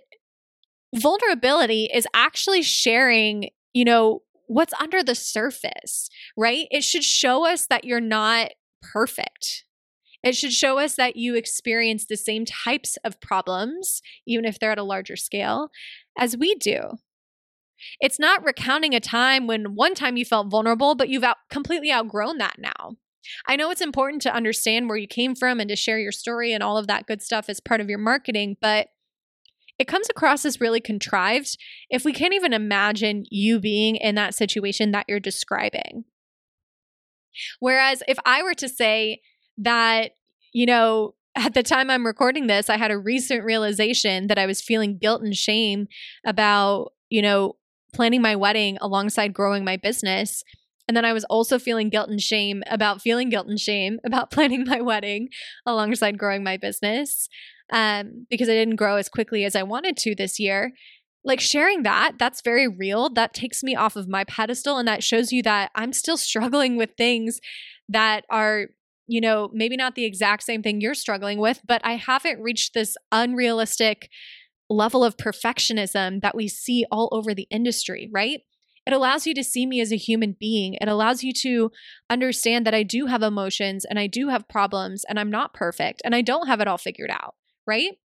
vulnerability 0.95 1.89
is 1.93 2.07
actually 2.15 2.63
sharing, 2.63 3.51
you 3.73 3.85
know, 3.85 4.23
what's 4.47 4.75
under 4.81 5.03
the 5.03 5.15
surface, 5.15 6.11
right? 6.37 6.67
It 6.71 6.85
should 6.85 7.05
show 7.05 7.47
us 7.47 7.67
that 7.69 7.85
you're 7.85 8.01
not 8.01 8.51
perfect. 8.83 9.65
It 10.23 10.37
should 10.37 10.53
show 10.53 10.79
us 10.79 10.97
that 10.97 11.17
you 11.17 11.35
experience 11.35 12.05
the 12.05 12.17
same 12.17 12.45
types 12.45 12.99
of 13.05 13.21
problems, 13.21 14.03
even 14.27 14.45
if 14.45 14.59
they're 14.59 14.73
at 14.73 14.79
a 14.79 14.83
larger 14.83 15.17
scale, 15.17 15.71
as 16.21 16.37
we 16.37 16.55
do. 16.55 16.99
It's 17.99 18.21
not 18.21 18.45
recounting 18.45 18.95
a 18.95 19.01
time 19.01 19.47
when 19.47 19.75
one 19.75 19.95
time 19.95 20.17
you 20.17 20.25
felt 20.25 20.51
vulnerable, 20.51 20.95
but 20.95 21.09
you've 21.09 21.25
out, 21.25 21.39
completely 21.51 21.91
outgrown 21.91 22.39
that 22.39 22.57
now. 22.59 22.97
I 23.47 23.57
know 23.57 23.71
it's 23.71 23.81
important 23.81 24.23
to 24.23 24.35
understand 24.35 24.89
where 24.89 24.99
you 24.99 25.07
came 25.07 25.35
from 25.35 25.61
and 25.61 25.69
to 25.71 25.77
share 25.77 25.99
your 25.99 26.13
story 26.13 26.53
and 26.53 26.63
all 26.63 26.77
of 26.77 26.87
that 26.89 27.07
good 27.07 27.23
stuff 27.23 27.49
as 27.49 27.61
part 27.61 27.81
of 27.81 27.89
your 27.89 27.99
marketing, 27.99 28.57
but 28.61 28.89
it 29.79 29.89
comes 29.89 30.09
across 30.11 30.45
as 30.45 30.61
really 30.61 30.81
contrived 30.81 31.57
if 31.89 32.05
we 32.05 32.13
can't 32.13 32.35
even 32.35 32.53
imagine 32.53 33.25
you 33.31 33.59
being 33.59 33.97
in 33.97 34.15
that 34.15 34.35
situation 34.35 34.91
that 34.91 35.07
you're 35.09 35.21
describing. 35.21 36.05
Whereas 37.61 38.03
if 38.07 38.19
I 38.27 38.43
were 38.43 38.55
to 38.55 38.69
say 38.69 39.23
that, 39.57 40.13
you 40.53 40.67
know, 40.67 41.15
at 41.37 41.55
the 41.55 41.63
time 41.63 41.91
I'm 41.91 42.07
recording 42.07 42.47
this, 42.47 42.69
I 42.69 42.77
had 42.77 42.91
a 42.91 42.99
recent 42.99 43.45
realization 43.45 44.27
that 44.27 44.39
I 44.39 44.47
was 44.47 44.61
feeling 44.61 44.99
guilt 44.99 45.23
and 45.23 45.35
shame 45.35 45.87
about, 46.27 46.93
you 47.09 47.23
know, 47.23 47.57
planning 47.93 48.23
my 48.23 48.37
wedding 48.37 48.79
alongside 48.81 49.33
growing 49.33 49.65
my 49.65 49.77
business. 49.77 50.43
And 50.89 50.97
then 50.97 51.05
I 51.05 51.13
was 51.13 51.25
also 51.25 51.59
feeling 51.59 51.89
guilt 51.89 52.09
and 52.09 52.21
shame 52.21 52.63
about 52.67 53.01
feeling 53.01 53.29
guilt 53.29 53.47
and 53.47 53.61
shame 53.61 53.99
about 54.05 54.31
planning 54.31 54.65
my 54.67 54.81
wedding 54.81 55.29
alongside 55.67 56.19
growing 56.19 56.43
my 56.43 56.57
business 56.57 57.29
um, 57.73 58.27
because 58.29 58.49
I 58.49 58.55
didn't 58.55 58.77
grow 58.77 58.97
as 58.97 59.09
quickly 59.09 59.45
as 59.45 59.55
I 59.55 59.63
wanted 59.63 59.97
to 59.99 60.15
this 60.15 60.41
year. 60.41 60.73
Like 61.23 61.41
sharing 61.41 61.83
that, 61.83 62.13
that's 62.19 62.41
very 62.41 62.67
real. 62.67 63.11
That 63.11 63.35
takes 63.35 63.63
me 63.63 63.77
off 63.77 63.95
of 63.95 64.09
my 64.09 64.25
pedestal 64.25 64.79
and 64.79 64.89
that 64.89 65.05
shows 65.05 65.33
you 65.33 65.43
that 65.43 65.71
I'm 65.75 65.93
still 65.93 66.17
struggling 66.17 66.77
with 66.77 66.91
things 66.97 67.41
that 67.89 68.25
are 68.31 68.69
you 69.11 69.21
know, 69.21 69.51
maybe 69.53 69.77
not 69.77 69.97
the 69.97 70.05
exact 70.05 70.45
same 70.45 70.63
thing 70.63 70.81
you're 70.81 70.95
struggling 70.95 71.41
with, 71.41 71.61
but 71.67 71.81
I 71.85 71.97
haven't 71.97 72.41
reached 72.41 72.75
this 72.75 72.97
unrealistic 73.11 74.09
level 74.69 75.03
of 75.03 75.17
perfectionism 75.17 76.23
that 76.23 76.37
we 76.37 76.47
see 76.47 76.87
all 76.93 77.09
over 77.11 77.35
the 77.35 77.49
industry, 77.51 78.09
right? 78.13 78.43
It 78.87 78.93
allows 78.93 79.27
you 79.27 79.35
to 79.35 79.43
see 79.43 79.67
me 79.67 79.81
as 79.81 79.93
a 79.93 79.97
human 79.97 80.37
being. 80.39 80.75
It 80.81 80.87
allows 80.87 81.25
you 81.25 81.33
to 81.43 81.73
understand 82.09 82.65
that 82.67 82.75
I 82.75 82.85
do 82.85 83.07
have 83.07 83.23
emotions 83.23 83.85
and 83.85 83.99
I 83.99 84.07
do 84.07 84.29
have 84.29 84.49
problems 84.49 85.05
and 85.09 85.19
I'm 85.19 85.31
not 85.31 85.55
perfect 85.55 86.01
and 86.05 86.15
I 86.15 86.23
don't 86.23 86.47
have 86.47 86.61
it 86.61 86.69
all 86.69 86.79
figured 86.79 87.11
out, 87.11 87.35
right? 87.67 87.99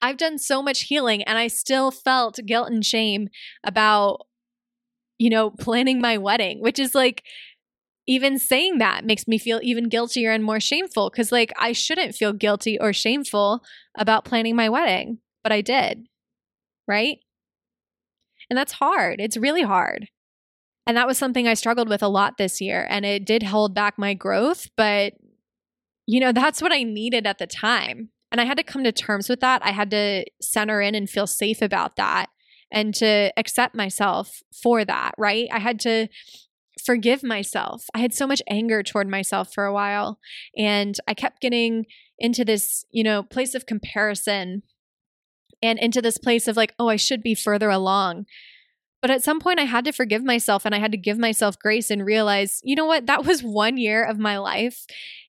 I've 0.00 0.16
done 0.16 0.38
so 0.38 0.62
much 0.62 0.84
healing 0.84 1.22
and 1.24 1.36
I 1.36 1.48
still 1.48 1.90
felt 1.90 2.38
guilt 2.46 2.70
and 2.70 2.82
shame 2.82 3.28
about, 3.64 4.22
you 5.18 5.28
know, 5.28 5.50
planning 5.60 6.00
my 6.00 6.16
wedding, 6.16 6.62
which 6.62 6.78
is 6.78 6.94
like, 6.94 7.22
even 8.08 8.38
saying 8.38 8.78
that 8.78 9.04
makes 9.04 9.28
me 9.28 9.38
feel 9.38 9.60
even 9.62 9.90
guiltier 9.90 10.32
and 10.32 10.42
more 10.42 10.58
shameful 10.58 11.10
because, 11.10 11.30
like, 11.30 11.52
I 11.58 11.72
shouldn't 11.72 12.14
feel 12.14 12.32
guilty 12.32 12.80
or 12.80 12.92
shameful 12.94 13.62
about 13.96 14.24
planning 14.24 14.56
my 14.56 14.70
wedding, 14.70 15.18
but 15.44 15.52
I 15.52 15.60
did. 15.60 16.06
Right. 16.88 17.18
And 18.48 18.56
that's 18.56 18.72
hard. 18.72 19.20
It's 19.20 19.36
really 19.36 19.62
hard. 19.62 20.08
And 20.86 20.96
that 20.96 21.06
was 21.06 21.18
something 21.18 21.46
I 21.46 21.52
struggled 21.52 21.90
with 21.90 22.02
a 22.02 22.08
lot 22.08 22.38
this 22.38 22.62
year. 22.62 22.86
And 22.88 23.04
it 23.04 23.26
did 23.26 23.42
hold 23.42 23.74
back 23.74 23.98
my 23.98 24.14
growth. 24.14 24.68
But, 24.74 25.12
you 26.06 26.18
know, 26.18 26.32
that's 26.32 26.62
what 26.62 26.72
I 26.72 26.84
needed 26.84 27.26
at 27.26 27.36
the 27.36 27.46
time. 27.46 28.08
And 28.32 28.40
I 28.40 28.46
had 28.46 28.56
to 28.56 28.64
come 28.64 28.84
to 28.84 28.92
terms 28.92 29.28
with 29.28 29.40
that. 29.40 29.62
I 29.62 29.72
had 29.72 29.90
to 29.90 30.24
center 30.40 30.80
in 30.80 30.94
and 30.94 31.10
feel 31.10 31.26
safe 31.26 31.60
about 31.60 31.96
that 31.96 32.30
and 32.72 32.94
to 32.94 33.32
accept 33.36 33.74
myself 33.74 34.42
for 34.62 34.82
that. 34.82 35.12
Right. 35.18 35.48
I 35.52 35.58
had 35.58 35.78
to 35.80 36.08
forgive 36.88 37.22
myself. 37.22 37.84
I 37.92 37.98
had 37.98 38.14
so 38.14 38.26
much 38.26 38.40
anger 38.48 38.82
toward 38.82 39.08
myself 39.08 39.52
for 39.52 39.66
a 39.66 39.74
while. 39.74 40.18
And 40.56 40.98
I 41.06 41.12
kept 41.12 41.42
getting 41.42 41.84
into 42.18 42.46
this, 42.46 42.86
you 42.90 43.04
know, 43.04 43.22
place 43.22 43.54
of 43.54 43.66
comparison 43.66 44.62
and 45.62 45.78
into 45.78 46.00
this 46.00 46.16
place 46.16 46.48
of 46.48 46.56
like, 46.56 46.72
oh, 46.78 46.88
I 46.88 46.96
should 46.96 47.22
be 47.22 47.34
further 47.34 47.68
along. 47.68 48.24
But 49.02 49.10
at 49.10 49.22
some 49.22 49.38
point, 49.38 49.60
I 49.60 49.64
had 49.64 49.84
to 49.84 49.92
forgive 49.92 50.24
myself 50.24 50.64
and 50.64 50.74
I 50.74 50.78
had 50.78 50.92
to 50.92 50.98
give 50.98 51.18
myself 51.18 51.58
grace 51.58 51.90
and 51.90 52.06
realize, 52.06 52.62
you 52.64 52.74
know 52.74 52.86
what, 52.86 53.04
that 53.04 53.26
was 53.26 53.42
one 53.42 53.76
year 53.76 54.02
of 54.02 54.18
my 54.18 54.38
life. 54.38 54.86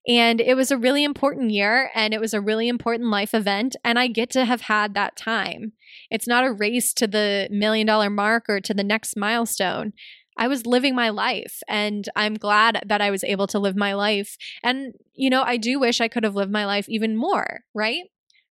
And 0.08 0.40
it 0.40 0.56
was 0.56 0.72
a 0.72 0.78
really 0.78 1.04
important 1.04 1.52
year 1.52 1.92
and 1.94 2.14
it 2.14 2.22
was 2.22 2.34
a 2.34 2.40
really 2.40 2.70
important 2.70 3.10
life 3.10 3.34
event. 3.34 3.76
And 3.84 4.00
I 4.00 4.08
get 4.08 4.30
to 4.32 4.46
have 4.46 4.62
had 4.62 4.94
that 4.94 5.18
time. 5.18 5.74
It's 6.10 6.26
not 6.26 6.46
a 6.46 6.54
race 6.54 6.94
to 6.94 7.06
the 7.06 7.50
million 7.52 7.86
dollar 7.86 8.10
mark 8.10 8.46
or 8.48 8.62
to 8.62 8.74
the 8.74 8.84
next 8.84 9.18
milestone. 9.18 9.92
I 10.40 10.48
was 10.48 10.66
living 10.66 10.96
my 10.96 11.10
life 11.10 11.62
and 11.68 12.08
I'm 12.16 12.36
glad 12.36 12.82
that 12.88 13.02
I 13.02 13.12
was 13.12 13.26
able 13.26 13.46
to 13.48 13.60
live 13.60 13.76
my 13.76 13.94
life. 13.94 14.38
And, 14.64 14.94
you 15.14 15.30
know, 15.30 15.44
I 15.44 15.58
do 15.58 15.80
wish 15.80 16.00
I 16.00 16.08
could 16.08 16.24
have 16.24 16.34
lived 16.34 16.52
my 16.52 16.66
life 16.66 16.88
even 16.88 17.18
more, 17.18 17.66
right? 17.76 18.06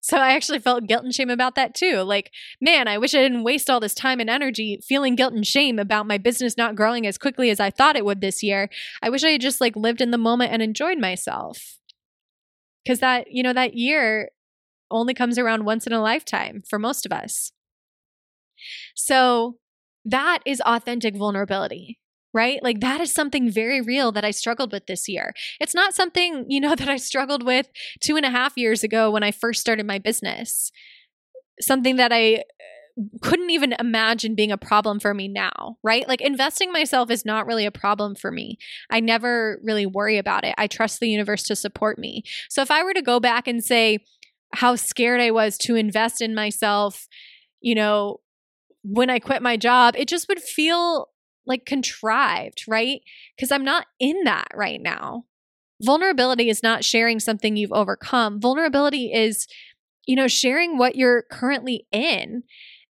So 0.02 0.18
I 0.18 0.32
actually 0.32 0.60
felt 0.60 0.88
guilt 0.88 1.04
and 1.04 1.14
shame 1.14 1.30
about 1.30 1.54
that 1.56 1.76
too. 1.76 2.02
Like, 2.02 2.32
man, 2.60 2.88
I 2.88 2.98
wish 2.98 3.14
I 3.14 3.22
didn't 3.22 3.44
waste 3.44 3.70
all 3.70 3.80
this 3.80 3.94
time 3.94 4.20
and 4.20 4.30
energy 4.30 4.80
feeling 4.84 5.16
guilt 5.16 5.34
and 5.34 5.46
shame 5.46 5.78
about 5.78 6.08
my 6.08 6.18
business 6.18 6.58
not 6.58 6.76
growing 6.76 7.06
as 7.06 7.20
quickly 7.20 7.52
as 7.52 7.60
I 7.60 7.70
thought 7.70 7.96
it 7.96 8.06
would 8.06 8.20
this 8.20 8.42
year. 8.42 8.70
I 9.04 9.10
wish 9.10 9.24
I 9.24 9.30
had 9.30 9.42
just 9.42 9.62
like 9.62 9.76
lived 9.76 10.02
in 10.02 10.10
the 10.10 10.18
moment 10.18 10.54
and 10.54 10.64
enjoyed 10.64 10.98
myself. 10.98 11.78
Cuz 12.88 13.00
that, 13.00 13.32
you 13.32 13.44
know, 13.44 13.54
that 13.54 13.76
year 13.76 14.30
only 14.90 15.14
comes 15.14 15.38
around 15.38 15.66
once 15.66 15.86
in 15.86 15.94
a 15.94 16.02
lifetime 16.02 16.64
for 16.68 16.80
most 16.80 17.06
of 17.06 17.12
us. 17.12 17.52
So, 18.96 19.58
that 20.06 20.40
is 20.46 20.62
authentic 20.62 21.16
vulnerability 21.16 22.00
right? 22.36 22.62
Like 22.62 22.82
that 22.82 23.00
is 23.00 23.14
something 23.14 23.50
very 23.50 23.80
real 23.80 24.12
that 24.12 24.26
I 24.26 24.32
struggled 24.32 24.74
with 24.74 24.88
this 24.88 25.08
year. 25.08 25.34
It's 25.62 25.74
not 25.74 25.96
something, 25.96 26.46
you 26.50 26.60
know, 26.60 26.76
that 26.76 26.90
I 26.90 26.98
struggled 26.98 27.44
with 27.44 27.68
two 28.02 28.18
and 28.18 28.26
a 28.26 28.30
half 28.30 28.58
years 28.58 28.84
ago 28.84 29.10
when 29.10 29.24
I 29.24 29.32
first 29.32 29.62
started 29.62 29.88
my 29.88 29.98
business. 29.98 30.72
Something 31.62 31.96
that 31.96 32.12
I 32.12 32.36
uh, 32.36 33.04
couldn't 33.22 33.52
even 33.52 33.74
imagine 33.80 34.36
being 34.36 34.52
a 34.52 34.58
problem 34.58 35.00
for 35.00 35.14
me 35.14 35.30
now, 35.30 35.78
right? 35.82 36.06
Like 36.10 36.20
investing 36.20 36.74
myself 36.74 37.10
is 37.10 37.24
not 37.24 37.48
really 37.48 37.66
a 37.66 37.72
problem 37.72 38.16
for 38.16 38.32
me. 38.32 38.58
I 38.90 39.00
never 39.00 39.60
really 39.64 39.86
worry 39.86 40.18
about 40.18 40.44
it. 40.44 40.56
I 40.58 40.68
trust 40.68 41.00
the 41.00 41.10
universe 41.10 41.44
to 41.44 41.56
support 41.56 41.98
me. 41.98 42.24
So 42.50 42.62
if 42.62 42.70
I 42.70 42.84
were 42.84 42.94
to 42.94 43.02
go 43.02 43.22
back 43.22 43.48
and 43.48 43.64
say 43.64 44.00
how 44.54 44.76
scared 44.76 45.22
I 45.22 45.32
was 45.32 45.58
to 45.60 45.76
invest 45.76 46.22
in 46.22 46.36
myself, 46.36 47.08
you 47.62 47.76
know, 47.76 48.20
when 48.88 49.10
I 49.10 49.20
quit 49.20 49.42
my 49.42 49.58
job, 49.58 49.96
it 49.98 50.08
just 50.08 50.28
would 50.30 50.42
feel 50.42 51.10
like 51.48 51.66
contrived, 51.66 52.64
right? 52.68 53.02
Because 53.36 53.52
I'm 53.52 53.66
not 53.66 53.88
in 54.00 54.24
that 54.26 54.48
right 54.54 54.80
now. 54.82 55.26
Vulnerability 55.82 56.50
is 56.50 56.64
not 56.64 56.86
sharing 56.86 57.20
something 57.20 57.58
you've 57.58 57.72
overcome. 57.72 58.40
Vulnerability 58.40 59.12
is, 59.12 59.48
you 60.06 60.16
know, 60.16 60.28
sharing 60.28 60.78
what 60.78 60.96
you're 60.96 61.24
currently 61.32 61.86
in. 61.92 62.44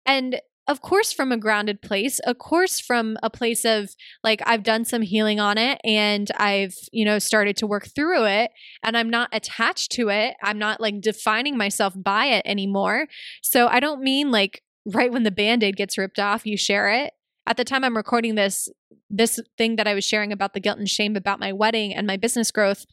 And 0.06 0.42
of 0.68 0.82
course, 0.82 1.12
from 1.12 1.32
a 1.32 1.38
grounded 1.38 1.82
place, 1.82 2.20
of 2.20 2.38
course, 2.38 2.80
from 2.80 3.18
a 3.22 3.30
place 3.30 3.66
of 3.66 3.94
like, 4.24 4.42
I've 4.46 4.64
done 4.64 4.86
some 4.86 5.02
healing 5.02 5.39
on 5.39 5.58
it 5.58 5.82
and 5.84 6.32
I've, 6.38 6.76
you 6.94 7.04
know, 7.04 7.20
started 7.20 7.58
to 7.58 7.68
work 7.68 7.88
through 7.94 8.26
it 8.26 8.52
and 8.82 8.96
I'm 8.96 9.10
not 9.10 9.30
attached 9.34 9.92
to 9.94 10.10
it. 10.10 10.36
I'm 10.42 10.58
not 10.58 10.80
like 10.80 11.02
defining 11.02 11.58
myself 11.58 11.94
by 11.98 12.28
it 12.28 12.44
anymore. 12.46 13.08
So 13.42 13.68
I 13.68 13.80
don't 13.82 14.02
mean 14.02 14.32
like 14.32 14.64
right 14.86 15.12
when 15.12 15.24
the 15.24 15.32
band-aid 15.32 15.76
gets 15.76 15.98
ripped 15.98 16.20
off 16.20 16.46
you 16.46 16.58
share 16.58 16.90
it 16.90 17.14
at 17.48 17.58
the 17.58 17.64
time 17.64 17.84
i'm 17.84 17.98
recording 17.98 18.36
this 18.36 18.70
this 19.10 19.40
thing 19.58 19.76
that 19.76 19.88
i 19.88 19.94
was 19.94 20.04
sharing 20.04 20.32
about 20.32 20.54
the 20.54 20.60
guilt 20.60 20.78
and 20.78 20.90
shame 20.90 21.16
about 21.16 21.40
my 21.40 21.52
wedding 21.52 21.94
and 21.94 22.08
my 22.08 22.18
business 22.18 22.52
growth 22.52 22.86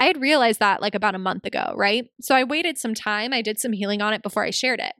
i 0.00 0.04
had 0.04 0.20
realized 0.20 0.60
that 0.60 0.82
like 0.82 0.94
about 0.94 1.14
a 1.14 1.18
month 1.18 1.44
ago 1.46 1.72
right 1.76 2.06
so 2.20 2.34
i 2.34 2.44
waited 2.44 2.78
some 2.78 2.94
time 2.94 3.32
i 3.32 3.42
did 3.42 3.58
some 3.58 3.72
healing 3.72 4.02
on 4.02 4.12
it 4.12 4.22
before 4.22 4.44
i 4.44 4.50
shared 4.50 4.80
it 4.80 4.94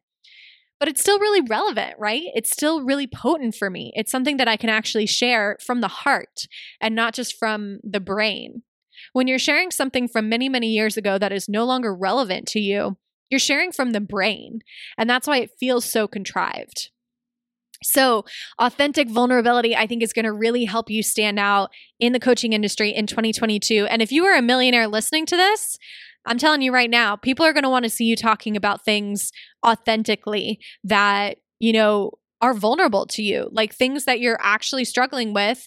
but 0.83 0.89
it's 0.89 1.01
still 1.01 1.21
really 1.21 1.43
relevant, 1.49 1.95
right? 1.97 2.25
It's 2.35 2.51
still 2.51 2.83
really 2.83 3.07
potent 3.07 3.55
for 3.55 3.71
me. 3.71 3.93
It's 3.95 4.11
something 4.11 4.37
that 4.39 4.49
I 4.49 4.57
can 4.57 4.69
actually 4.69 5.07
share 5.07 5.57
from 5.65 5.81
the 5.81 5.87
heart 5.87 6.49
and 6.81 6.97
not 6.97 7.15
just 7.15 7.39
from 7.39 7.79
the 7.85 8.01
brain. 8.01 8.65
When 9.13 9.29
you're 9.29 9.39
sharing 9.39 9.71
something 9.71 10.09
from 10.09 10.29
many, 10.29 10.49
many 10.49 10.71
years 10.73 10.97
ago 10.97 11.19
that 11.19 11.31
is 11.31 11.49
no 11.49 11.65
longer 11.65 11.95
relevant 11.95 12.49
to 12.49 12.59
you, 12.59 12.97
you're 13.33 13.41
sharing 13.41 13.73
from 13.73 13.91
the 13.91 14.01
brain. 14.01 14.61
And 14.97 15.11
that's 15.11 15.27
why 15.27 15.39
it 15.39 15.51
feels 15.59 15.85
so 15.85 16.07
contrived. 16.07 16.91
So, 17.83 18.25
authentic 18.61 19.09
vulnerability, 19.09 19.75
I 19.75 19.89
think, 19.89 20.05
is 20.05 20.13
going 20.13 20.25
to 20.25 20.33
really 20.33 20.67
help 20.67 20.89
you 20.89 21.03
stand 21.03 21.41
out 21.41 21.71
in 21.99 22.13
the 22.13 22.21
coaching 22.21 22.53
industry 22.53 22.91
in 22.91 23.09
2022. 23.09 23.87
And 23.87 24.01
if 24.01 24.13
you 24.13 24.25
are 24.25 24.37
a 24.37 24.43
millionaire 24.43 24.87
listening 24.87 25.27
to 25.27 25.37
this, 25.37 25.79
I'm 26.25 26.39
telling 26.39 26.63
you 26.63 26.73
right 26.73 26.91
now, 26.91 27.17
people 27.17 27.45
are 27.45 27.53
going 27.53 27.65
to 27.65 27.69
want 27.69 27.85
to 27.85 27.91
see 27.91 28.05
you 28.05 28.15
talking 28.15 28.57
about 28.57 28.85
things 28.85 29.33
authentically 29.67 30.61
that, 30.85 31.39
you 31.59 31.73
know, 31.73 32.13
are 32.41 32.55
vulnerable 32.55 33.07
to 33.07 33.23
you, 33.23 33.49
like 33.53 33.75
things 33.75 34.05
that 34.05 34.21
you're 34.21 34.39
actually 34.41 34.85
struggling 34.85 35.33
with, 35.33 35.67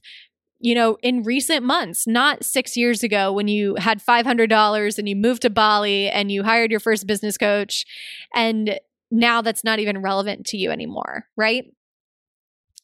you 0.60 0.74
know, 0.74 0.98
in 1.04 1.24
recent 1.24 1.64
months, 1.64 2.08
not 2.08 2.44
six 2.44 2.78
years 2.78 3.04
ago 3.04 3.32
when 3.32 3.48
you 3.48 3.76
had 3.76 4.04
$500 4.04 4.98
and 4.98 5.10
you 5.10 5.16
moved 5.16 5.42
to 5.44 5.50
Bali 5.50 6.10
and 6.10 6.32
you 6.32 6.44
hired 6.44 6.72
your 6.72 6.80
first 6.80 7.06
business 7.06 7.38
coach. 7.38 7.86
And 8.34 8.80
now 9.12 9.42
that's 9.42 9.64
not 9.64 9.80
even 9.80 10.02
relevant 10.02 10.46
to 10.48 10.58
you 10.58 10.72
anymore, 10.72 11.26
right? 11.36 11.66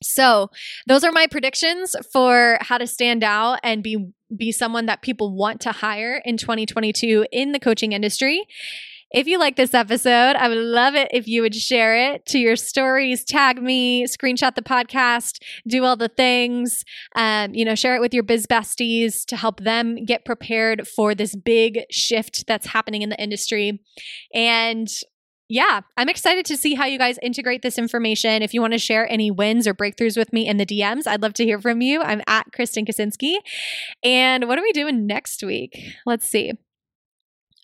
So, 0.03 0.49
those 0.87 1.03
are 1.03 1.11
my 1.11 1.27
predictions 1.27 1.95
for 2.11 2.57
how 2.61 2.79
to 2.79 2.87
stand 2.87 3.23
out 3.23 3.59
and 3.63 3.83
be 3.83 4.11
be 4.35 4.51
someone 4.51 4.85
that 4.85 5.01
people 5.01 5.35
want 5.35 5.61
to 5.61 5.71
hire 5.71 6.21
in 6.25 6.37
2022 6.37 7.25
in 7.31 7.51
the 7.51 7.59
coaching 7.59 7.91
industry. 7.91 8.47
If 9.13 9.27
you 9.27 9.39
like 9.39 9.57
this 9.57 9.73
episode, 9.73 10.37
I 10.37 10.47
would 10.47 10.57
love 10.57 10.95
it 10.95 11.09
if 11.11 11.27
you 11.27 11.41
would 11.41 11.53
share 11.53 12.13
it 12.13 12.25
to 12.27 12.39
your 12.39 12.55
stories, 12.55 13.25
tag 13.25 13.61
me, 13.61 14.05
screenshot 14.05 14.55
the 14.55 14.61
podcast, 14.61 15.41
do 15.67 15.83
all 15.83 15.97
the 15.97 16.07
things. 16.07 16.85
Um, 17.15 17.53
you 17.53 17.65
know, 17.65 17.75
share 17.75 17.95
it 17.95 17.99
with 17.99 18.13
your 18.13 18.23
biz 18.23 18.47
besties 18.47 19.25
to 19.25 19.35
help 19.35 19.59
them 19.59 20.05
get 20.05 20.23
prepared 20.23 20.87
for 20.87 21.13
this 21.13 21.35
big 21.35 21.81
shift 21.91 22.47
that's 22.47 22.67
happening 22.67 23.01
in 23.01 23.09
the 23.09 23.21
industry. 23.21 23.81
And 24.33 24.87
yeah, 25.49 25.81
I'm 25.97 26.07
excited 26.07 26.45
to 26.45 26.55
see 26.55 26.75
how 26.75 26.85
you 26.85 26.97
guys 26.97 27.19
integrate 27.21 27.61
this 27.61 27.77
information. 27.77 28.41
If 28.41 28.53
you 28.53 28.61
want 28.61 28.71
to 28.71 28.79
share 28.79 29.11
any 29.11 29.29
wins 29.29 29.67
or 29.67 29.73
breakthroughs 29.73 30.15
with 30.15 30.31
me 30.31 30.47
in 30.47 30.55
the 30.55 30.65
DMs, 30.65 31.05
I'd 31.05 31.21
love 31.21 31.33
to 31.33 31.43
hear 31.43 31.59
from 31.59 31.81
you. 31.81 32.01
I'm 32.01 32.21
at 32.27 32.53
Kristen 32.53 32.85
Kaczynski. 32.85 33.35
And 34.01 34.47
what 34.47 34.57
are 34.57 34.61
we 34.61 34.71
doing 34.71 35.05
next 35.05 35.43
week? 35.43 35.77
Let's 36.05 36.29
see. 36.29 36.53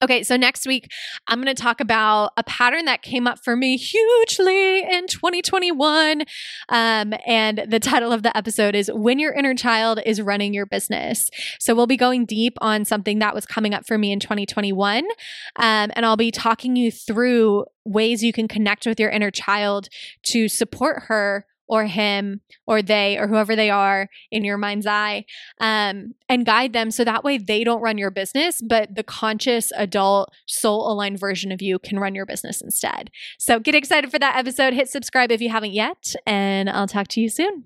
Okay, 0.03 0.21
so 0.21 0.37
next 0.37 0.67
week, 0.67 0.91
I'm 1.27 1.41
going 1.41 1.53
to 1.53 1.59
talk 1.59 1.79
about 1.79 2.31
a 2.37 2.43
pattern 2.43 2.85
that 2.85 3.01
came 3.01 3.25
up 3.25 3.43
for 3.43 3.55
me 3.55 3.77
hugely 3.77 4.81
in 4.81 5.07
2021. 5.07 6.21
Um, 6.69 7.15
and 7.25 7.65
the 7.67 7.79
title 7.79 8.11
of 8.11 8.21
the 8.21 8.35
episode 8.37 8.75
is 8.75 8.91
When 8.93 9.17
Your 9.17 9.33
Inner 9.33 9.55
Child 9.55 9.99
is 10.05 10.21
Running 10.21 10.53
Your 10.53 10.67
Business. 10.67 11.31
So 11.59 11.73
we'll 11.73 11.87
be 11.87 11.97
going 11.97 12.25
deep 12.25 12.53
on 12.61 12.85
something 12.85 13.17
that 13.19 13.33
was 13.33 13.47
coming 13.47 13.73
up 13.73 13.87
for 13.87 13.97
me 13.97 14.11
in 14.11 14.19
2021. 14.19 15.03
Um, 15.55 15.91
and 15.95 16.05
I'll 16.05 16.15
be 16.15 16.29
talking 16.29 16.75
you 16.75 16.91
through 16.91 17.65
ways 17.83 18.23
you 18.23 18.33
can 18.33 18.47
connect 18.47 18.85
with 18.85 18.99
your 18.99 19.09
inner 19.09 19.31
child 19.31 19.89
to 20.27 20.47
support 20.47 21.03
her 21.07 21.47
or 21.67 21.85
him 21.85 22.41
or 22.65 22.81
they 22.81 23.17
or 23.17 23.27
whoever 23.27 23.55
they 23.55 23.69
are 23.69 24.09
in 24.31 24.43
your 24.43 24.57
mind's 24.57 24.87
eye 24.87 25.25
um, 25.59 26.13
and 26.29 26.45
guide 26.45 26.73
them 26.73 26.91
so 26.91 27.03
that 27.03 27.23
way 27.23 27.37
they 27.37 27.63
don't 27.63 27.81
run 27.81 27.97
your 27.97 28.11
business 28.11 28.61
but 28.61 28.95
the 28.95 29.03
conscious 29.03 29.71
adult 29.75 30.31
soul 30.45 30.91
aligned 30.91 31.19
version 31.19 31.51
of 31.51 31.61
you 31.61 31.79
can 31.79 31.99
run 31.99 32.15
your 32.15 32.25
business 32.25 32.61
instead. 32.61 33.09
So 33.37 33.59
get 33.59 33.75
excited 33.75 34.11
for 34.11 34.19
that 34.19 34.35
episode. 34.35 34.73
Hit 34.73 34.89
subscribe 34.89 35.31
if 35.31 35.41
you 35.41 35.49
haven't 35.49 35.73
yet 35.73 36.15
and 36.25 36.69
i'll 36.69 36.87
talk 36.87 37.07
to 37.09 37.21
you 37.21 37.29
soon 37.29 37.65